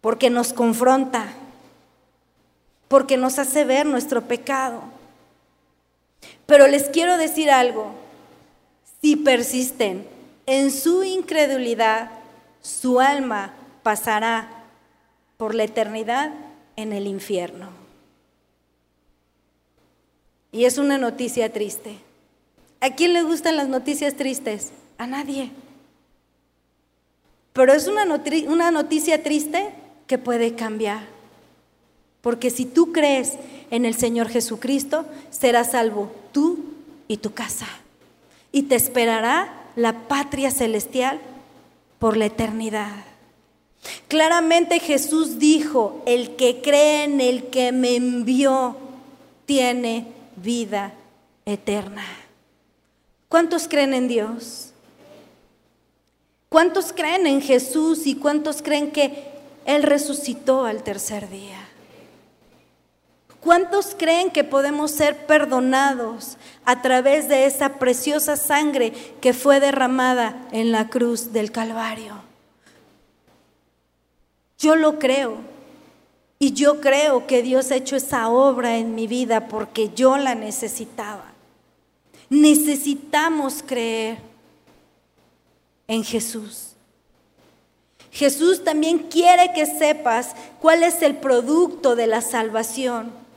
porque 0.00 0.30
nos 0.30 0.54
confronta 0.54 1.34
porque 2.88 3.16
nos 3.16 3.38
hace 3.38 3.64
ver 3.64 3.86
nuestro 3.86 4.22
pecado. 4.22 4.82
Pero 6.46 6.66
les 6.66 6.88
quiero 6.88 7.16
decir 7.18 7.50
algo, 7.50 7.92
si 9.00 9.16
persisten 9.16 10.06
en 10.46 10.70
su 10.70 11.04
incredulidad, 11.04 12.10
su 12.62 13.00
alma 13.00 13.54
pasará 13.82 14.64
por 15.36 15.54
la 15.54 15.64
eternidad 15.64 16.32
en 16.76 16.92
el 16.92 17.06
infierno. 17.06 17.68
Y 20.50 20.64
es 20.64 20.78
una 20.78 20.98
noticia 20.98 21.52
triste. 21.52 21.98
¿A 22.80 22.90
quién 22.94 23.12
le 23.12 23.22
gustan 23.22 23.56
las 23.56 23.68
noticias 23.68 24.14
tristes? 24.14 24.72
A 24.96 25.06
nadie. 25.06 25.50
Pero 27.52 27.72
es 27.72 27.88
una, 27.88 28.04
noticia 28.70 29.22
triste 29.22 29.70
que 30.06 30.16
puede 30.16 30.54
cambiar. 30.54 31.17
Porque 32.20 32.50
si 32.50 32.64
tú 32.64 32.92
crees 32.92 33.34
en 33.70 33.84
el 33.84 33.94
Señor 33.94 34.28
Jesucristo, 34.28 35.06
serás 35.30 35.72
salvo 35.72 36.10
tú 36.32 36.58
y 37.06 37.18
tu 37.18 37.32
casa. 37.32 37.66
Y 38.52 38.62
te 38.62 38.74
esperará 38.74 39.52
la 39.76 40.08
patria 40.08 40.50
celestial 40.50 41.20
por 41.98 42.16
la 42.16 42.26
eternidad. 42.26 43.04
Claramente 44.08 44.80
Jesús 44.80 45.38
dijo, 45.38 46.02
el 46.06 46.36
que 46.36 46.60
cree 46.62 47.04
en 47.04 47.20
el 47.20 47.46
que 47.48 47.72
me 47.72 47.96
envió 47.96 48.76
tiene 49.46 50.06
vida 50.36 50.92
eterna. 51.46 52.04
¿Cuántos 53.28 53.68
creen 53.68 53.94
en 53.94 54.08
Dios? 54.08 54.72
¿Cuántos 56.48 56.92
creen 56.92 57.26
en 57.26 57.42
Jesús 57.42 58.06
y 58.06 58.14
cuántos 58.14 58.62
creen 58.62 58.90
que 58.90 59.24
Él 59.66 59.82
resucitó 59.82 60.64
al 60.64 60.82
tercer 60.82 61.28
día? 61.28 61.67
¿Cuántos 63.40 63.94
creen 63.96 64.30
que 64.30 64.42
podemos 64.42 64.90
ser 64.90 65.26
perdonados 65.26 66.36
a 66.64 66.82
través 66.82 67.28
de 67.28 67.46
esa 67.46 67.78
preciosa 67.78 68.36
sangre 68.36 68.92
que 69.20 69.32
fue 69.32 69.60
derramada 69.60 70.48
en 70.50 70.72
la 70.72 70.88
cruz 70.88 71.32
del 71.32 71.52
Calvario? 71.52 72.14
Yo 74.58 74.74
lo 74.74 74.98
creo. 74.98 75.36
Y 76.40 76.52
yo 76.52 76.80
creo 76.80 77.26
que 77.26 77.42
Dios 77.42 77.70
ha 77.70 77.76
hecho 77.76 77.96
esa 77.96 78.28
obra 78.28 78.76
en 78.76 78.94
mi 78.94 79.06
vida 79.06 79.48
porque 79.48 79.90
yo 79.94 80.16
la 80.18 80.34
necesitaba. 80.34 81.32
Necesitamos 82.28 83.62
creer 83.66 84.18
en 85.88 86.04
Jesús. 86.04 86.74
Jesús 88.10 88.62
también 88.64 88.98
quiere 88.98 89.52
que 89.52 89.66
sepas 89.66 90.34
cuál 90.60 90.82
es 90.82 91.02
el 91.02 91.16
producto 91.16 91.96
de 91.96 92.06
la 92.06 92.20
salvación. 92.20 93.27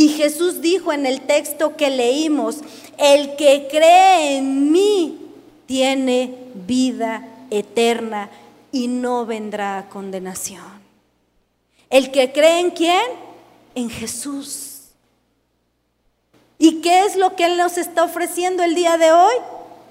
Y 0.00 0.08
Jesús 0.08 0.62
dijo 0.62 0.94
en 0.94 1.04
el 1.04 1.20
texto 1.20 1.76
que 1.76 1.90
leímos, 1.90 2.60
el 2.96 3.36
que 3.36 3.68
cree 3.70 4.38
en 4.38 4.72
mí 4.72 5.18
tiene 5.66 6.38
vida 6.54 7.28
eterna 7.50 8.30
y 8.72 8.88
no 8.88 9.26
vendrá 9.26 9.76
a 9.76 9.88
condenación. 9.90 10.64
El 11.90 12.10
que 12.12 12.32
cree 12.32 12.60
en 12.60 12.70
quién? 12.70 13.02
En 13.74 13.90
Jesús. 13.90 14.84
¿Y 16.56 16.80
qué 16.80 17.04
es 17.04 17.16
lo 17.16 17.36
que 17.36 17.44
Él 17.44 17.58
nos 17.58 17.76
está 17.76 18.04
ofreciendo 18.04 18.62
el 18.62 18.74
día 18.74 18.96
de 18.96 19.12
hoy? 19.12 19.34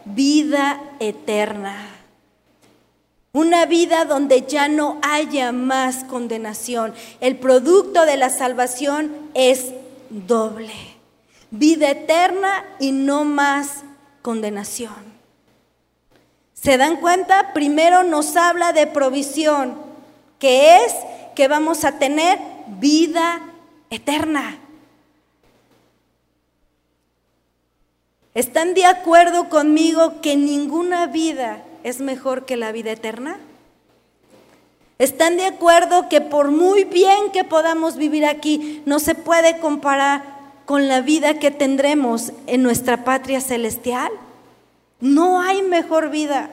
Vida 0.05 0.81
eterna. 0.99 1.87
Una 3.31 3.67
vida 3.67 4.05
donde 4.05 4.41
ya 4.41 4.69
no 4.69 4.97
haya 5.03 5.51
más 5.51 6.03
condenación. 6.05 6.95
El 7.21 7.37
producto 7.37 8.07
de 8.07 8.17
la 8.17 8.31
salvación 8.31 9.15
es 9.35 9.65
doble. 10.09 10.73
Vida 11.51 11.91
eterna 11.91 12.65
y 12.79 12.91
no 12.91 13.25
más 13.25 13.83
condenación. 14.21 14.93
¿Se 16.53 16.77
dan 16.77 16.97
cuenta? 16.97 17.53
Primero 17.53 18.03
nos 18.03 18.35
habla 18.35 18.73
de 18.73 18.85
provisión, 18.85 19.75
que 20.39 20.83
es 20.85 20.93
que 21.35 21.47
vamos 21.47 21.85
a 21.85 21.97
tener 21.99 22.37
vida 22.67 23.41
eterna. 23.89 24.59
¿Están 28.33 28.73
de 28.73 28.85
acuerdo 28.85 29.49
conmigo 29.49 30.21
que 30.21 30.35
ninguna 30.35 31.07
vida 31.07 31.63
es 31.83 31.99
mejor 31.99 32.45
que 32.45 32.57
la 32.57 32.71
vida 32.71 32.91
eterna? 32.91 33.39
¿Están 34.99 35.37
de 35.37 35.45
acuerdo 35.45 36.09
que 36.09 36.19
por 36.19 36.51
muy 36.51 36.83
bien 36.83 37.31
que 37.31 37.45
podamos 37.45 37.95
vivir 37.95 38.25
aquí, 38.25 38.83
no 38.85 38.99
se 38.99 39.15
puede 39.15 39.57
comparar 39.59 40.23
con 40.65 40.89
la 40.89 40.99
vida 40.99 41.39
que 41.39 41.51
tendremos 41.51 42.33
en 42.47 42.63
nuestra 42.63 43.05
patria 43.05 43.39
celestial? 43.39 44.11
No 44.99 45.41
hay 45.41 45.61
mejor 45.61 46.09
vida. 46.09 46.51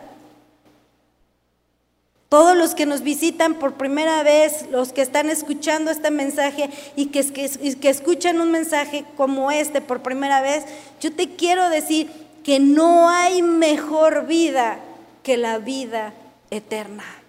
Todos 2.29 2.57
los 2.57 2.77
que 2.77 2.87
nos 2.87 3.03
visitan 3.03 3.55
por 3.55 3.75
primera 3.75 4.23
vez, 4.23 4.67
los 4.71 4.93
que 4.93 5.03
están 5.03 5.29
escuchando 5.29 5.91
este 5.91 6.13
mensaje 6.13 6.71
y 6.95 7.07
que, 7.07 7.25
que, 7.33 7.89
escuchan 7.89 8.41
un 8.41 8.53
mensaje 8.53 9.05
como 9.17 9.51
este 9.51 9.81
por 9.81 10.03
primera 10.03 10.41
vez, 10.41 10.65
yo 11.01 11.13
te 11.13 11.31
quiero 11.31 11.69
decir 11.69 12.09
que 12.45 12.61
no 12.61 13.11
hay 13.11 13.43
mejor 13.43 14.29
vida 14.29 14.79
que 15.25 15.37
la 15.37 15.59
vida 15.59 16.15
eterna. 16.51 17.26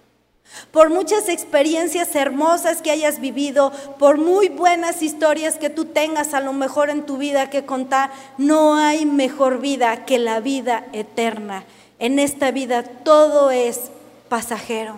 Por 0.72 0.90
muchas 0.90 1.28
experiencias 1.28 2.14
hermosas 2.14 2.82
que 2.82 2.90
hayas 2.90 3.20
vivido, 3.20 3.72
por 3.98 4.18
muy 4.18 4.48
buenas 4.48 5.02
historias 5.02 5.56
que 5.56 5.70
tú 5.70 5.86
tengas 5.86 6.34
a 6.34 6.40
lo 6.40 6.52
mejor 6.52 6.90
en 6.90 7.06
tu 7.06 7.16
vida 7.16 7.50
que 7.50 7.64
contar, 7.64 8.10
no 8.36 8.76
hay 8.76 9.06
mejor 9.06 9.60
vida 9.60 10.04
que 10.04 10.18
la 10.18 10.40
vida 10.40 10.86
eterna. 10.92 11.64
En 11.98 12.18
esta 12.18 12.50
vida 12.50 12.82
todo 12.82 13.50
es 13.50 13.90
pasajero. 14.28 14.96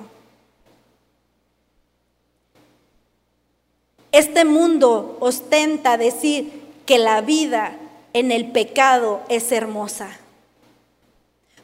Este 4.12 4.44
mundo 4.44 5.16
ostenta 5.20 5.96
decir 5.96 6.62
que 6.84 6.98
la 6.98 7.20
vida 7.20 7.76
en 8.12 8.32
el 8.32 8.50
pecado 8.50 9.20
es 9.28 9.52
hermosa. 9.52 10.19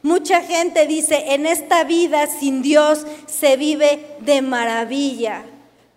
Mucha 0.03 0.41
gente 0.41 0.85
dice, 0.87 1.33
en 1.33 1.45
esta 1.45 1.83
vida 1.83 2.27
sin 2.27 2.61
Dios 2.61 3.05
se 3.25 3.57
vive 3.57 4.05
de 4.19 4.41
maravilla, 4.41 5.43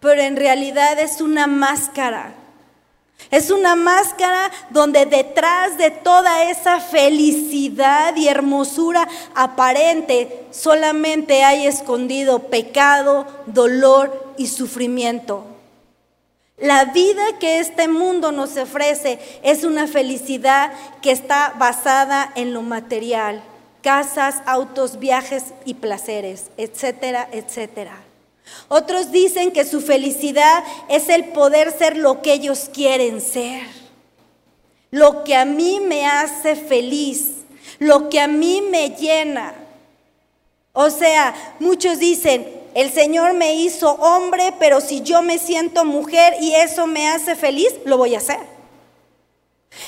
pero 0.01 0.23
en 0.23 0.37
realidad 0.37 0.99
es 0.99 1.21
una 1.21 1.47
máscara. 1.47 2.35
Es 3.31 3.51
una 3.51 3.77
máscara 3.77 4.51
donde 4.71 5.07
detrás 5.07 5.77
de 5.79 5.91
toda 5.91 6.51
esa 6.51 6.81
felicidad 6.81 8.17
y 8.17 8.29
hermosura 8.29 9.07
aparente 9.35 10.47
solamente 10.51 11.45
hay 11.45 11.67
escondido 11.67 12.49
pecado, 12.49 13.27
dolor 13.47 14.33
y 14.37 14.49
sufrimiento. 14.49 15.45
La 16.59 16.87
vida 16.87 17.23
que 17.39 17.61
este 17.61 17.89
mundo 17.89 18.33
nos 18.33 18.57
ofrece 18.57 19.19
es 19.43 19.65
una 19.65 19.87
felicidad 19.87 20.73
que 21.01 21.11
está 21.11 21.55
basada 21.59 22.33
en 22.35 22.53
lo 22.53 22.63
material, 22.63 23.43
casas, 23.83 24.37
autos, 24.47 24.99
viajes 24.99 25.45
y 25.65 25.75
placeres, 25.75 26.51
etcétera, 26.57 27.29
etcétera. 27.33 28.03
Otros 28.69 29.13
dicen 29.13 29.53
que 29.53 29.65
su 29.65 29.81
felicidad 29.81 30.65
es 30.89 31.09
el 31.09 31.27
poder 31.27 31.77
ser 31.77 31.97
lo 31.97 32.23
que 32.23 32.33
ellos 32.33 32.71
quieren 32.73 33.21
ser. 33.21 33.63
Lo 34.91 35.25
que 35.25 35.37
a 35.37 35.45
mí 35.45 35.81
me 35.81 36.07
hace 36.07 36.57
feliz, 36.57 37.45
lo 37.79 38.09
que 38.09 38.21
a 38.21 38.27
mí 38.27 38.61
me 38.61 38.91
llena. 38.91 39.55
O 40.73 40.91
sea, 40.91 41.35
muchos 41.61 41.99
dicen, 41.99 42.61
el 42.75 42.93
Señor 42.93 43.35
me 43.35 43.55
hizo 43.55 43.93
hombre, 43.93 44.55
pero 44.59 44.81
si 44.81 45.03
yo 45.03 45.23
me 45.23 45.39
siento 45.39 45.85
mujer 45.85 46.35
y 46.41 46.55
eso 46.55 46.87
me 46.87 47.09
hace 47.09 47.35
feliz, 47.35 47.73
lo 47.85 47.99
voy 47.99 48.15
a 48.15 48.19
hacer. 48.19 48.41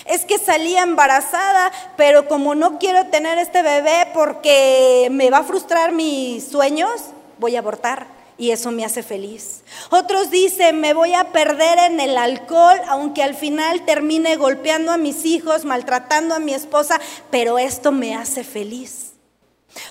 Es 0.06 0.24
que 0.24 0.38
salí 0.38 0.76
embarazada, 0.76 1.72
pero 1.96 2.28
como 2.28 2.54
no 2.54 2.78
quiero 2.78 3.06
tener 3.06 3.38
este 3.38 3.62
bebé 3.62 4.08
porque 4.14 5.08
me 5.10 5.30
va 5.30 5.38
a 5.38 5.44
frustrar 5.44 5.92
mis 5.92 6.46
sueños, 6.48 7.00
voy 7.38 7.56
a 7.56 7.60
abortar 7.60 8.06
y 8.38 8.50
eso 8.50 8.70
me 8.70 8.84
hace 8.84 9.02
feliz. 9.02 9.62
Otros 9.90 10.30
dicen, 10.30 10.80
me 10.80 10.94
voy 10.94 11.14
a 11.14 11.32
perder 11.32 11.78
en 11.78 12.00
el 12.00 12.16
alcohol, 12.16 12.80
aunque 12.88 13.22
al 13.22 13.34
final 13.34 13.84
termine 13.84 14.36
golpeando 14.36 14.92
a 14.92 14.96
mis 14.96 15.24
hijos, 15.24 15.64
maltratando 15.64 16.34
a 16.34 16.40
mi 16.40 16.54
esposa, 16.54 17.00
pero 17.30 17.58
esto 17.58 17.92
me 17.92 18.14
hace 18.14 18.44
feliz. 18.44 19.12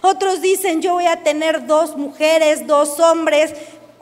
Otros 0.02 0.42
dicen, 0.42 0.82
yo 0.82 0.94
voy 0.94 1.06
a 1.06 1.24
tener 1.24 1.66
dos 1.66 1.98
mujeres, 1.98 2.68
dos 2.68 3.00
hombres, 3.00 3.54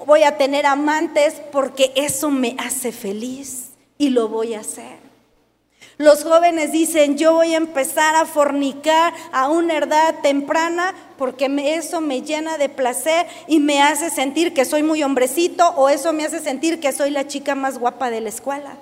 voy 0.05 0.23
a 0.23 0.37
tener 0.37 0.65
amantes 0.65 1.35
porque 1.51 1.91
eso 1.95 2.29
me 2.29 2.55
hace 2.59 2.91
feliz 2.91 3.69
y 3.97 4.09
lo 4.09 4.27
voy 4.27 4.53
a 4.53 4.61
hacer. 4.61 4.98
Los 5.99 6.23
jóvenes 6.23 6.71
dicen, 6.71 7.17
yo 7.17 7.33
voy 7.33 7.53
a 7.53 7.57
empezar 7.57 8.15
a 8.15 8.25
fornicar 8.25 9.13
a 9.33 9.49
una 9.49 9.79
edad 9.79 10.15
temprana 10.23 10.95
porque 11.17 11.53
eso 11.75 11.99
me 11.99 12.21
llena 12.21 12.57
de 12.57 12.69
placer 12.69 13.27
y 13.49 13.59
me 13.59 13.81
hace 13.81 14.09
sentir 14.09 14.53
que 14.53 14.63
soy 14.63 14.81
muy 14.81 15.03
hombrecito 15.03 15.67
o 15.75 15.89
eso 15.89 16.13
me 16.13 16.23
hace 16.23 16.39
sentir 16.39 16.79
que 16.79 16.93
soy 16.93 17.11
la 17.11 17.27
chica 17.27 17.53
más 17.53 17.77
guapa 17.77 18.09
de 18.11 18.21
la 18.21 18.29
escuela. 18.29 18.77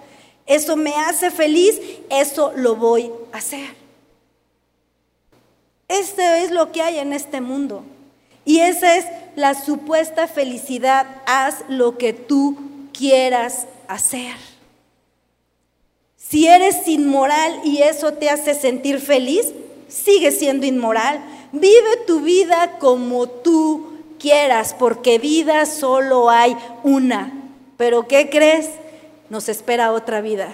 Eso 0.45 0.75
me 0.75 0.93
hace 0.93 1.31
feliz, 1.31 1.81
eso 2.11 2.53
lo 2.55 2.75
voy 2.75 3.11
a 3.31 3.37
hacer. 3.39 3.71
Esto 5.87 6.21
es 6.21 6.51
lo 6.51 6.71
que 6.71 6.83
hay 6.83 6.99
en 6.99 7.13
este 7.13 7.41
mundo. 7.41 7.83
Y 8.45 8.59
esa 8.59 8.95
es 8.95 9.07
la 9.35 9.55
supuesta 9.55 10.27
felicidad. 10.27 11.07
Haz 11.25 11.63
lo 11.67 11.97
que 11.97 12.13
tú 12.13 12.59
quieras 12.93 13.65
hacer. 13.87 14.35
Si 16.29 16.45
eres 16.45 16.87
inmoral 16.87 17.61
y 17.63 17.81
eso 17.83 18.13
te 18.13 18.29
hace 18.29 18.53
sentir 18.53 18.99
feliz, 18.99 19.53
sigue 19.87 20.31
siendo 20.31 20.65
inmoral. 20.65 21.23
Vive 21.53 21.97
tu 22.05 22.19
vida 22.19 22.77
como 22.79 23.27
tú 23.27 23.93
quieras, 24.19 24.75
porque 24.77 25.19
vida 25.19 25.65
solo 25.65 26.29
hay 26.29 26.57
una. 26.83 27.31
Pero 27.77 28.07
¿qué 28.07 28.29
crees? 28.29 28.69
Nos 29.29 29.47
espera 29.47 29.93
otra 29.93 30.19
vida. 30.19 30.53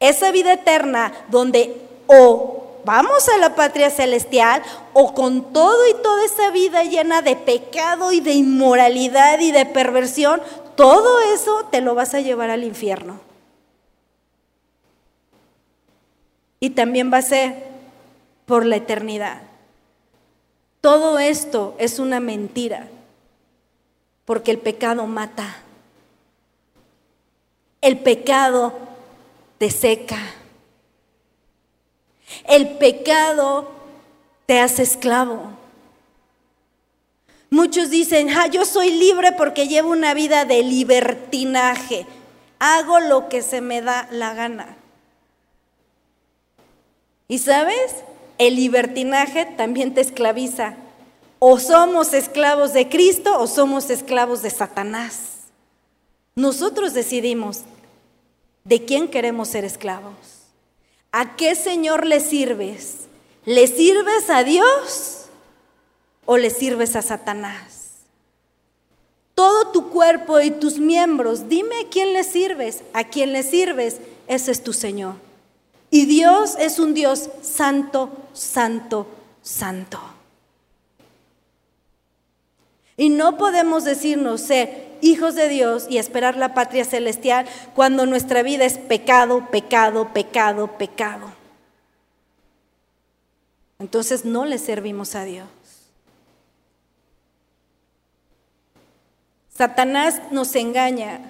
Esa 0.00 0.30
vida 0.30 0.54
eterna 0.54 1.12
donde 1.30 1.76
o 2.06 2.64
vamos 2.86 3.28
a 3.28 3.36
la 3.36 3.54
patria 3.54 3.90
celestial 3.90 4.62
o 4.94 5.12
con 5.12 5.52
todo 5.52 5.88
y 5.88 5.94
toda 6.02 6.24
esa 6.24 6.50
vida 6.50 6.84
llena 6.84 7.20
de 7.20 7.36
pecado 7.36 8.12
y 8.12 8.20
de 8.20 8.32
inmoralidad 8.32 9.40
y 9.40 9.52
de 9.52 9.66
perversión, 9.66 10.40
todo 10.74 11.20
eso 11.34 11.66
te 11.70 11.82
lo 11.82 11.94
vas 11.94 12.14
a 12.14 12.20
llevar 12.20 12.48
al 12.48 12.64
infierno. 12.64 13.33
Y 16.64 16.70
también 16.70 17.12
va 17.12 17.18
a 17.18 17.22
ser 17.22 17.56
por 18.46 18.64
la 18.64 18.76
eternidad. 18.76 19.42
Todo 20.80 21.18
esto 21.18 21.74
es 21.78 21.98
una 21.98 22.20
mentira, 22.20 22.88
porque 24.24 24.50
el 24.50 24.56
pecado 24.56 25.06
mata. 25.06 25.58
El 27.82 27.98
pecado 27.98 28.72
te 29.58 29.70
seca. 29.70 30.16
El 32.48 32.78
pecado 32.78 33.70
te 34.46 34.58
hace 34.58 34.84
esclavo. 34.84 35.50
Muchos 37.50 37.90
dicen, 37.90 38.30
ah, 38.30 38.46
yo 38.46 38.64
soy 38.64 38.90
libre 38.90 39.32
porque 39.32 39.68
llevo 39.68 39.90
una 39.90 40.14
vida 40.14 40.46
de 40.46 40.62
libertinaje. 40.62 42.06
Hago 42.58 43.00
lo 43.00 43.28
que 43.28 43.42
se 43.42 43.60
me 43.60 43.82
da 43.82 44.08
la 44.10 44.32
gana. 44.32 44.78
¿Y 47.34 47.38
sabes? 47.38 47.96
El 48.38 48.54
libertinaje 48.54 49.44
también 49.44 49.92
te 49.92 50.00
esclaviza. 50.00 50.76
O 51.40 51.58
somos 51.58 52.14
esclavos 52.14 52.72
de 52.72 52.88
Cristo 52.88 53.40
o 53.40 53.48
somos 53.48 53.90
esclavos 53.90 54.40
de 54.42 54.50
Satanás. 54.50 55.38
Nosotros 56.36 56.94
decidimos 56.94 57.62
de 58.62 58.84
quién 58.84 59.08
queremos 59.08 59.48
ser 59.48 59.64
esclavos. 59.64 60.14
¿A 61.10 61.34
qué 61.34 61.56
Señor 61.56 62.06
le 62.06 62.20
sirves? 62.20 62.98
¿Le 63.46 63.66
sirves 63.66 64.30
a 64.30 64.44
Dios 64.44 65.24
o 66.26 66.36
le 66.36 66.50
sirves 66.50 66.94
a 66.94 67.02
Satanás? 67.02 67.94
Todo 69.34 69.72
tu 69.72 69.90
cuerpo 69.90 70.38
y 70.38 70.52
tus 70.52 70.78
miembros, 70.78 71.48
dime 71.48 71.80
a 71.80 71.88
quién 71.88 72.12
le 72.12 72.22
sirves. 72.22 72.84
A 72.92 73.02
quién 73.02 73.32
le 73.32 73.42
sirves, 73.42 73.98
ese 74.28 74.52
es 74.52 74.62
tu 74.62 74.72
Señor. 74.72 75.16
Y 75.94 76.06
Dios 76.06 76.56
es 76.58 76.80
un 76.80 76.92
Dios 76.92 77.30
santo, 77.40 78.10
santo, 78.32 79.06
santo. 79.42 80.00
Y 82.96 83.10
no 83.10 83.36
podemos 83.36 83.84
decirnos 83.84 84.40
ser 84.40 84.98
hijos 85.02 85.36
de 85.36 85.48
Dios 85.48 85.86
y 85.88 85.98
esperar 85.98 86.36
la 86.36 86.52
patria 86.52 86.84
celestial 86.84 87.46
cuando 87.76 88.06
nuestra 88.06 88.42
vida 88.42 88.64
es 88.64 88.76
pecado, 88.76 89.46
pecado, 89.52 90.12
pecado, 90.12 90.76
pecado. 90.76 91.32
Entonces 93.78 94.24
no 94.24 94.46
le 94.46 94.58
servimos 94.58 95.14
a 95.14 95.22
Dios. 95.22 95.46
Satanás 99.56 100.20
nos 100.32 100.56
engaña. 100.56 101.20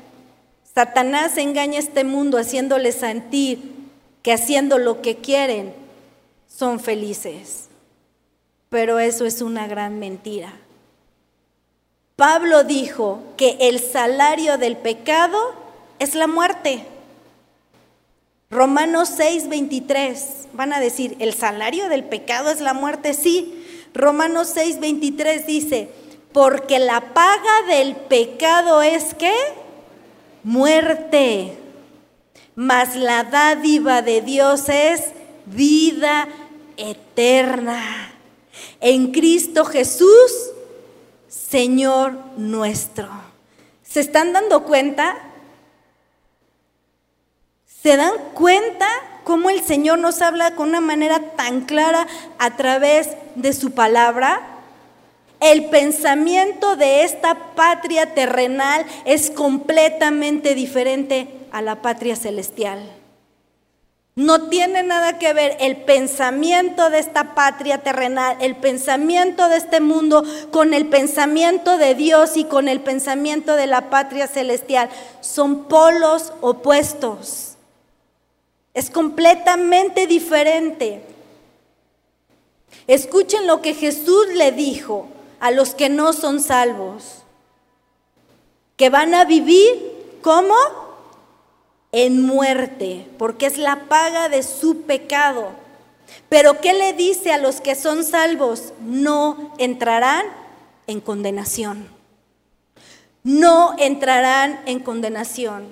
Satanás 0.75 1.37
engaña 1.37 1.77
a 1.77 1.83
este 1.83 2.03
mundo 2.03 2.39
haciéndole 2.39 2.93
sentir 2.93 3.74
que 4.25 4.33
haciendo 4.33 4.79
lo 4.79 5.03
que 5.03 5.17
quieren 5.17 5.75
son 6.49 6.81
felices. 6.81 7.69
Pero 8.71 8.99
eso 8.99 9.27
es 9.27 9.43
una 9.43 9.69
gran 9.69 9.99
mentira. 10.01 10.53
Pablo 12.17 12.65
dijo 12.65 13.21
que 13.37 13.59
el 13.61 13.81
salario 13.81 14.57
del 14.57 14.79
pecado 14.79 15.39
es 15.99 16.15
la 16.15 16.27
muerte. 16.27 16.87
Romanos 18.51 19.11
6, 19.15 19.49
23. 19.51 20.49
Van 20.55 20.73
a 20.73 20.81
decir, 20.81 21.17
¿el 21.19 21.35
salario 21.35 21.91
del 21.91 22.05
pecado 22.05 22.51
es 22.51 22.63
la 22.63 22.73
muerte? 22.73 23.13
Sí. 23.13 23.63
Romanos 23.93 24.51
6, 24.55 24.81
23 24.81 25.47
dice, 25.47 25.91
porque 26.33 26.79
la 26.79 27.13
paga 27.13 27.63
del 27.69 27.95
pecado 27.95 28.81
es 28.81 29.13
que 29.13 29.35
muerte, 30.43 31.59
mas 32.55 32.97
la 32.97 33.25
dádiva 33.25 34.03
de 34.03 34.21
Dios 34.21 34.69
es 34.69 35.13
vida 35.47 36.29
eterna. 36.77 38.13
En 38.81 39.13
Cristo 39.13 39.65
Jesús 39.65 40.53
Señor 41.55 42.15
nuestro. 42.37 43.09
¿Se 43.85 44.01
están 44.01 44.33
dando 44.33 44.65
cuenta? 44.65 45.17
¿Se 47.65 47.97
dan 47.97 48.15
cuenta 48.35 48.89
cómo 49.23 49.51
el 49.51 49.63
Señor 49.63 50.01
nos 50.01 50.21
habla 50.21 50.57
con 50.57 50.71
una 50.71 50.81
manera 50.81 51.37
tan 51.37 51.61
clara 51.61 52.09
a 52.39 52.57
través 52.57 53.11
de 53.37 53.53
su 53.53 53.71
palabra? 53.71 54.41
El 55.39 55.67
pensamiento 55.67 56.75
de 56.75 57.05
esta 57.05 57.55
patria 57.55 58.15
terrenal 58.15 58.85
es 59.05 59.31
completamente 59.31 60.57
diferente 60.57 61.44
a 61.55 61.63
la 61.63 61.83
patria 61.83 62.17
celestial. 62.17 62.81
No 64.17 64.49
tiene 64.49 64.83
nada 64.83 65.21
que 65.21 65.33
ver 65.33 65.57
el 65.61 65.77
pensamiento 65.85 66.91
de 66.91 66.99
esta 66.99 67.37
patria 67.37 67.79
terrenal, 67.79 68.37
el 68.41 68.57
pensamiento 68.57 69.49
de 69.49 69.59
este 69.59 69.81
mundo 69.81 70.25
con 70.51 70.75
el 70.75 70.89
pensamiento 70.89 71.79
de 71.79 71.95
Dios 71.95 72.37
y 72.37 72.43
con 72.43 72.67
el 72.67 72.81
pensamiento 72.81 73.55
de 73.55 73.69
la 73.69 73.89
patria 73.89 74.27
celestial. 74.27 74.91
Son 75.21 75.67
polos 75.67 76.33
opuestos. 76.41 77.55
Es 78.73 78.91
completamente 78.91 80.09
diferente. 80.09 81.05
Escuchen 82.89 83.47
lo 83.47 83.63
que 83.63 83.75
Jesús 83.75 84.27
le 84.35 84.51
dijo 84.51 85.07
a 85.39 85.53
los 85.53 85.77
que 85.77 85.89
no 85.89 86.13
son 86.13 86.41
salvos, 86.41 87.23
que 88.77 88.91
van 88.91 89.15
a 89.15 89.25
vivir 89.25 90.19
como 90.21 90.57
en 91.97 92.23
muerte, 92.23 93.07
porque 93.19 93.47
es 93.47 93.57
la 93.57 93.85
paga 93.85 94.29
de 94.29 94.43
su 94.43 94.83
pecado. 94.83 95.53
Pero 96.29 96.61
¿qué 96.61 96.73
le 96.73 96.93
dice 96.93 97.33
a 97.33 97.39
los 97.39 97.61
que 97.61 97.77
son 97.77 98.03
salvos? 98.03 98.73
No 98.81 99.55
entrarán 99.59 100.27
en 100.89 101.01
condenación. 101.01 101.87
No 103.23 103.77
entrarán 103.79 104.61
en 104.67 104.81
condenación. 104.81 105.69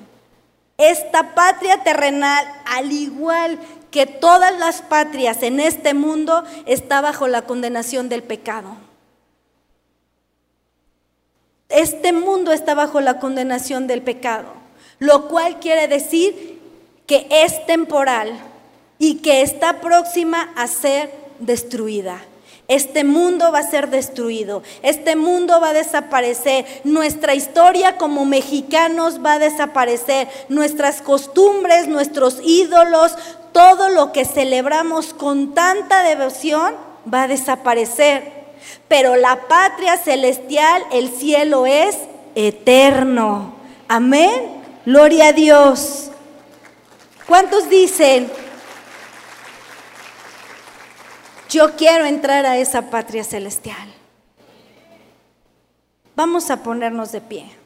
Esta 0.78 1.34
patria 1.34 1.82
terrenal, 1.82 2.46
al 2.66 2.92
igual 2.92 3.58
que 3.90 4.06
todas 4.06 4.56
las 4.56 4.80
patrias 4.80 5.42
en 5.42 5.58
este 5.58 5.92
mundo, 5.92 6.44
está 6.66 7.00
bajo 7.00 7.26
la 7.26 7.42
condenación 7.42 8.08
del 8.08 8.22
pecado. 8.22 8.76
Este 11.68 12.12
mundo 12.12 12.52
está 12.52 12.74
bajo 12.74 13.00
la 13.00 13.18
condenación 13.18 13.88
del 13.88 14.02
pecado 14.02 14.61
lo 15.02 15.26
cual 15.26 15.58
quiere 15.58 15.88
decir 15.88 16.60
que 17.08 17.26
es 17.28 17.66
temporal 17.66 18.38
y 19.00 19.16
que 19.16 19.42
está 19.42 19.80
próxima 19.80 20.52
a 20.54 20.68
ser 20.68 21.12
destruida. 21.40 22.20
Este 22.68 23.02
mundo 23.02 23.50
va 23.50 23.58
a 23.58 23.68
ser 23.68 23.90
destruido, 23.90 24.62
este 24.82 25.16
mundo 25.16 25.60
va 25.60 25.70
a 25.70 25.72
desaparecer, 25.72 26.64
nuestra 26.84 27.34
historia 27.34 27.96
como 27.98 28.24
mexicanos 28.24 29.20
va 29.24 29.32
a 29.34 29.38
desaparecer, 29.40 30.28
nuestras 30.48 31.02
costumbres, 31.02 31.88
nuestros 31.88 32.38
ídolos, 32.44 33.16
todo 33.50 33.88
lo 33.88 34.12
que 34.12 34.24
celebramos 34.24 35.14
con 35.14 35.52
tanta 35.52 36.04
devoción 36.04 36.74
va 37.12 37.24
a 37.24 37.28
desaparecer. 37.28 38.30
Pero 38.86 39.16
la 39.16 39.48
patria 39.48 39.96
celestial, 39.96 40.80
el 40.92 41.08
cielo 41.10 41.66
es 41.66 41.98
eterno. 42.36 43.56
Amén. 43.88 44.61
Gloria 44.84 45.28
a 45.28 45.32
Dios. 45.32 46.10
¿Cuántos 47.28 47.68
dicen, 47.68 48.28
yo 51.48 51.76
quiero 51.76 52.04
entrar 52.04 52.44
a 52.46 52.58
esa 52.58 52.90
patria 52.90 53.22
celestial? 53.22 53.94
Vamos 56.16 56.50
a 56.50 56.64
ponernos 56.64 57.12
de 57.12 57.20
pie. 57.20 57.62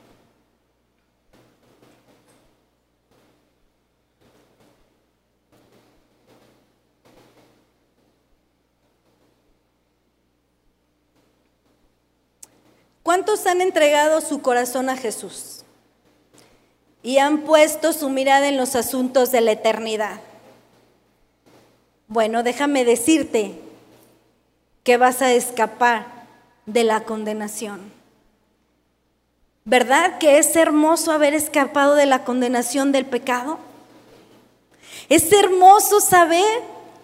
¿Cuántos 13.02 13.46
han 13.46 13.62
entregado 13.62 14.20
su 14.20 14.42
corazón 14.42 14.90
a 14.90 14.96
Jesús? 14.96 15.55
Y 17.06 17.18
han 17.18 17.42
puesto 17.42 17.92
su 17.92 18.08
mirada 18.08 18.48
en 18.48 18.56
los 18.56 18.74
asuntos 18.74 19.30
de 19.30 19.40
la 19.40 19.52
eternidad. 19.52 20.18
Bueno, 22.08 22.42
déjame 22.42 22.84
decirte 22.84 23.52
que 24.82 24.96
vas 24.96 25.22
a 25.22 25.32
escapar 25.32 26.04
de 26.66 26.82
la 26.82 27.04
condenación. 27.04 27.92
¿Verdad 29.64 30.18
que 30.18 30.38
es 30.38 30.56
hermoso 30.56 31.12
haber 31.12 31.32
escapado 31.32 31.94
de 31.94 32.06
la 32.06 32.24
condenación 32.24 32.90
del 32.90 33.06
pecado? 33.06 33.60
Es 35.08 35.32
hermoso 35.32 36.00
saber 36.00 36.60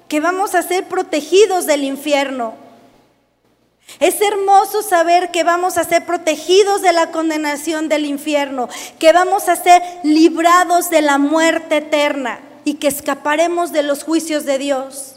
que 0.09 0.18
vamos 0.18 0.57
a 0.57 0.62
ser 0.62 0.88
protegidos 0.88 1.64
del 1.66 1.84
infierno. 1.84 2.55
Es 4.01 4.20
hermoso 4.20 4.82
saber 4.82 5.30
que 5.30 5.45
vamos 5.45 5.78
a 5.78 5.84
ser 5.84 6.05
protegidos 6.07 6.82
de 6.82 6.93
la 6.93 7.11
condenación 7.11 7.88
del 7.88 8.07
infierno, 8.07 8.68
que 8.99 9.12
vamos 9.12 9.49
a 9.49 9.57
ser 9.57 9.82
librados 10.03 10.90
de 10.90 11.03
la 11.03 11.18
muerte 11.18 11.78
eterna 11.78 12.40
y 12.64 12.74
que 12.74 12.88
escaparemos 12.88 13.72
de 13.72 13.82
los 13.82 14.05
juicios 14.05 14.45
de 14.45 14.59
Dios. 14.59 15.16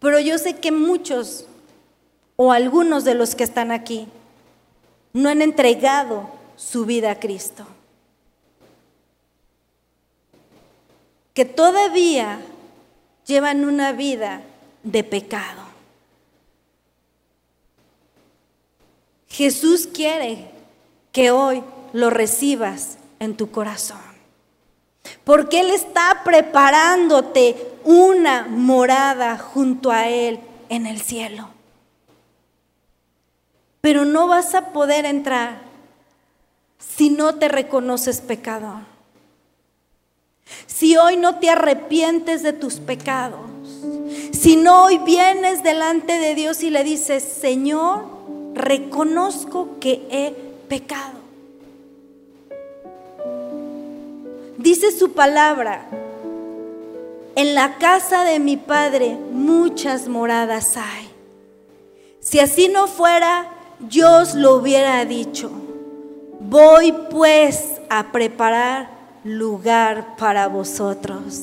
Pero 0.00 0.18
yo 0.18 0.38
sé 0.38 0.56
que 0.56 0.72
muchos 0.72 1.46
o 2.36 2.52
algunos 2.52 3.04
de 3.04 3.14
los 3.14 3.34
que 3.34 3.44
están 3.44 3.70
aquí 3.70 4.08
no 5.12 5.28
han 5.28 5.42
entregado 5.42 6.30
su 6.56 6.86
vida 6.86 7.12
a 7.12 7.20
Cristo. 7.20 7.66
Que 11.34 11.44
todavía 11.44 12.40
llevan 13.26 13.64
una 13.64 13.92
vida 13.92 14.42
de 14.82 15.04
pecado. 15.04 15.69
Jesús 19.30 19.86
quiere 19.86 20.50
que 21.12 21.30
hoy 21.30 21.62
lo 21.92 22.10
recibas 22.10 22.98
en 23.20 23.36
tu 23.36 23.50
corazón. 23.50 23.98
Porque 25.24 25.60
Él 25.60 25.70
está 25.70 26.22
preparándote 26.24 27.56
una 27.84 28.46
morada 28.48 29.38
junto 29.38 29.90
a 29.90 30.08
Él 30.08 30.40
en 30.68 30.86
el 30.86 31.00
cielo. 31.00 31.48
Pero 33.80 34.04
no 34.04 34.26
vas 34.26 34.54
a 34.54 34.72
poder 34.72 35.06
entrar 35.06 35.62
si 36.78 37.08
no 37.08 37.36
te 37.36 37.48
reconoces 37.48 38.20
pecador. 38.20 38.80
Si 40.66 40.96
hoy 40.96 41.16
no 41.16 41.38
te 41.38 41.48
arrepientes 41.48 42.42
de 42.42 42.52
tus 42.52 42.74
pecados. 42.74 43.40
Si 44.32 44.56
no 44.56 44.84
hoy 44.84 44.98
vienes 44.98 45.62
delante 45.62 46.18
de 46.18 46.34
Dios 46.34 46.62
y 46.62 46.70
le 46.70 46.82
dices, 46.82 47.22
Señor, 47.22 48.19
reconozco 48.54 49.78
que 49.80 50.06
he 50.10 50.34
pecado. 50.68 51.18
Dice 54.56 54.92
su 54.92 55.12
palabra, 55.12 55.86
en 57.34 57.54
la 57.54 57.78
casa 57.78 58.24
de 58.24 58.38
mi 58.38 58.56
Padre 58.56 59.16
muchas 59.32 60.08
moradas 60.08 60.76
hay. 60.76 61.08
Si 62.20 62.38
así 62.38 62.68
no 62.68 62.86
fuera, 62.86 63.48
yo 63.88 64.18
os 64.18 64.34
lo 64.34 64.56
hubiera 64.56 65.04
dicho. 65.06 65.50
Voy 66.40 66.94
pues 67.10 67.80
a 67.88 68.12
preparar 68.12 68.90
lugar 69.24 70.16
para 70.16 70.48
vosotros. 70.48 71.40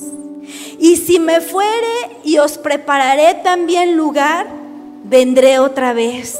Y 0.78 0.96
si 0.96 1.18
me 1.18 1.40
fuere 1.40 2.18
y 2.24 2.38
os 2.38 2.56
prepararé 2.56 3.34
también 3.42 3.96
lugar, 3.96 4.46
vendré 5.04 5.58
otra 5.58 5.92
vez 5.92 6.38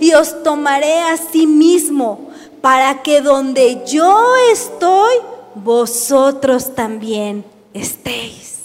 y 0.00 0.12
os 0.14 0.42
tomaré 0.42 1.00
a 1.00 1.16
sí 1.16 1.46
mismo 1.46 2.28
para 2.60 3.02
que 3.02 3.20
donde 3.20 3.82
yo 3.86 4.20
estoy, 4.52 5.14
vosotros 5.54 6.74
también 6.74 7.44
estéis. 7.74 8.58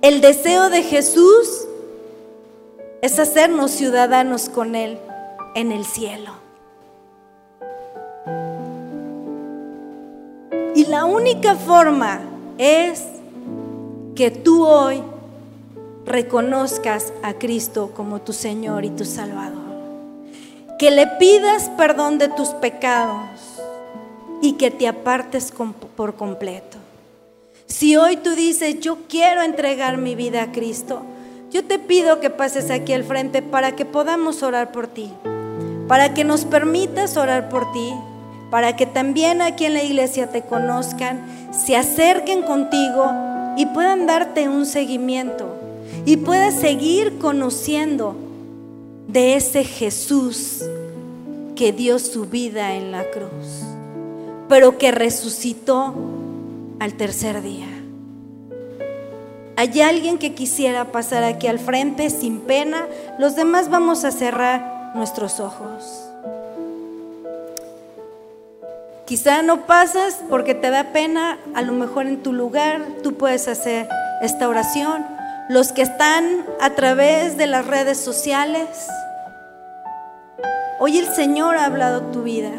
El 0.00 0.20
deseo 0.20 0.68
de 0.68 0.82
Jesús 0.82 1.66
es 3.02 3.18
hacernos 3.18 3.70
ciudadanos 3.70 4.48
con 4.48 4.74
Él 4.74 4.98
en 5.54 5.72
el 5.72 5.84
cielo. 5.84 6.32
Y 10.74 10.86
la 10.86 11.04
única 11.04 11.54
forma 11.54 12.20
es 12.58 13.04
que 14.14 14.30
tú 14.30 14.64
hoy 14.64 15.02
reconozcas 16.04 17.12
a 17.22 17.34
Cristo 17.34 17.92
como 17.94 18.20
tu 18.20 18.32
Señor 18.32 18.84
y 18.84 18.90
tu 18.90 19.04
Salvador. 19.04 19.60
Que 20.78 20.90
le 20.90 21.06
pidas 21.06 21.70
perdón 21.76 22.18
de 22.18 22.28
tus 22.28 22.48
pecados 22.48 23.28
y 24.40 24.54
que 24.54 24.70
te 24.70 24.88
apartes 24.88 25.52
por 25.96 26.16
completo. 26.16 26.78
Si 27.66 27.96
hoy 27.96 28.16
tú 28.16 28.34
dices, 28.34 28.80
yo 28.80 28.98
quiero 29.08 29.42
entregar 29.42 29.96
mi 29.96 30.14
vida 30.14 30.42
a 30.42 30.52
Cristo, 30.52 31.02
yo 31.50 31.64
te 31.64 31.78
pido 31.78 32.20
que 32.20 32.30
pases 32.30 32.70
aquí 32.70 32.92
al 32.92 33.04
frente 33.04 33.42
para 33.42 33.76
que 33.76 33.84
podamos 33.84 34.42
orar 34.42 34.72
por 34.72 34.88
ti, 34.88 35.12
para 35.86 36.14
que 36.14 36.24
nos 36.24 36.44
permitas 36.44 37.16
orar 37.16 37.48
por 37.48 37.70
ti, 37.72 37.92
para 38.50 38.74
que 38.74 38.86
también 38.86 39.40
aquí 39.40 39.66
en 39.66 39.74
la 39.74 39.82
iglesia 39.82 40.30
te 40.30 40.42
conozcan, 40.42 41.24
se 41.52 41.76
acerquen 41.76 42.42
contigo 42.42 43.10
y 43.56 43.66
puedan 43.66 44.06
darte 44.06 44.48
un 44.48 44.66
seguimiento 44.66 45.62
y 46.04 46.16
puedas 46.18 46.54
seguir 46.60 47.18
conociendo 47.18 48.14
de 49.08 49.36
ese 49.36 49.64
Jesús 49.64 50.62
que 51.56 51.72
dio 51.72 51.98
su 51.98 52.26
vida 52.26 52.74
en 52.74 52.92
la 52.92 53.04
cruz 53.10 53.72
pero 54.52 54.76
que 54.76 54.90
resucitó 54.90 55.94
al 56.78 56.92
tercer 56.92 57.40
día. 57.40 57.68
¿Hay 59.56 59.80
alguien 59.80 60.18
que 60.18 60.34
quisiera 60.34 60.92
pasar 60.92 61.24
aquí 61.24 61.46
al 61.46 61.58
frente 61.58 62.10
sin 62.10 62.40
pena? 62.40 62.86
Los 63.18 63.34
demás 63.34 63.70
vamos 63.70 64.04
a 64.04 64.10
cerrar 64.10 64.92
nuestros 64.94 65.40
ojos. 65.40 66.04
Quizá 69.06 69.40
no 69.40 69.64
pasas 69.64 70.18
porque 70.28 70.54
te 70.54 70.68
da 70.68 70.92
pena, 70.92 71.38
a 71.54 71.62
lo 71.62 71.72
mejor 71.72 72.06
en 72.06 72.22
tu 72.22 72.34
lugar 72.34 72.82
tú 73.02 73.14
puedes 73.14 73.48
hacer 73.48 73.88
esta 74.20 74.50
oración. 74.50 75.02
Los 75.52 75.70
que 75.70 75.82
están 75.82 76.46
a 76.62 76.70
través 76.70 77.36
de 77.36 77.46
las 77.46 77.66
redes 77.66 77.98
sociales, 77.98 78.88
hoy 80.80 80.96
el 80.96 81.06
Señor 81.14 81.58
ha 81.58 81.66
hablado 81.66 82.00
tu 82.04 82.22
vida 82.22 82.52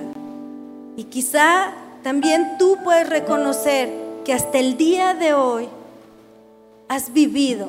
y 0.95 1.05
quizá 1.05 1.73
también 2.03 2.59
tú 2.59 2.77
puedes 2.83 3.09
reconocer 3.09 3.89
que 4.23 4.31
hasta 4.31 4.59
el 4.59 4.77
día 4.77 5.15
de 5.15 5.33
hoy 5.33 5.69
has 6.87 7.11
vivido 7.13 7.65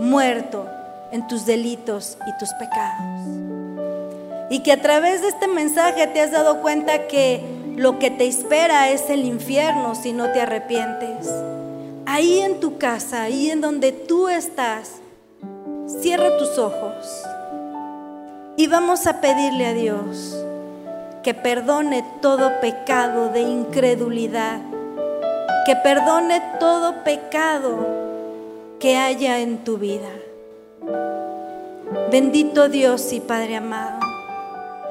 muerto 0.00 0.68
en 1.12 1.26
tus 1.28 1.46
delitos 1.46 2.18
y 2.26 2.38
tus 2.38 2.50
pecados. 2.58 3.26
Y 4.50 4.62
que 4.62 4.72
a 4.72 4.82
través 4.82 5.22
de 5.22 5.28
este 5.28 5.48
mensaje 5.48 6.08
te 6.08 6.20
has 6.20 6.32
dado 6.32 6.60
cuenta 6.60 7.06
que 7.06 7.42
lo 7.74 7.98
que 7.98 8.10
te 8.10 8.26
espera 8.26 8.90
es 8.90 9.08
el 9.08 9.24
infierno 9.24 9.94
si 9.94 10.12
no 10.12 10.30
te 10.32 10.42
arrepientes. 10.42 11.26
Ahí 12.06 12.38
en 12.40 12.60
tu 12.60 12.78
casa, 12.78 13.22
ahí 13.22 13.50
en 13.50 13.60
donde 13.60 13.90
tú 13.90 14.28
estás, 14.28 15.00
cierra 16.00 16.38
tus 16.38 16.56
ojos 16.56 17.24
y 18.56 18.68
vamos 18.68 19.06
a 19.06 19.20
pedirle 19.20 19.66
a 19.66 19.74
Dios 19.74 20.36
que 21.22 21.34
perdone 21.34 22.04
todo 22.22 22.60
pecado 22.60 23.30
de 23.30 23.40
incredulidad, 23.40 24.60
que 25.66 25.74
perdone 25.74 26.40
todo 26.60 27.02
pecado 27.02 27.76
que 28.78 28.96
haya 28.96 29.40
en 29.40 29.64
tu 29.64 29.76
vida. 29.76 30.08
Bendito 32.12 32.68
Dios 32.68 33.12
y 33.12 33.20
Padre 33.20 33.56
amado. 33.56 33.98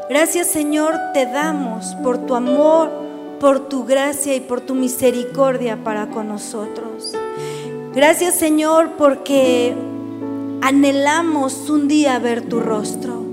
Gracias 0.10 0.48
Señor 0.48 1.00
te 1.14 1.26
damos 1.26 1.96
por 2.04 2.18
tu 2.26 2.36
amor, 2.36 3.05
por 3.40 3.68
tu 3.70 3.86
gracia 3.86 4.36
y 4.36 4.40
por 4.40 4.62
tu 4.62 4.76
misericordia 4.76 5.84
para 5.84 6.08
con 6.08 6.28
nosotros. 6.28 7.14
Gracias 7.94 8.36
Señor 8.36 8.92
porque 8.98 9.76
anhelamos 10.62 11.70
un 11.70 11.88
día 11.88 12.18
ver 12.20 12.42
tu 12.48 12.60
rostro. 12.60 13.24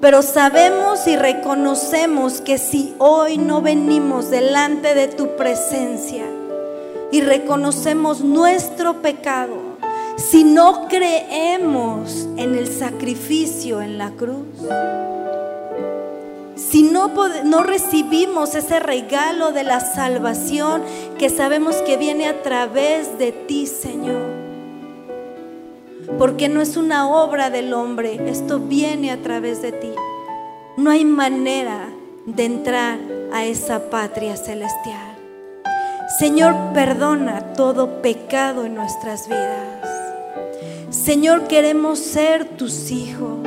Pero 0.00 0.22
sabemos 0.22 1.08
y 1.08 1.16
reconocemos 1.16 2.40
que 2.40 2.58
si 2.58 2.94
hoy 2.98 3.36
no 3.36 3.62
venimos 3.62 4.30
delante 4.30 4.94
de 4.94 5.08
tu 5.08 5.36
presencia 5.36 6.24
y 7.10 7.20
reconocemos 7.20 8.20
nuestro 8.20 9.02
pecado, 9.02 9.56
si 10.16 10.44
no 10.44 10.86
creemos 10.88 12.28
en 12.36 12.54
el 12.54 12.68
sacrificio 12.68 13.80
en 13.80 13.98
la 13.98 14.10
cruz, 14.10 14.46
si 16.58 16.82
no, 16.82 17.12
no 17.44 17.62
recibimos 17.62 18.56
ese 18.56 18.80
regalo 18.80 19.52
de 19.52 19.62
la 19.62 19.78
salvación 19.78 20.82
que 21.16 21.30
sabemos 21.30 21.76
que 21.76 21.96
viene 21.96 22.26
a 22.26 22.42
través 22.42 23.16
de 23.16 23.30
ti, 23.30 23.68
Señor, 23.68 24.26
porque 26.18 26.48
no 26.48 26.60
es 26.60 26.76
una 26.76 27.08
obra 27.08 27.48
del 27.50 27.72
hombre, 27.72 28.20
esto 28.28 28.58
viene 28.58 29.12
a 29.12 29.22
través 29.22 29.62
de 29.62 29.70
ti. 29.70 29.92
No 30.76 30.90
hay 30.90 31.04
manera 31.04 31.90
de 32.26 32.44
entrar 32.44 32.98
a 33.32 33.44
esa 33.44 33.88
patria 33.88 34.36
celestial. 34.36 35.16
Señor, 36.18 36.54
perdona 36.74 37.52
todo 37.52 38.02
pecado 38.02 38.64
en 38.64 38.74
nuestras 38.74 39.28
vidas. 39.28 39.88
Señor, 40.90 41.46
queremos 41.46 42.00
ser 42.00 42.48
tus 42.48 42.90
hijos. 42.90 43.46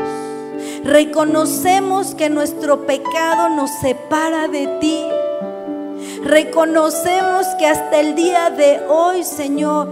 Reconocemos 0.84 2.15
que 2.15 2.29
nuestro 2.29 2.88
pecado 2.88 3.49
nos 3.49 3.69
separa 3.69 4.47
de 4.47 4.67
ti. 4.79 5.05
Reconocemos 6.23 7.45
que 7.59 7.67
hasta 7.67 7.99
el 7.99 8.15
día 8.15 8.49
de 8.49 8.82
hoy, 8.89 9.23
Señor, 9.23 9.88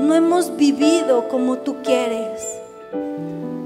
no 0.00 0.14
hemos 0.14 0.56
vivido 0.56 1.28
como 1.28 1.58
tú 1.58 1.76
quieres. 1.82 2.42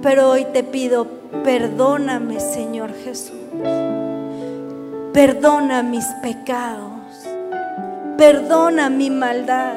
Pero 0.02 0.30
hoy 0.30 0.44
te 0.52 0.62
pido, 0.62 1.06
perdóname, 1.42 2.38
Señor 2.38 2.92
Jesús. 2.94 3.36
Perdona 5.12 5.82
mis 5.82 6.06
pecados. 6.22 6.92
Perdona 8.16 8.88
mi 8.88 9.10
maldad. 9.10 9.74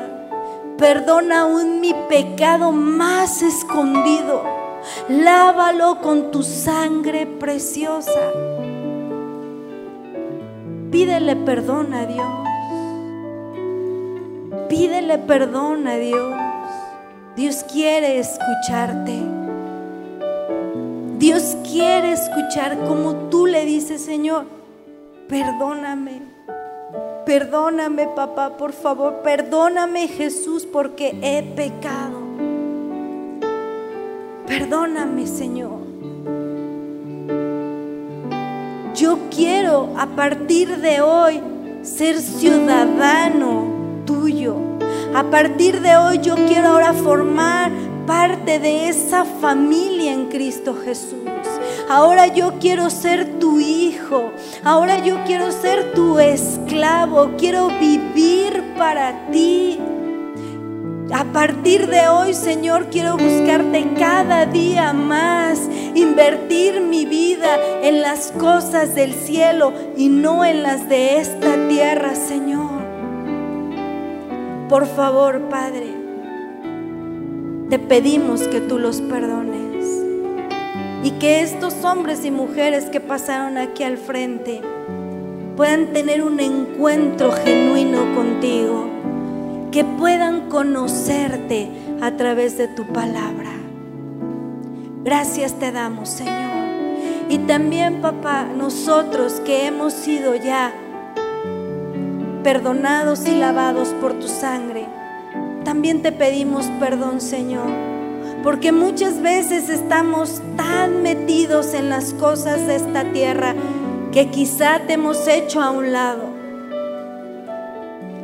Perdona 0.78 1.42
aún 1.42 1.80
mi 1.82 1.96
pecado 2.10 2.72
más 2.72 3.42
escondido. 3.42 4.55
Lávalo 5.10 6.02
con 6.02 6.32
tu 6.32 6.44
sangre 6.44 7.26
preciosa. 7.26 8.32
Pídele 10.92 11.36
perdón 11.36 11.94
a 11.94 12.06
Dios. 12.06 12.48
Pídele 14.70 15.18
perdón 15.18 15.88
a 15.88 15.96
Dios. 15.98 16.34
Dios 17.36 17.66
quiere 17.72 18.20
escucharte. 18.20 19.22
Dios 21.18 21.58
quiere 21.64 22.14
escuchar 22.14 22.78
como 22.86 23.30
tú 23.30 23.46
le 23.46 23.66
dices, 23.66 24.02
Señor, 24.02 24.46
perdóname. 25.28 26.22
Perdóname, 27.26 28.08
papá, 28.16 28.58
por 28.58 28.72
favor. 28.72 29.22
Perdóname, 29.24 30.08
Jesús, 30.08 30.66
porque 30.66 31.18
he 31.22 31.42
pecado. 31.42 32.25
Perdóname, 34.48 35.26
Señor. 35.26 35.80
Yo 38.96 39.18
quiero 39.30 39.90
a 39.98 40.06
partir 40.08 40.78
de 40.78 41.02
hoy 41.02 41.42
ser 41.82 42.20
ciudadano 42.20 43.66
tuyo. 44.06 44.56
A 45.14 45.24
partir 45.24 45.82
de 45.82 45.98
hoy 45.98 46.20
yo 46.20 46.36
quiero 46.48 46.70
ahora 46.70 46.94
formar 46.94 47.72
parte 48.06 48.60
de 48.60 48.88
esa 48.90 49.26
familia 49.26 50.14
en 50.14 50.28
Cristo 50.28 50.76
Jesús. 50.84 51.20
Ahora 51.90 52.28
yo 52.28 52.54
quiero 52.60 52.90
ser 52.90 53.40
tu 53.40 53.60
hijo. 53.60 54.32
Ahora 54.64 55.04
yo 55.04 55.24
quiero 55.26 55.52
ser 55.52 55.94
tu 55.94 56.20
esclavo. 56.20 57.32
Quiero 57.38 57.70
vivir 57.80 58.64
para 58.78 59.28
ti. 59.32 59.80
A 61.12 61.24
partir 61.26 61.88
de 61.88 62.08
hoy, 62.08 62.34
Señor, 62.34 62.88
quiero 62.90 63.16
buscarte 63.16 63.86
cada 63.98 64.46
día 64.48 64.92
más, 64.92 65.60
invertir 65.94 66.82
mi 66.82 67.06
vida 67.06 67.58
en 67.84 68.02
las 68.02 68.32
cosas 68.32 68.96
del 68.96 69.14
cielo 69.14 69.72
y 69.96 70.10
no 70.10 70.44
en 70.44 70.64
las 70.64 70.90
de 70.90 71.20
esta 71.20 71.68
tierra, 71.68 72.16
Señor. 72.16 72.84
Por 74.68 74.88
favor, 74.88 75.42
Padre, 75.50 75.94
te 77.70 77.78
pedimos 77.78 78.48
que 78.48 78.60
tú 78.60 78.80
los 78.80 79.00
perdones 79.02 79.86
y 81.04 81.12
que 81.12 81.42
estos 81.42 81.84
hombres 81.84 82.26
y 82.26 82.32
mujeres 82.32 82.86
que 82.86 83.00
pasaron 83.00 83.60
aquí 83.60 83.84
al 83.84 83.98
frente 83.98 84.62
puedan 85.56 85.94
tener 85.94 86.24
un 86.24 86.40
encuentro 86.40 87.32
genuino 87.32 88.16
contigo, 88.16 88.90
que 89.76 89.84
puedan 89.84 90.48
conocerte 90.48 91.70
a 92.00 92.12
través 92.12 92.58
de 92.58 92.70
tu 92.70 92.86
palabra. 92.94 93.50
Gracias 95.04 95.60
te 95.60 95.74
damos, 95.74 96.08
Señor. 96.08 96.56
Y 97.28 97.40
también, 97.40 98.02
papá, 98.02 98.46
nosotros 98.46 99.42
que 99.46 99.68
hemos 99.68 99.92
sido 99.92 100.34
ya 100.34 100.72
perdonados 102.42 103.28
y 103.28 103.36
lavados 103.36 103.90
por 104.00 104.14
tu 104.14 104.30
sangre, 104.30 104.86
también 105.66 106.02
te 106.02 106.14
pedimos 106.14 106.68
perdón, 106.80 107.20
Señor. 107.20 107.68
Porque 108.44 108.72
muchas 108.72 109.22
veces 109.22 109.68
estamos 109.68 110.42
tan 110.56 111.04
metidos 111.04 111.74
en 111.74 111.90
las 111.90 112.14
cosas 112.14 112.66
de 112.66 112.78
esta 112.78 113.12
tierra 113.12 113.54
que 114.14 114.30
quizá 114.30 114.80
te 114.88 114.94
hemos 114.94 115.28
hecho 115.28 115.62
a 115.62 115.72
un 115.72 115.92
lado. 115.92 116.35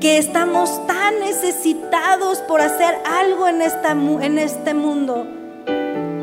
Que 0.01 0.17
estamos 0.17 0.85
tan 0.87 1.19
necesitados 1.19 2.39
por 2.39 2.59
hacer 2.59 2.95
algo 3.05 3.47
en, 3.47 3.61
esta, 3.61 3.91
en 3.91 4.39
este 4.39 4.73
mundo 4.73 5.27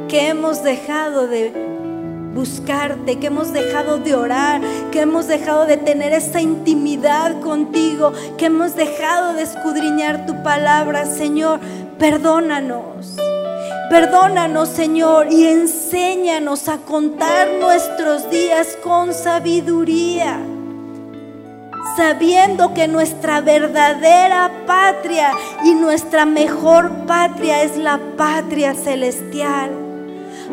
que 0.08 0.28
hemos 0.28 0.62
dejado 0.62 1.28
de 1.28 1.52
buscarte, 2.34 3.18
que 3.18 3.28
hemos 3.28 3.52
dejado 3.52 3.98
de 3.98 4.14
orar, 4.14 4.60
que 4.90 5.00
hemos 5.00 5.28
dejado 5.28 5.66
de 5.66 5.76
tener 5.76 6.12
esa 6.12 6.40
intimidad 6.40 7.40
contigo, 7.40 8.12
que 8.36 8.46
hemos 8.46 8.74
dejado 8.74 9.34
de 9.34 9.42
escudriñar 9.42 10.26
tu 10.26 10.42
palabra, 10.42 11.06
Señor. 11.06 11.60
Perdónanos. 11.98 13.16
Perdónanos, 13.90 14.68
Señor, 14.68 15.32
y 15.32 15.46
enséñanos 15.46 16.68
a 16.68 16.76
contar 16.78 17.48
nuestros 17.58 18.30
días 18.30 18.76
con 18.82 19.14
sabiduría, 19.14 20.38
sabiendo 21.96 22.74
que 22.74 22.88
nuestra 22.88 23.40
verdadera 23.40 24.50
patria 24.66 25.32
y 25.64 25.74
nuestra 25.74 26.26
mejor 26.26 27.06
patria 27.06 27.62
es 27.62 27.76
la 27.76 27.98
patria 28.16 28.74
celestial. 28.74 29.88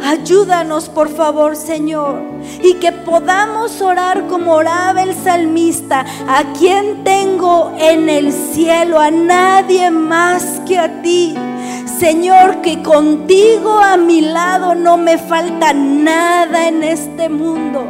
Ayúdanos, 0.04 0.90
por 0.90 1.10
favor, 1.10 1.56
Señor, 1.56 2.22
y 2.62 2.74
que 2.76 2.92
podamos 2.92 3.82
orar 3.82 4.28
como 4.28 4.54
oraba 4.54 5.02
el 5.02 5.14
salmista, 5.16 6.06
a 6.28 6.44
quien 6.58 7.04
tengo 7.04 7.74
en 7.80 8.10
el 8.10 8.34
cielo, 8.34 9.00
a 9.00 9.10
nadie 9.10 9.90
más 9.92 10.62
que 10.68 10.78
a 10.78 11.02
ti. 11.02 11.36
Señor, 11.98 12.62
que 12.62 12.84
contigo 12.84 13.80
a 13.80 13.96
mi 13.96 14.20
lado 14.20 14.76
no 14.76 14.98
me 14.98 15.18
falta 15.18 15.72
nada 15.72 16.68
en 16.68 16.84
este 16.84 17.30
mundo. 17.30 17.88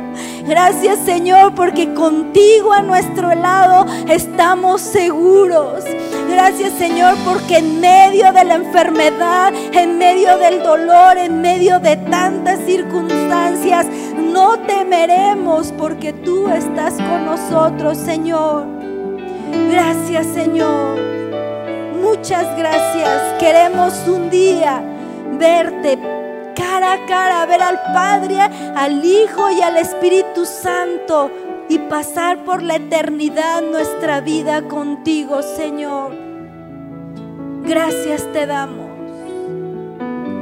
Gracias 0.47 0.99
Señor 0.99 1.55
porque 1.55 1.93
contigo 1.95 2.71
a 2.71 2.83
nuestro 2.83 3.33
lado 3.33 3.87
estamos 4.07 4.79
seguros. 4.79 5.83
Gracias 6.29 6.73
Señor 6.73 7.15
porque 7.25 7.57
en 7.57 7.81
medio 7.81 8.31
de 8.31 8.43
la 8.43 8.55
enfermedad, 8.55 9.51
en 9.73 9.97
medio 9.97 10.37
del 10.37 10.61
dolor, 10.61 11.17
en 11.17 11.41
medio 11.41 11.79
de 11.79 11.97
tantas 11.97 12.59
circunstancias, 12.59 13.87
no 14.17 14.59
temeremos 14.59 15.71
porque 15.71 16.13
tú 16.13 16.47
estás 16.49 16.93
con 16.93 17.25
nosotros 17.25 17.97
Señor. 17.97 18.67
Gracias 19.71 20.28
Señor. 20.28 20.99
Muchas 22.03 22.55
gracias. 22.55 23.33
Queremos 23.39 24.07
un 24.07 24.29
día 24.29 24.79
verte 25.39 25.97
cara 26.55 26.93
a 26.93 27.05
cara, 27.05 27.45
ver 27.45 27.61
al 27.61 27.79
Padre, 27.93 28.39
al 28.39 29.03
Hijo 29.05 29.51
y 29.51 29.61
al 29.61 29.77
Espíritu 29.77 30.45
Santo 30.45 31.29
y 31.69 31.79
pasar 31.79 32.43
por 32.43 32.63
la 32.63 32.77
eternidad 32.77 33.61
nuestra 33.61 34.21
vida 34.21 34.61
contigo, 34.63 35.41
Señor. 35.41 36.13
Gracias 37.63 38.32
te 38.32 38.45
damos. 38.45 38.86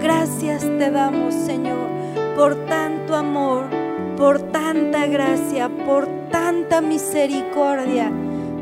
Gracias 0.01 0.61
te 0.63 0.91
damos, 0.91 1.33
Señor, 1.33 1.87
por 2.35 2.55
tanto 2.65 3.15
amor, 3.15 3.69
por 4.17 4.41
tanta 4.51 5.07
gracia, 5.07 5.69
por 5.69 6.07
tanta 6.29 6.81
misericordia, 6.81 8.11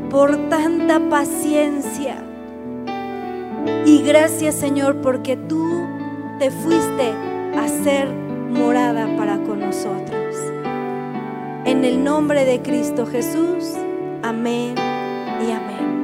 por 0.08 0.48
tanta 0.48 1.00
paciencia. 1.10 2.16
Y 3.84 4.02
gracias, 4.02 4.54
Señor, 4.54 5.00
porque 5.00 5.36
tú 5.36 5.84
te 6.38 6.52
fuiste 6.52 7.31
a 7.56 7.68
ser 7.68 8.08
morada 8.08 9.16
para 9.16 9.38
con 9.38 9.60
nosotros. 9.60 10.36
En 11.64 11.84
el 11.84 12.02
nombre 12.02 12.44
de 12.44 12.60
Cristo 12.60 13.06
Jesús, 13.06 13.74
amén 14.22 14.74
y 15.46 15.50
amén. 15.50 16.01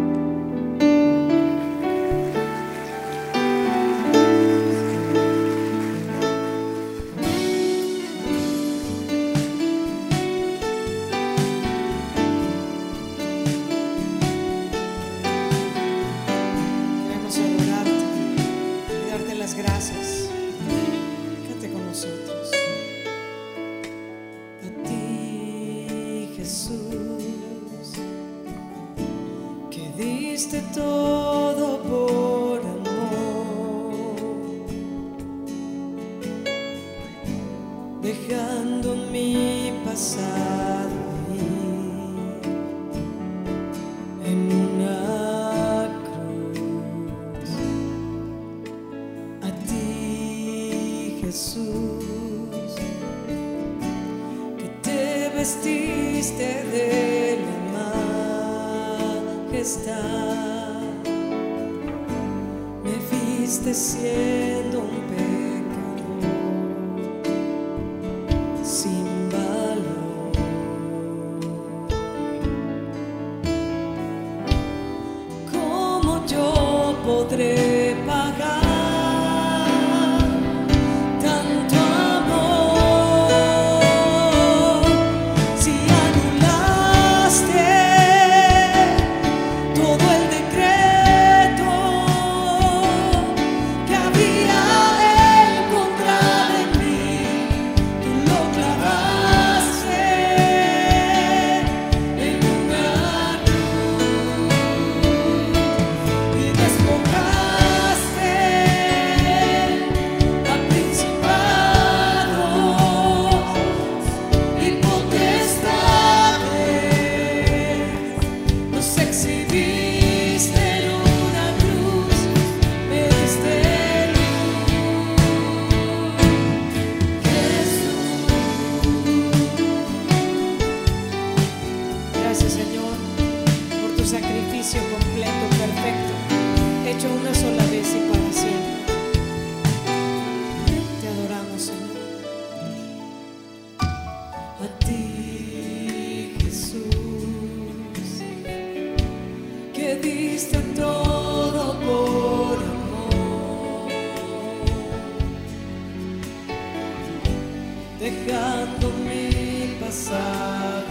dejándome 157.99 159.77
pasar. 159.81 160.88